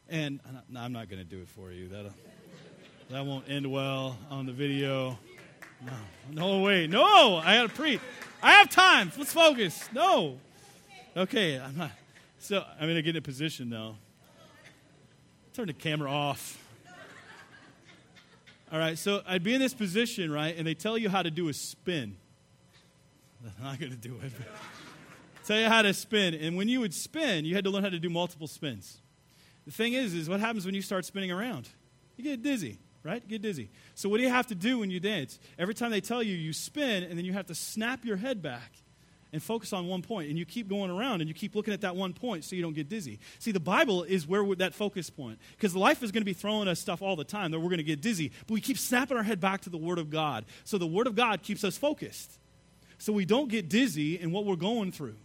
And 0.09 0.39
no, 0.69 0.81
I'm 0.81 0.91
not 0.91 1.09
going 1.09 1.19
to 1.19 1.25
do 1.25 1.41
it 1.41 1.47
for 1.47 1.71
you. 1.71 1.87
That'll, 1.87 2.11
That 3.09 3.25
won't 3.25 3.47
end 3.49 3.71
well 3.71 4.17
on 4.29 4.45
the 4.45 4.51
video. 4.51 5.17
No, 5.85 5.93
no, 6.31 6.61
wait, 6.61 6.89
no! 6.89 7.37
I 7.37 7.57
got 7.57 7.69
to 7.69 7.75
preach. 7.75 7.99
I 8.41 8.53
have 8.53 8.69
time. 8.69 9.11
Let's 9.17 9.31
focus. 9.31 9.87
No. 9.93 10.39
Okay, 11.15 11.59
I'm 11.59 11.77
not. 11.77 11.91
So 12.39 12.63
I'm 12.79 12.87
going 12.87 12.95
to 12.95 13.01
get 13.01 13.11
in 13.11 13.17
a 13.17 13.21
position 13.21 13.69
now. 13.69 13.97
Turn 15.53 15.67
the 15.67 15.73
camera 15.73 16.11
off. 16.11 16.64
All 18.75 18.81
right, 18.81 18.97
so 18.97 19.21
I'd 19.25 19.41
be 19.41 19.53
in 19.53 19.61
this 19.61 19.73
position, 19.73 20.29
right, 20.29 20.53
and 20.53 20.67
they 20.67 20.73
tell 20.73 20.97
you 20.97 21.07
how 21.07 21.21
to 21.21 21.31
do 21.31 21.47
a 21.47 21.53
spin. 21.53 22.17
I'm 23.57 23.63
not 23.63 23.79
going 23.79 23.93
to 23.93 23.97
do 23.97 24.19
it. 24.21 24.33
tell 25.47 25.57
you 25.57 25.69
how 25.69 25.81
to 25.81 25.93
spin, 25.93 26.33
and 26.33 26.57
when 26.57 26.67
you 26.67 26.81
would 26.81 26.93
spin, 26.93 27.45
you 27.45 27.55
had 27.55 27.63
to 27.63 27.69
learn 27.69 27.83
how 27.85 27.89
to 27.89 27.99
do 27.99 28.09
multiple 28.09 28.47
spins. 28.47 28.97
The 29.65 29.71
thing 29.71 29.93
is, 29.93 30.13
is 30.13 30.27
what 30.27 30.41
happens 30.41 30.65
when 30.65 30.75
you 30.75 30.81
start 30.81 31.05
spinning 31.05 31.31
around? 31.31 31.69
You 32.17 32.25
get 32.25 32.43
dizzy 32.43 32.77
right? 33.05 33.21
You 33.23 33.29
Get 33.29 33.43
dizzy. 33.43 33.69
So, 33.93 34.09
what 34.09 34.17
do 34.17 34.23
you 34.23 34.29
have 34.29 34.47
to 34.47 34.55
do 34.55 34.79
when 34.79 34.89
you 34.89 34.99
dance? 34.99 35.39
Every 35.59 35.75
time 35.75 35.91
they 35.91 36.01
tell 36.01 36.23
you, 36.23 36.35
you 36.35 36.51
spin, 36.51 37.03
and 37.03 37.17
then 37.17 37.23
you 37.23 37.33
have 37.33 37.45
to 37.45 37.55
snap 37.55 38.03
your 38.03 38.17
head 38.17 38.41
back 38.41 38.73
and 39.35 39.43
focus 39.43 39.73
on 39.73 39.87
one. 39.87 40.01
And 40.09 40.39
you 40.39 40.45
keep 40.45 40.69
going 40.69 40.89
around 40.89 41.19
and 41.19 41.27
you 41.27 41.33
keep 41.33 41.55
looking 41.55 41.73
at 41.73 41.81
that 41.81 41.95
one 41.95 42.13
point 42.13 42.45
so 42.45 42.55
you 42.55 42.61
don't 42.61 42.73
get 42.73 42.87
dizzy. 42.87 43.19
See, 43.37 43.51
the 43.51 43.59
Bible 43.59 44.03
is 44.03 44.25
where 44.25 44.55
that 44.55 44.73
focus 44.73 45.09
point. 45.09 45.39
Because 45.51 45.75
life 45.75 46.01
is 46.01 46.13
going 46.13 46.21
to 46.21 46.25
be 46.25 46.31
throwing 46.31 46.69
us 46.69 46.79
stuff 46.79 47.01
all 47.01 47.17
the 47.17 47.25
time 47.25 47.51
that 47.51 47.59
we're 47.59 47.67
going 47.67 47.77
to 47.79 47.83
get 47.83 47.99
dizzy. 48.01 48.31
But 48.47 48.53
we 48.53 48.61
keep 48.61 48.77
snapping 48.77 49.17
our 49.17 49.23
head 49.23 49.41
back 49.41 49.59
to 49.61 49.69
the 49.69 49.77
Word 49.77 49.99
of 49.99 50.09
God. 50.09 50.45
So, 50.63 50.77
the 50.77 50.87
Word 50.87 51.05
of 51.05 51.15
God 51.15 51.41
keeps 51.41 51.65
us 51.65 51.77
focused. 51.77 52.39
So, 52.97 53.11
we 53.11 53.25
don't 53.25 53.49
get 53.49 53.67
dizzy 53.67 54.17
in 54.17 54.31
what 54.31 54.45
we're 54.45 54.55
going 54.55 54.93
through. 54.93 55.17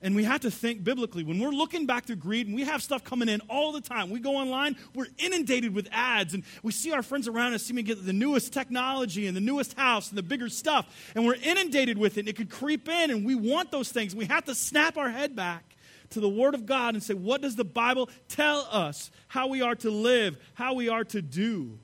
And 0.00 0.14
we 0.14 0.22
have 0.22 0.42
to 0.42 0.50
think 0.50 0.84
biblically. 0.84 1.24
When 1.24 1.40
we're 1.40 1.50
looking 1.50 1.84
back 1.84 2.06
through 2.06 2.16
greed 2.16 2.46
and 2.46 2.54
we 2.54 2.62
have 2.62 2.84
stuff 2.84 3.02
coming 3.02 3.28
in 3.28 3.40
all 3.50 3.72
the 3.72 3.80
time, 3.80 4.10
we 4.10 4.20
go 4.20 4.36
online, 4.36 4.76
we're 4.94 5.08
inundated 5.18 5.74
with 5.74 5.88
ads, 5.90 6.34
and 6.34 6.44
we 6.62 6.70
see 6.70 6.92
our 6.92 7.02
friends 7.02 7.26
around 7.26 7.54
us 7.54 7.64
seem 7.64 7.76
to 7.76 7.82
get 7.82 8.06
the 8.06 8.12
newest 8.12 8.52
technology 8.52 9.26
and 9.26 9.36
the 9.36 9.40
newest 9.40 9.76
house 9.76 10.10
and 10.10 10.16
the 10.16 10.22
bigger 10.22 10.48
stuff, 10.48 10.86
and 11.16 11.26
we're 11.26 11.34
inundated 11.42 11.98
with 11.98 12.16
it. 12.16 12.20
And 12.20 12.28
it 12.28 12.36
could 12.36 12.48
creep 12.48 12.88
in, 12.88 13.10
and 13.10 13.26
we 13.26 13.34
want 13.34 13.72
those 13.72 13.90
things. 13.90 14.14
We 14.14 14.26
have 14.26 14.44
to 14.44 14.54
snap 14.54 14.96
our 14.96 15.10
head 15.10 15.34
back 15.34 15.76
to 16.10 16.20
the 16.20 16.28
Word 16.28 16.54
of 16.54 16.64
God 16.64 16.94
and 16.94 17.02
say, 17.02 17.14
what 17.14 17.42
does 17.42 17.56
the 17.56 17.64
Bible 17.64 18.08
tell 18.28 18.68
us 18.70 19.10
how 19.26 19.48
we 19.48 19.62
are 19.62 19.74
to 19.74 19.90
live, 19.90 20.38
how 20.54 20.74
we 20.74 20.88
are 20.88 21.04
to 21.04 21.20
do? 21.20 21.76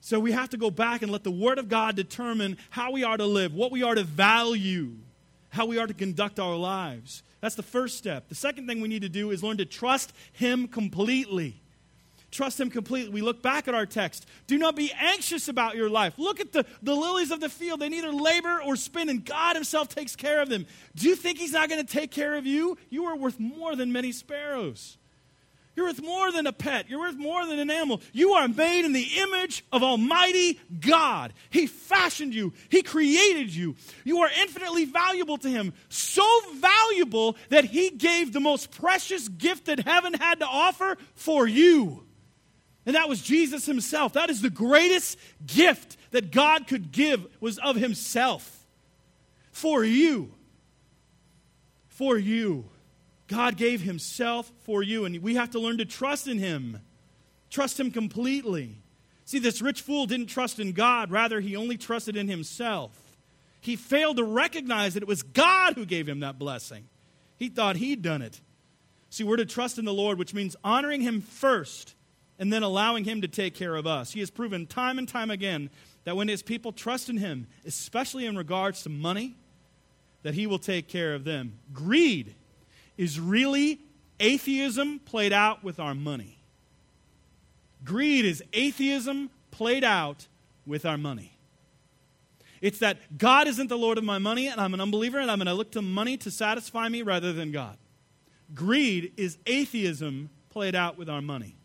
So 0.00 0.20
we 0.20 0.32
have 0.32 0.50
to 0.50 0.58
go 0.58 0.70
back 0.70 1.00
and 1.00 1.10
let 1.10 1.24
the 1.24 1.30
Word 1.30 1.58
of 1.58 1.70
God 1.70 1.96
determine 1.96 2.58
how 2.68 2.90
we 2.92 3.04
are 3.04 3.16
to 3.16 3.24
live, 3.24 3.54
what 3.54 3.72
we 3.72 3.82
are 3.82 3.94
to 3.94 4.04
value 4.04 4.96
how 5.52 5.66
we 5.66 5.78
are 5.78 5.86
to 5.86 5.94
conduct 5.94 6.40
our 6.40 6.56
lives. 6.56 7.22
That's 7.40 7.54
the 7.54 7.62
first 7.62 7.98
step. 7.98 8.28
The 8.28 8.34
second 8.34 8.66
thing 8.66 8.80
we 8.80 8.88
need 8.88 9.02
to 9.02 9.08
do 9.08 9.30
is 9.30 9.42
learn 9.42 9.58
to 9.58 9.66
trust 9.66 10.12
Him 10.32 10.66
completely. 10.66 11.60
Trust 12.30 12.58
Him 12.58 12.70
completely. 12.70 13.12
We 13.12 13.20
look 13.20 13.42
back 13.42 13.68
at 13.68 13.74
our 13.74 13.84
text. 13.84 14.26
Do 14.46 14.56
not 14.56 14.74
be 14.74 14.90
anxious 14.98 15.48
about 15.48 15.76
your 15.76 15.90
life. 15.90 16.14
Look 16.16 16.40
at 16.40 16.52
the, 16.52 16.64
the 16.82 16.94
lilies 16.94 17.30
of 17.30 17.40
the 17.40 17.50
field. 17.50 17.80
They 17.80 17.90
neither 17.90 18.10
labor 18.10 18.62
or 18.64 18.76
spin, 18.76 19.10
and 19.10 19.22
God 19.24 19.54
Himself 19.54 19.88
takes 19.88 20.16
care 20.16 20.40
of 20.40 20.48
them. 20.48 20.66
Do 20.96 21.06
you 21.06 21.14
think 21.14 21.38
He's 21.38 21.52
not 21.52 21.68
going 21.68 21.84
to 21.84 21.92
take 21.92 22.10
care 22.10 22.34
of 22.34 22.46
you? 22.46 22.78
You 22.88 23.04
are 23.04 23.16
worth 23.16 23.38
more 23.38 23.76
than 23.76 23.92
many 23.92 24.12
sparrows. 24.12 24.96
You're 25.74 25.86
worth 25.86 26.02
more 26.02 26.30
than 26.30 26.46
a 26.46 26.52
pet. 26.52 26.90
You're 26.90 27.00
worth 27.00 27.16
more 27.16 27.46
than 27.46 27.58
an 27.58 27.70
animal. 27.70 28.02
You 28.12 28.32
are 28.32 28.46
made 28.46 28.84
in 28.84 28.92
the 28.92 29.08
image 29.18 29.64
of 29.72 29.82
Almighty 29.82 30.60
God. 30.80 31.32
He 31.48 31.66
fashioned 31.66 32.34
you, 32.34 32.52
He 32.68 32.82
created 32.82 33.54
you. 33.54 33.76
You 34.04 34.20
are 34.20 34.30
infinitely 34.40 34.84
valuable 34.84 35.38
to 35.38 35.48
Him. 35.48 35.72
So 35.88 36.26
valuable 36.56 37.36
that 37.48 37.64
He 37.64 37.90
gave 37.90 38.32
the 38.32 38.40
most 38.40 38.70
precious 38.70 39.28
gift 39.28 39.66
that 39.66 39.80
heaven 39.80 40.12
had 40.12 40.40
to 40.40 40.46
offer 40.46 40.98
for 41.14 41.46
you. 41.46 42.04
And 42.84 42.96
that 42.96 43.08
was 43.08 43.22
Jesus 43.22 43.64
Himself. 43.64 44.12
That 44.12 44.28
is 44.28 44.42
the 44.42 44.50
greatest 44.50 45.18
gift 45.46 45.96
that 46.10 46.32
God 46.32 46.66
could 46.66 46.92
give 46.92 47.26
was 47.40 47.58
of 47.58 47.76
Himself 47.76 48.66
for 49.52 49.84
you. 49.84 50.34
For 51.88 52.18
you. 52.18 52.66
God 53.28 53.56
gave 53.56 53.82
Himself 53.82 54.50
for 54.64 54.82
you, 54.82 55.04
and 55.04 55.18
we 55.22 55.34
have 55.36 55.50
to 55.50 55.58
learn 55.58 55.78
to 55.78 55.84
trust 55.84 56.28
in 56.28 56.38
Him. 56.38 56.80
Trust 57.50 57.78
Him 57.78 57.90
completely. 57.90 58.82
See, 59.24 59.38
this 59.38 59.62
rich 59.62 59.80
fool 59.80 60.06
didn't 60.06 60.26
trust 60.26 60.58
in 60.58 60.72
God, 60.72 61.10
rather, 61.10 61.40
he 61.40 61.56
only 61.56 61.76
trusted 61.76 62.16
in 62.16 62.28
himself. 62.28 63.16
He 63.60 63.76
failed 63.76 64.16
to 64.16 64.24
recognize 64.24 64.94
that 64.94 65.02
it 65.02 65.08
was 65.08 65.22
God 65.22 65.74
who 65.74 65.86
gave 65.86 66.08
him 66.08 66.20
that 66.20 66.38
blessing. 66.38 66.88
He 67.38 67.48
thought 67.48 67.76
he'd 67.76 68.02
done 68.02 68.22
it. 68.22 68.40
See, 69.10 69.24
we're 69.24 69.36
to 69.36 69.46
trust 69.46 69.78
in 69.78 69.84
the 69.84 69.92
Lord, 69.92 70.18
which 70.18 70.34
means 70.34 70.56
honoring 70.64 71.02
Him 71.02 71.20
first 71.20 71.94
and 72.38 72.52
then 72.52 72.62
allowing 72.62 73.04
Him 73.04 73.20
to 73.20 73.28
take 73.28 73.54
care 73.54 73.76
of 73.76 73.86
us. 73.86 74.12
He 74.12 74.20
has 74.20 74.30
proven 74.30 74.66
time 74.66 74.98
and 74.98 75.08
time 75.08 75.30
again 75.30 75.70
that 76.04 76.16
when 76.16 76.28
His 76.28 76.42
people 76.42 76.72
trust 76.72 77.08
in 77.08 77.18
Him, 77.18 77.46
especially 77.66 78.26
in 78.26 78.36
regards 78.36 78.82
to 78.82 78.88
money, 78.88 79.36
that 80.22 80.34
He 80.34 80.46
will 80.46 80.58
take 80.58 80.88
care 80.88 81.14
of 81.14 81.24
them. 81.24 81.58
Greed 81.72 82.34
is 82.96 83.18
really 83.18 83.80
atheism 84.20 85.00
played 85.00 85.32
out 85.32 85.64
with 85.64 85.80
our 85.80 85.94
money. 85.94 86.38
Greed 87.84 88.24
is 88.24 88.42
atheism 88.52 89.30
played 89.50 89.84
out 89.84 90.28
with 90.66 90.84
our 90.86 90.98
money. 90.98 91.32
It's 92.60 92.78
that 92.78 93.18
God 93.18 93.48
isn't 93.48 93.68
the 93.68 93.76
Lord 93.76 93.98
of 93.98 94.04
my 94.04 94.18
money, 94.18 94.46
and 94.46 94.60
I'm 94.60 94.72
an 94.72 94.80
unbeliever, 94.80 95.18
and 95.18 95.30
I'm 95.30 95.38
going 95.38 95.46
to 95.46 95.54
look 95.54 95.72
to 95.72 95.82
money 95.82 96.16
to 96.18 96.30
satisfy 96.30 96.88
me 96.88 97.02
rather 97.02 97.32
than 97.32 97.50
God. 97.50 97.76
Greed 98.54 99.12
is 99.16 99.36
atheism 99.46 100.30
played 100.50 100.76
out 100.76 100.96
with 100.96 101.08
our 101.08 101.20
money. 101.20 101.56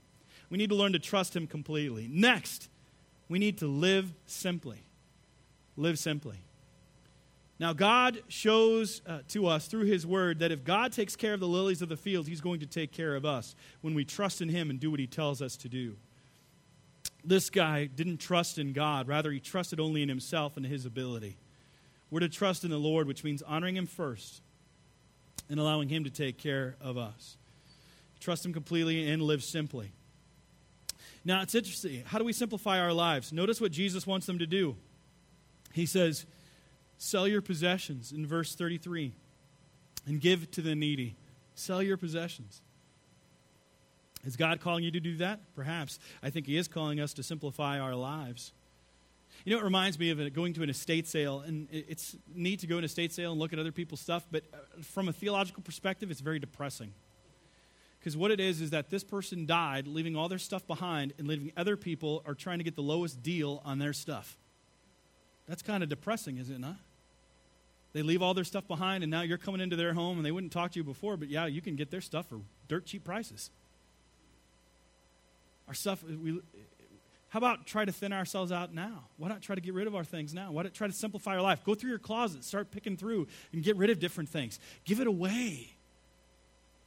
We 0.49 0.57
need 0.57 0.69
to 0.69 0.75
learn 0.75 0.93
to 0.93 0.99
trust 0.99 1.35
Him 1.35 1.45
completely. 1.45 2.07
Next, 2.09 2.69
we 3.29 3.37
need 3.37 3.59
to 3.59 3.67
live 3.67 4.11
simply. 4.25 4.87
Live 5.75 5.99
simply. 5.99 6.37
Now, 7.59 7.73
God 7.73 8.21
shows 8.27 9.01
uh, 9.07 9.19
to 9.29 9.47
us 9.47 9.67
through 9.67 9.85
His 9.85 10.05
Word 10.05 10.39
that 10.39 10.51
if 10.51 10.63
God 10.63 10.91
takes 10.91 11.15
care 11.15 11.33
of 11.33 11.39
the 11.39 11.47
lilies 11.47 11.81
of 11.81 11.89
the 11.89 11.97
field, 11.97 12.27
He's 12.27 12.41
going 12.41 12.59
to 12.59 12.67
take 12.67 12.91
care 12.91 13.15
of 13.15 13.25
us 13.25 13.55
when 13.81 13.95
we 13.95 14.05
trust 14.05 14.41
in 14.41 14.49
Him 14.49 14.69
and 14.69 14.79
do 14.79 14.91
what 14.91 14.99
He 14.99 15.07
tells 15.07 15.41
us 15.41 15.57
to 15.57 15.69
do. 15.69 15.95
This 17.23 17.49
guy 17.49 17.85
didn't 17.85 18.17
trust 18.17 18.57
in 18.57 18.73
God, 18.73 19.07
rather, 19.07 19.31
he 19.31 19.39
trusted 19.39 19.79
only 19.79 20.01
in 20.01 20.07
himself 20.07 20.55
and 20.55 20.65
his 20.65 20.85
ability. 20.85 21.35
We're 22.09 22.21
to 22.21 22.29
trust 22.29 22.63
in 22.63 22.69
the 22.69 22.77
Lord, 22.77 23.07
which 23.07 23.23
means 23.23 23.41
honoring 23.41 23.75
Him 23.75 23.85
first 23.85 24.41
and 25.49 25.59
allowing 25.59 25.89
Him 25.89 26.03
to 26.05 26.09
take 26.09 26.37
care 26.37 26.75
of 26.79 26.97
us. 26.97 27.37
Trust 28.19 28.45
Him 28.45 28.53
completely 28.53 29.09
and 29.09 29.21
live 29.21 29.43
simply. 29.43 29.91
Now, 31.25 31.41
it's 31.41 31.55
interesting. 31.55 32.03
How 32.05 32.17
do 32.17 32.23
we 32.23 32.31
simplify 32.31 32.79
our 32.79 32.93
lives? 32.93 33.33
Notice 33.33 33.59
what 33.59 33.71
Jesus 33.73 34.07
wants 34.07 34.25
them 34.25 34.39
to 34.39 34.47
do. 34.47 34.77
He 35.73 35.85
says, 35.85 36.25
Sell 36.97 37.27
your 37.27 37.41
possessions 37.41 38.11
in 38.11 38.25
verse 38.25 38.55
33 38.55 39.13
and 40.05 40.19
give 40.19 40.49
to 40.51 40.61
the 40.61 40.75
needy. 40.75 41.15
Sell 41.53 41.81
your 41.81 41.97
possessions. 41.97 42.61
Is 44.25 44.35
God 44.35 44.59
calling 44.59 44.83
you 44.83 44.91
to 44.91 44.99
do 44.99 45.17
that? 45.17 45.39
Perhaps. 45.55 45.99
I 46.23 46.29
think 46.29 46.47
He 46.47 46.57
is 46.57 46.67
calling 46.67 46.99
us 46.99 47.13
to 47.13 47.23
simplify 47.23 47.79
our 47.79 47.95
lives. 47.95 48.51
You 49.45 49.53
know, 49.53 49.59
it 49.59 49.63
reminds 49.63 49.99
me 49.99 50.09
of 50.09 50.33
going 50.33 50.53
to 50.53 50.63
an 50.63 50.69
estate 50.69 51.07
sale, 51.07 51.41
and 51.41 51.67
it's 51.71 52.17
neat 52.33 52.59
to 52.61 52.67
go 52.67 52.75
to 52.75 52.79
an 52.79 52.83
estate 52.83 53.13
sale 53.13 53.31
and 53.31 53.39
look 53.39 53.53
at 53.53 53.59
other 53.59 53.71
people's 53.71 54.01
stuff, 54.01 54.25
but 54.31 54.43
uh, 54.53 54.57
from 54.81 55.07
a 55.07 55.13
theological 55.13 55.63
perspective, 55.63 56.09
it's 56.11 56.21
very 56.21 56.39
depressing. 56.39 56.93
Because 57.99 58.17
what 58.17 58.31
it 58.31 58.39
is 58.39 58.61
is 58.61 58.71
that 58.71 58.89
this 58.89 59.03
person 59.03 59.45
died, 59.45 59.87
leaving 59.87 60.15
all 60.15 60.27
their 60.27 60.39
stuff 60.39 60.65
behind, 60.65 61.13
and 61.17 61.27
leaving 61.27 61.51
other 61.55 61.77
people 61.77 62.23
are 62.25 62.33
trying 62.33 62.57
to 62.57 62.63
get 62.63 62.75
the 62.75 62.81
lowest 62.81 63.21
deal 63.21 63.61
on 63.63 63.79
their 63.79 63.93
stuff. 63.93 64.37
That's 65.47 65.61
kind 65.61 65.83
of 65.83 65.89
depressing, 65.89 66.37
is 66.37 66.49
it 66.49 66.59
not? 66.59 66.77
They 67.97 68.03
leave 68.03 68.21
all 68.21 68.35
their 68.35 68.43
stuff 68.43 68.67
behind, 68.67 69.03
and 69.03 69.09
now 69.09 69.21
you're 69.21 69.39
coming 69.39 69.59
into 69.59 69.75
their 69.75 69.91
home, 69.91 70.17
and 70.17 70.25
they 70.25 70.31
wouldn't 70.31 70.53
talk 70.53 70.73
to 70.73 70.79
you 70.79 70.83
before, 70.83 71.17
but 71.17 71.29
yeah, 71.29 71.47
you 71.47 71.63
can 71.63 71.75
get 71.75 71.89
their 71.89 71.99
stuff 71.99 72.27
for 72.27 72.39
dirt 72.67 72.85
cheap 72.85 73.03
prices. 73.03 73.49
Our 75.67 75.73
stuff, 75.73 76.03
we, 76.03 76.39
how 77.29 77.39
about 77.39 77.65
try 77.65 77.85
to 77.85 77.91
thin 77.91 78.13
ourselves 78.13 78.51
out 78.51 78.71
now? 78.71 79.05
Why 79.17 79.29
not 79.29 79.41
try 79.41 79.55
to 79.55 79.61
get 79.61 79.73
rid 79.73 79.87
of 79.87 79.95
our 79.95 80.03
things 80.03 80.31
now? 80.31 80.51
Why 80.51 80.61
not 80.61 80.75
try 80.75 80.85
to 80.85 80.93
simplify 80.93 81.37
our 81.37 81.41
life? 81.41 81.63
Go 81.63 81.73
through 81.73 81.89
your 81.89 81.97
closet, 81.97 82.43
start 82.43 82.69
picking 82.69 82.97
through, 82.97 83.25
and 83.51 83.63
get 83.63 83.75
rid 83.77 83.89
of 83.89 83.99
different 83.99 84.29
things. 84.29 84.59
Give 84.85 84.99
it 84.99 85.07
away. 85.07 85.67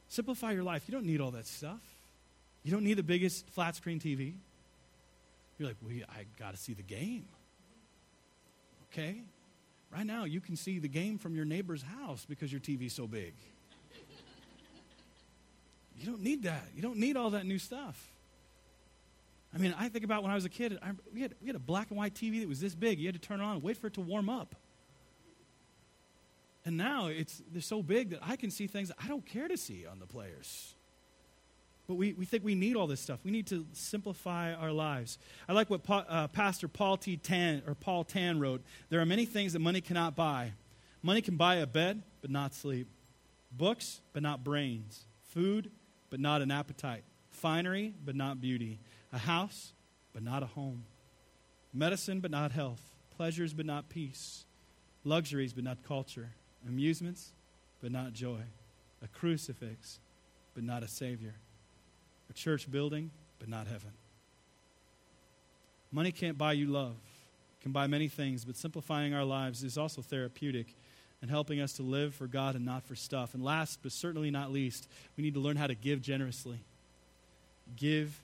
Simplify 0.07 0.53
your 0.53 0.63
life. 0.63 0.83
You 0.87 0.93
don't 0.93 1.05
need 1.05 1.19
all 1.19 1.31
that 1.31 1.45
stuff. 1.45 1.81
You 2.63 2.71
don't 2.71 2.85
need 2.85 2.93
the 2.93 3.03
biggest 3.03 3.49
flat 3.49 3.75
screen 3.75 3.99
TV. 3.99 4.35
You're 5.57 5.67
like, 5.67 5.77
well, 5.81 5.93
I 6.07 6.23
got 6.39 6.51
to 6.51 6.57
see 6.57 6.73
the 6.73 6.83
game. 6.83 7.25
Okay? 8.93 9.23
Right 9.93 10.05
now, 10.05 10.23
you 10.23 10.39
can 10.39 10.55
see 10.55 10.79
the 10.79 10.87
game 10.87 11.17
from 11.17 11.35
your 11.35 11.45
neighbor's 11.45 11.83
house 11.83 12.25
because 12.27 12.51
your 12.51 12.61
TV's 12.61 12.93
so 12.93 13.07
big. 13.07 13.33
You 15.99 16.07
don't 16.07 16.21
need 16.21 16.43
that. 16.43 16.63
You 16.75 16.81
don't 16.81 16.97
need 16.97 17.15
all 17.15 17.31
that 17.31 17.45
new 17.45 17.59
stuff. 17.59 18.11
I 19.53 19.57
mean, 19.57 19.75
I 19.77 19.89
think 19.89 20.05
about 20.05 20.23
when 20.23 20.31
I 20.31 20.35
was 20.35 20.45
a 20.45 20.49
kid, 20.49 20.79
I, 20.81 20.91
we, 21.13 21.21
had, 21.21 21.35
we 21.41 21.47
had 21.47 21.55
a 21.55 21.59
black 21.59 21.89
and 21.89 21.97
white 21.97 22.15
TV 22.15 22.39
that 22.39 22.49
was 22.49 22.61
this 22.61 22.73
big. 22.73 22.99
You 22.99 23.07
had 23.07 23.15
to 23.15 23.21
turn 23.21 23.41
it 23.41 23.43
on 23.43 23.55
and 23.55 23.63
wait 23.63 23.77
for 23.77 23.87
it 23.87 23.93
to 23.95 24.01
warm 24.01 24.29
up. 24.29 24.55
And 26.63 26.77
now 26.77 27.07
it's, 27.07 27.41
they're 27.51 27.61
so 27.61 27.83
big 27.83 28.11
that 28.11 28.19
I 28.21 28.35
can 28.35 28.49
see 28.49 28.67
things 28.67 28.91
I 29.03 29.07
don't 29.07 29.25
care 29.25 29.47
to 29.47 29.57
see 29.57 29.85
on 29.85 29.99
the 29.99 30.05
players. 30.05 30.75
But 31.91 31.97
we, 31.97 32.13
we 32.13 32.23
think 32.23 32.45
we 32.45 32.55
need 32.55 32.77
all 32.77 32.87
this 32.87 33.01
stuff. 33.01 33.19
We 33.25 33.31
need 33.31 33.47
to 33.47 33.65
simplify 33.73 34.53
our 34.53 34.71
lives. 34.71 35.17
I 35.49 35.51
like 35.51 35.69
what 35.69 35.83
pa- 35.83 36.05
uh, 36.07 36.27
Pastor 36.29 36.69
Paul 36.69 36.95
T. 36.95 37.17
Tan 37.17 37.63
or 37.67 37.75
Paul 37.75 38.05
Tan 38.05 38.39
wrote. 38.39 38.61
There 38.89 39.01
are 39.01 39.05
many 39.05 39.25
things 39.25 39.51
that 39.51 39.59
money 39.59 39.81
cannot 39.81 40.15
buy. 40.15 40.53
Money 41.03 41.19
can 41.19 41.35
buy 41.35 41.55
a 41.55 41.67
bed, 41.67 42.01
but 42.21 42.31
not 42.31 42.53
sleep. 42.53 42.87
Books, 43.51 43.99
but 44.13 44.23
not 44.23 44.41
brains. 44.41 45.03
Food, 45.33 45.69
but 46.09 46.21
not 46.21 46.41
an 46.41 46.49
appetite. 46.49 47.03
Finery, 47.29 47.93
but 48.05 48.15
not 48.15 48.39
beauty. 48.39 48.79
A 49.11 49.17
house, 49.17 49.73
but 50.13 50.23
not 50.23 50.43
a 50.43 50.47
home. 50.47 50.85
Medicine, 51.73 52.21
but 52.21 52.31
not 52.31 52.53
health. 52.53 52.79
Pleasures, 53.17 53.53
but 53.53 53.65
not 53.65 53.89
peace. 53.89 54.45
Luxuries, 55.03 55.51
but 55.51 55.65
not 55.65 55.83
culture. 55.85 56.29
Amusements, 56.65 57.33
but 57.81 57.91
not 57.91 58.13
joy. 58.13 58.43
A 59.03 59.09
crucifix, 59.09 59.99
but 60.55 60.63
not 60.63 60.83
a 60.83 60.87
Savior 60.87 61.33
a 62.31 62.33
church 62.33 62.71
building, 62.71 63.11
but 63.39 63.49
not 63.49 63.67
heaven. 63.67 63.91
Money 65.91 66.13
can't 66.13 66.37
buy 66.37 66.53
you 66.53 66.65
love, 66.67 66.95
it 67.59 67.63
can 67.63 67.73
buy 67.73 67.87
many 67.87 68.07
things, 68.07 68.45
but 68.45 68.55
simplifying 68.55 69.13
our 69.13 69.25
lives 69.25 69.63
is 69.63 69.77
also 69.77 70.01
therapeutic 70.01 70.73
and 71.21 71.29
helping 71.29 71.59
us 71.59 71.73
to 71.73 71.83
live 71.83 72.15
for 72.15 72.27
God 72.27 72.55
and 72.55 72.65
not 72.65 72.83
for 72.83 72.95
stuff. 72.95 73.33
And 73.33 73.43
last, 73.43 73.79
but 73.83 73.91
certainly 73.91 74.31
not 74.31 74.51
least, 74.51 74.87
we 75.17 75.23
need 75.23 75.33
to 75.33 75.41
learn 75.41 75.57
how 75.57 75.67
to 75.67 75.75
give 75.75 76.01
generously. 76.01 76.61
Give 77.75 78.17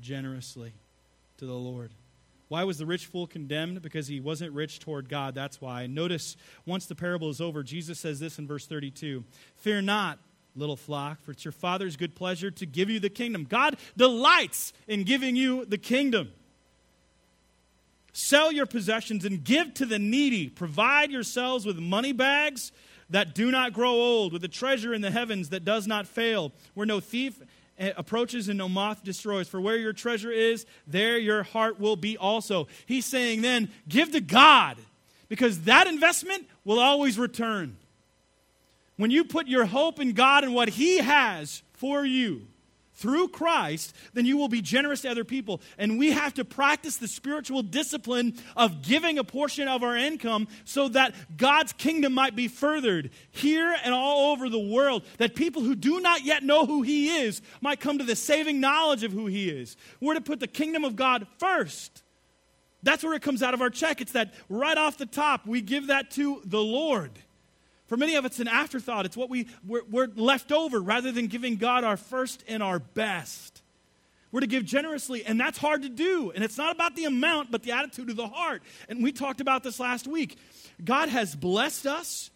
generously 0.00 0.72
to 1.38 1.46
the 1.46 1.54
Lord. 1.54 1.92
Why 2.48 2.64
was 2.64 2.78
the 2.78 2.84
rich 2.84 3.06
fool 3.06 3.28
condemned? 3.28 3.80
Because 3.80 4.08
he 4.08 4.18
wasn't 4.20 4.52
rich 4.52 4.80
toward 4.80 5.08
God. 5.08 5.34
That's 5.34 5.60
why. 5.60 5.86
Notice, 5.86 6.36
once 6.66 6.86
the 6.86 6.96
parable 6.96 7.30
is 7.30 7.40
over, 7.40 7.62
Jesus 7.62 8.00
says 8.00 8.18
this 8.18 8.38
in 8.38 8.46
verse 8.46 8.66
32 8.66 9.24
Fear 9.56 9.82
not 9.82 10.18
little 10.54 10.76
flock, 10.76 11.20
for 11.22 11.30
it's 11.30 11.44
your 11.44 11.52
Father's 11.52 11.96
good 11.96 12.14
pleasure 12.14 12.50
to 12.50 12.66
give 12.66 12.90
you 12.90 13.00
the 13.00 13.08
kingdom. 13.08 13.44
God 13.48 13.76
delights 13.96 14.72
in 14.86 15.04
giving 15.04 15.36
you 15.36 15.64
the 15.64 15.78
kingdom. 15.78 16.30
Sell 18.12 18.52
your 18.52 18.66
possessions 18.66 19.24
and 19.24 19.42
give 19.42 19.72
to 19.74 19.86
the 19.86 19.98
needy. 19.98 20.48
Provide 20.48 21.10
yourselves 21.10 21.64
with 21.64 21.78
money 21.78 22.12
bags 22.12 22.70
that 23.08 23.34
do 23.34 23.50
not 23.50 23.72
grow 23.72 23.92
old, 23.92 24.32
with 24.32 24.44
a 24.44 24.48
treasure 24.48 24.92
in 24.92 25.00
the 25.00 25.10
heavens 25.10 25.48
that 25.48 25.64
does 25.64 25.86
not 25.86 26.06
fail, 26.06 26.52
where 26.74 26.86
no 26.86 27.00
thief 27.00 27.40
approaches 27.78 28.48
and 28.48 28.58
no 28.58 28.68
moth 28.68 29.02
destroys. 29.02 29.48
For 29.48 29.60
where 29.60 29.76
your 29.76 29.94
treasure 29.94 30.30
is, 30.30 30.66
there 30.86 31.18
your 31.18 31.42
heart 31.42 31.80
will 31.80 31.96
be 31.96 32.18
also. 32.18 32.68
He's 32.84 33.06
saying 33.06 33.40
then, 33.40 33.70
give 33.88 34.12
to 34.12 34.20
God, 34.20 34.76
because 35.28 35.62
that 35.62 35.86
investment 35.86 36.46
will 36.64 36.78
always 36.78 37.18
return. 37.18 37.78
When 38.96 39.10
you 39.10 39.24
put 39.24 39.48
your 39.48 39.64
hope 39.64 40.00
in 40.00 40.12
God 40.12 40.44
and 40.44 40.54
what 40.54 40.68
He 40.68 40.98
has 40.98 41.62
for 41.72 42.04
you 42.04 42.46
through 42.94 43.28
Christ, 43.28 43.94
then 44.12 44.26
you 44.26 44.36
will 44.36 44.48
be 44.48 44.60
generous 44.60 45.00
to 45.00 45.10
other 45.10 45.24
people. 45.24 45.60
And 45.78 45.98
we 45.98 46.12
have 46.12 46.34
to 46.34 46.44
practice 46.44 46.98
the 46.98 47.08
spiritual 47.08 47.62
discipline 47.62 48.34
of 48.54 48.82
giving 48.82 49.18
a 49.18 49.24
portion 49.24 49.66
of 49.66 49.82
our 49.82 49.96
income 49.96 50.46
so 50.64 50.88
that 50.88 51.14
God's 51.36 51.72
kingdom 51.72 52.12
might 52.12 52.36
be 52.36 52.48
furthered 52.48 53.10
here 53.30 53.74
and 53.82 53.92
all 53.92 54.32
over 54.32 54.48
the 54.48 54.58
world. 54.58 55.04
That 55.18 55.34
people 55.34 55.62
who 55.62 55.74
do 55.74 56.00
not 56.00 56.24
yet 56.24 56.44
know 56.44 56.66
who 56.66 56.82
He 56.82 57.08
is 57.08 57.42
might 57.60 57.80
come 57.80 57.98
to 57.98 58.04
the 58.04 58.14
saving 58.14 58.60
knowledge 58.60 59.02
of 59.02 59.12
who 59.12 59.26
He 59.26 59.48
is. 59.48 59.76
We're 60.00 60.14
to 60.14 60.20
put 60.20 60.38
the 60.38 60.46
kingdom 60.46 60.84
of 60.84 60.94
God 60.94 61.26
first. 61.38 62.02
That's 62.84 63.02
where 63.02 63.14
it 63.14 63.22
comes 63.22 63.42
out 63.42 63.54
of 63.54 63.62
our 63.62 63.70
check. 63.70 64.00
It's 64.00 64.12
that 64.12 64.34
right 64.48 64.76
off 64.76 64.98
the 64.98 65.06
top, 65.06 65.46
we 65.46 65.60
give 65.60 65.88
that 65.88 66.10
to 66.12 66.42
the 66.44 66.60
Lord. 66.60 67.12
For 67.92 67.98
many 67.98 68.14
of 68.14 68.24
us, 68.24 68.30
it's 68.30 68.40
an 68.40 68.48
afterthought. 68.48 69.04
It's 69.04 69.18
what 69.18 69.28
we, 69.28 69.48
we're, 69.66 69.82
we're 69.84 70.08
left 70.16 70.50
over 70.50 70.80
rather 70.80 71.12
than 71.12 71.26
giving 71.26 71.56
God 71.56 71.84
our 71.84 71.98
first 71.98 72.42
and 72.48 72.62
our 72.62 72.78
best. 72.78 73.60
We're 74.30 74.40
to 74.40 74.46
give 74.46 74.64
generously, 74.64 75.26
and 75.26 75.38
that's 75.38 75.58
hard 75.58 75.82
to 75.82 75.90
do. 75.90 76.32
And 76.34 76.42
it's 76.42 76.56
not 76.56 76.74
about 76.74 76.96
the 76.96 77.04
amount, 77.04 77.50
but 77.50 77.62
the 77.62 77.72
attitude 77.72 78.08
of 78.08 78.16
the 78.16 78.28
heart. 78.28 78.62
And 78.88 79.02
we 79.02 79.12
talked 79.12 79.42
about 79.42 79.62
this 79.62 79.78
last 79.78 80.06
week. 80.06 80.38
God 80.82 81.10
has 81.10 81.36
blessed 81.36 81.84
us 81.84 82.30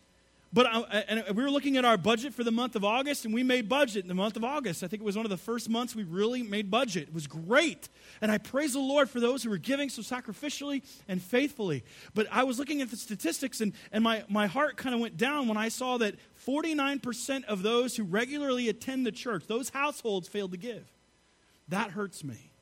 but 0.53 0.67
uh, 0.67 0.85
and 1.09 1.25
we 1.37 1.43
were 1.43 1.51
looking 1.51 1.77
at 1.77 1.85
our 1.85 1.97
budget 1.97 2.33
for 2.33 2.45
the 2.45 2.51
month 2.51 2.77
of 2.77 2.85
August, 2.85 3.25
and 3.25 3.35
we 3.35 3.43
made 3.43 3.69
budget 3.69 4.03
in 4.03 4.09
the 4.09 4.15
month 4.15 4.37
of 4.37 4.45
August. 4.45 4.83
I 4.83 4.87
think 4.87 5.03
it 5.03 5.05
was 5.05 5.17
one 5.17 5.27
of 5.27 5.31
the 5.31 5.37
first 5.37 5.69
months 5.69 5.95
we 5.95 6.05
really 6.05 6.43
made 6.43 6.71
budget. 6.71 7.09
It 7.09 7.15
was 7.15 7.27
great. 7.27 7.89
And 8.21 8.31
I 8.31 8.39
praise 8.39 8.73
the 8.73 8.81
Lord 8.81 9.11
for 9.11 9.21
those 9.21 9.43
who 9.43 9.51
were 9.51 9.59
giving 9.59 9.89
so 9.89 10.03
sacrificially 10.03 10.83
and 11.09 11.21
faithfully. 11.21 11.85
But 12.15 12.27
I 12.31 12.45
was 12.45 12.59
looking 12.59 12.81
at 12.81 12.91
the 12.91 12.97
statistics, 12.97 13.61
and, 13.61 13.73
and 13.93 14.03
my, 14.05 14.25
my 14.29 14.47
heart 14.47 14.77
kind 14.77 14.95
of 14.95 15.01
went 15.01 15.17
down 15.17 15.49
when 15.49 15.57
I 15.57 15.69
saw 15.69 15.99
that 15.99 16.15
49% 16.47 17.45
of 17.45 17.63
those 17.63 17.97
who 17.97 18.05
regularly 18.05 18.69
attend 18.69 19.05
the 19.05 19.13
church, 19.13 19.47
those 19.49 19.71
households, 19.71 20.29
failed 20.29 20.53
to 20.53 20.59
give. 20.59 20.87
That 21.69 21.91
hurts 21.91 22.23
me. 22.23 22.53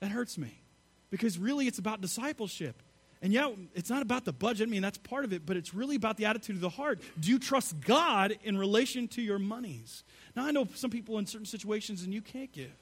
That 0.00 0.12
hurts 0.12 0.38
me. 0.38 0.62
Because 1.10 1.38
really, 1.38 1.66
it's 1.66 1.78
about 1.78 2.00
discipleship. 2.00 2.80
And 3.20 3.32
yeah, 3.32 3.50
it's 3.74 3.90
not 3.90 4.02
about 4.02 4.24
the 4.24 4.32
budget. 4.32 4.68
I 4.68 4.70
mean, 4.70 4.82
that's 4.82 4.98
part 4.98 5.24
of 5.24 5.32
it, 5.32 5.44
but 5.44 5.56
it's 5.56 5.74
really 5.74 5.96
about 5.96 6.16
the 6.16 6.26
attitude 6.26 6.56
of 6.56 6.62
the 6.62 6.68
heart. 6.68 7.00
Do 7.18 7.30
you 7.30 7.38
trust 7.38 7.80
God 7.80 8.38
in 8.44 8.56
relation 8.56 9.08
to 9.08 9.22
your 9.22 9.38
monies? 9.38 10.04
Now, 10.36 10.46
I 10.46 10.52
know 10.52 10.68
some 10.74 10.90
people 10.90 11.18
in 11.18 11.26
certain 11.26 11.46
situations 11.46 12.04
and 12.04 12.14
you 12.14 12.22
can't 12.22 12.52
give, 12.52 12.76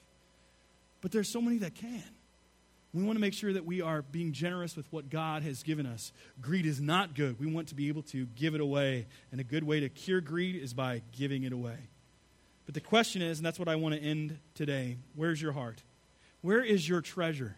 but 1.01 1.11
there's 1.11 1.29
so 1.29 1.41
many 1.41 1.57
that 1.59 1.73
can. 1.73 2.03
We 2.93 3.03
want 3.03 3.17
to 3.17 3.21
make 3.21 3.33
sure 3.33 3.51
that 3.53 3.65
we 3.65 3.81
are 3.81 4.01
being 4.01 4.31
generous 4.31 4.75
with 4.75 4.91
what 4.91 5.09
God 5.09 5.43
has 5.43 5.61
given 5.61 5.85
us. 5.85 6.11
Greed 6.41 6.65
is 6.65 6.79
not 6.79 7.15
good. 7.15 7.39
We 7.39 7.45
want 7.45 7.67
to 7.69 7.75
be 7.75 7.89
able 7.89 8.03
to 8.03 8.25
give 8.27 8.55
it 8.55 8.61
away. 8.61 9.07
And 9.31 9.41
a 9.41 9.43
good 9.43 9.63
way 9.63 9.81
to 9.81 9.89
cure 9.89 10.21
greed 10.21 10.55
is 10.55 10.73
by 10.73 11.01
giving 11.11 11.43
it 11.43 11.53
away. 11.53 11.77
But 12.65 12.73
the 12.73 12.81
question 12.81 13.21
is, 13.21 13.39
and 13.39 13.45
that's 13.45 13.59
what 13.59 13.67
I 13.67 13.75
want 13.75 13.95
to 13.95 14.01
end 14.01 14.39
today 14.55 14.97
where's 15.15 15.41
your 15.41 15.51
heart? 15.51 15.83
Where 16.41 16.63
is 16.63 16.87
your 16.87 17.01
treasure? 17.01 17.55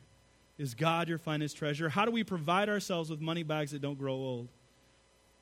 Is 0.60 0.76
God 0.76 1.08
your 1.08 1.18
finest 1.18 1.56
treasure? 1.56 1.88
How 1.88 2.04
do 2.04 2.12
we 2.12 2.26
provide 2.26 2.68
ourselves 2.68 3.10
with 3.10 3.22
money 3.22 3.44
bags 3.44 3.72
that 3.72 3.82
don't 3.82 3.98
grow 3.98 4.14
old? 4.14 4.50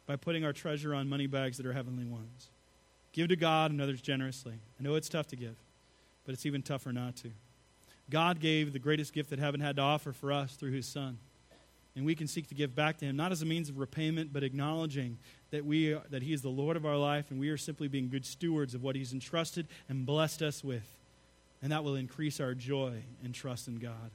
By 0.05 0.15
putting 0.15 0.45
our 0.45 0.53
treasure 0.53 0.93
on 0.93 1.09
money 1.09 1.26
bags 1.26 1.57
that 1.57 1.65
are 1.65 1.74
heavenly 1.74 2.05
ones. 2.05 2.49
Give 3.13 3.28
to 3.30 3.36
God 3.36 3.72
and 3.72 3.82
others 3.82 3.99
generously. 3.99 4.53
I 4.80 4.84
know 4.84 4.93
it's 4.93 5.09
tough 5.09 5.28
to 5.30 5.36
give, 5.36 5.55
but 6.24 6.34
it's 6.34 6.45
even 6.45 6.61
tougher 6.61 6.93
not 6.93 7.15
to. 7.18 7.32
God 8.11 8.39
gave 8.39 8.72
the 8.72 8.80
greatest 8.80 9.11
gift 9.11 9.32
that 9.32 9.39
heaven 9.39 9.59
had 9.59 9.78
to 9.78 9.82
offer 9.82 10.13
for 10.13 10.32
us 10.32 10.53
through 10.53 10.72
his 10.72 10.86
Son. 10.86 11.18
And 11.95 12.05
we 12.05 12.13
can 12.13 12.28
seek 12.28 12.47
to 12.49 12.55
give 12.55 12.76
back 12.76 12.99
to 12.99 13.05
him, 13.05 13.18
not 13.18 13.32
as 13.32 13.41
a 13.41 13.45
means 13.45 13.70
of 13.70 13.80
repayment, 13.80 14.32
but 14.32 14.43
acknowledging 14.43 15.18
that, 15.49 15.65
we 15.65 15.93
are, 15.93 16.03
that 16.11 16.22
he 16.22 16.32
is 16.32 16.43
the 16.43 16.49
Lord 16.49 16.78
of 16.78 16.86
our 16.86 16.95
life 16.95 17.32
and 17.32 17.39
we 17.39 17.49
are 17.49 17.57
simply 17.57 17.88
being 17.88 18.07
good 18.07 18.26
stewards 18.26 18.76
of 18.76 18.84
what 18.84 18.95
he's 18.95 19.13
entrusted 19.13 19.68
and 19.89 20.05
blessed 20.05 20.43
us 20.43 20.63
with. 20.63 20.88
And 21.63 21.72
that 21.72 21.84
will 21.84 21.95
increase 21.95 22.39
our 22.39 22.53
joy 22.53 22.93
and 23.24 23.34
trust 23.34 23.68
in 23.68 23.78
God. 23.78 24.11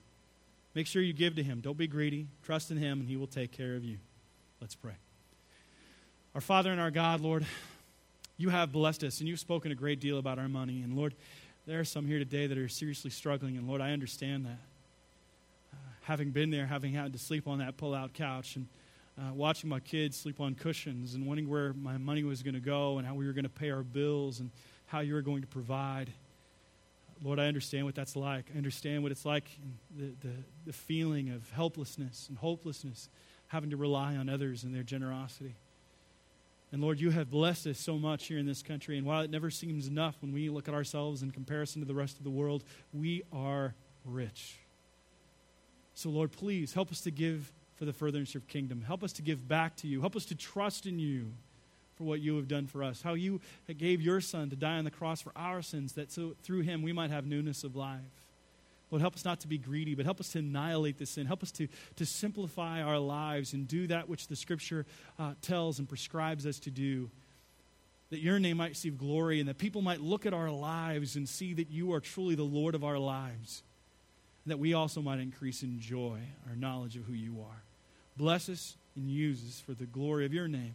Make 0.74 0.86
sure 0.86 1.02
you 1.02 1.12
give 1.12 1.36
to 1.36 1.42
Him. 1.42 1.60
Don't 1.60 1.76
be 1.76 1.86
greedy. 1.86 2.28
Trust 2.42 2.70
in 2.70 2.78
Him, 2.78 3.00
and 3.00 3.08
He 3.08 3.16
will 3.16 3.26
take 3.26 3.52
care 3.52 3.76
of 3.76 3.84
you. 3.84 3.98
Let's 4.60 4.74
pray. 4.74 4.94
Our 6.34 6.40
Father 6.40 6.72
and 6.72 6.80
our 6.80 6.90
God, 6.90 7.20
Lord, 7.20 7.44
you 8.38 8.48
have 8.48 8.72
blessed 8.72 9.04
us, 9.04 9.20
and 9.20 9.28
you've 9.28 9.40
spoken 9.40 9.70
a 9.70 9.74
great 9.74 10.00
deal 10.00 10.18
about 10.18 10.38
our 10.38 10.48
money. 10.48 10.80
And 10.80 10.96
Lord, 10.96 11.14
there 11.66 11.78
are 11.78 11.84
some 11.84 12.06
here 12.06 12.18
today 12.18 12.46
that 12.46 12.56
are 12.56 12.68
seriously 12.68 13.10
struggling, 13.10 13.58
and 13.58 13.68
Lord, 13.68 13.82
I 13.82 13.90
understand 13.90 14.46
that. 14.46 14.58
Uh, 15.72 15.76
having 16.02 16.30
been 16.30 16.50
there, 16.50 16.66
having 16.66 16.94
had 16.94 17.12
to 17.12 17.18
sleep 17.18 17.46
on 17.46 17.58
that 17.58 17.76
pull 17.76 17.94
out 17.94 18.14
couch, 18.14 18.56
and 18.56 18.66
uh, 19.18 19.34
watching 19.34 19.68
my 19.68 19.80
kids 19.80 20.16
sleep 20.16 20.40
on 20.40 20.54
cushions, 20.54 21.14
and 21.14 21.26
wondering 21.26 21.50
where 21.50 21.74
my 21.74 21.98
money 21.98 22.24
was 22.24 22.42
going 22.42 22.54
to 22.54 22.60
go, 22.60 22.96
and 22.96 23.06
how 23.06 23.14
we 23.14 23.26
were 23.26 23.34
going 23.34 23.44
to 23.44 23.50
pay 23.50 23.70
our 23.70 23.82
bills, 23.82 24.40
and 24.40 24.50
how 24.86 25.00
you 25.00 25.12
were 25.12 25.22
going 25.22 25.42
to 25.42 25.48
provide. 25.48 26.10
Lord, 27.22 27.38
I 27.38 27.46
understand 27.46 27.86
what 27.86 27.94
that's 27.94 28.16
like. 28.16 28.46
I 28.52 28.58
understand 28.58 29.02
what 29.02 29.12
it's 29.12 29.24
like 29.24 29.48
the, 29.96 30.12
the, 30.20 30.34
the 30.66 30.72
feeling 30.72 31.30
of 31.30 31.48
helplessness 31.50 32.26
and 32.28 32.36
hopelessness, 32.36 33.08
having 33.48 33.70
to 33.70 33.76
rely 33.76 34.16
on 34.16 34.28
others 34.28 34.64
and 34.64 34.74
their 34.74 34.82
generosity. 34.82 35.54
And 36.72 36.80
Lord, 36.80 36.98
you 36.98 37.10
have 37.10 37.30
blessed 37.30 37.66
us 37.66 37.78
so 37.78 37.98
much 37.98 38.26
here 38.26 38.38
in 38.38 38.46
this 38.46 38.62
country. 38.62 38.96
And 38.96 39.06
while 39.06 39.20
it 39.20 39.30
never 39.30 39.50
seems 39.50 39.86
enough 39.86 40.16
when 40.20 40.32
we 40.32 40.48
look 40.48 40.68
at 40.68 40.74
ourselves 40.74 41.22
in 41.22 41.30
comparison 41.30 41.82
to 41.82 41.86
the 41.86 41.94
rest 41.94 42.16
of 42.16 42.24
the 42.24 42.30
world, 42.30 42.64
we 42.92 43.22
are 43.32 43.74
rich. 44.04 44.58
So, 45.94 46.08
Lord, 46.08 46.32
please 46.32 46.72
help 46.72 46.90
us 46.90 47.02
to 47.02 47.10
give 47.10 47.52
for 47.74 47.84
the 47.84 47.92
furtherance 47.92 48.34
of 48.34 48.48
kingdom. 48.48 48.80
Help 48.80 49.04
us 49.04 49.12
to 49.14 49.22
give 49.22 49.46
back 49.46 49.76
to 49.76 49.86
you. 49.86 50.00
Help 50.00 50.16
us 50.16 50.24
to 50.26 50.34
trust 50.34 50.86
in 50.86 50.98
you 50.98 51.32
for 52.02 52.08
what 52.08 52.20
you 52.20 52.36
have 52.36 52.48
done 52.48 52.66
for 52.66 52.82
us, 52.82 53.00
how 53.00 53.14
you 53.14 53.40
gave 53.78 54.02
your 54.02 54.20
Son 54.20 54.50
to 54.50 54.56
die 54.56 54.76
on 54.78 54.84
the 54.84 54.90
cross 54.90 55.20
for 55.20 55.32
our 55.36 55.62
sins, 55.62 55.92
that 55.92 56.10
so 56.10 56.34
through 56.42 56.62
him 56.62 56.82
we 56.82 56.92
might 56.92 57.10
have 57.10 57.26
newness 57.26 57.62
of 57.62 57.76
life. 57.76 58.00
Lord, 58.90 59.00
help 59.00 59.14
us 59.14 59.24
not 59.24 59.40
to 59.40 59.48
be 59.48 59.56
greedy, 59.56 59.94
but 59.94 60.04
help 60.04 60.20
us 60.20 60.30
to 60.32 60.40
annihilate 60.40 60.98
the 60.98 61.06
sin. 61.06 61.26
Help 61.26 61.42
us 61.42 61.52
to, 61.52 61.68
to 61.96 62.04
simplify 62.04 62.82
our 62.82 62.98
lives 62.98 63.52
and 63.54 63.66
do 63.66 63.86
that 63.86 64.08
which 64.08 64.26
the 64.26 64.36
Scripture 64.36 64.84
uh, 65.18 65.32
tells 65.40 65.78
and 65.78 65.88
prescribes 65.88 66.44
us 66.44 66.58
to 66.58 66.70
do. 66.70 67.08
That 68.10 68.18
your 68.18 68.38
name 68.38 68.58
might 68.58 68.70
receive 68.70 68.98
glory 68.98 69.40
and 69.40 69.48
that 69.48 69.56
people 69.56 69.80
might 69.80 70.00
look 70.00 70.26
at 70.26 70.34
our 70.34 70.50
lives 70.50 71.16
and 71.16 71.26
see 71.26 71.54
that 71.54 71.70
you 71.70 71.94
are 71.94 72.00
truly 72.00 72.34
the 72.34 72.42
Lord 72.42 72.74
of 72.74 72.84
our 72.84 72.98
lives. 72.98 73.62
That 74.44 74.58
we 74.58 74.74
also 74.74 75.00
might 75.00 75.20
increase 75.20 75.62
in 75.62 75.80
joy 75.80 76.18
our 76.50 76.56
knowledge 76.56 76.96
of 76.96 77.04
who 77.04 77.14
you 77.14 77.40
are. 77.40 77.62
Bless 78.16 78.50
us 78.50 78.76
and 78.96 79.08
use 79.08 79.42
us 79.48 79.62
for 79.64 79.72
the 79.72 79.86
glory 79.86 80.26
of 80.26 80.34
your 80.34 80.48
name. 80.48 80.74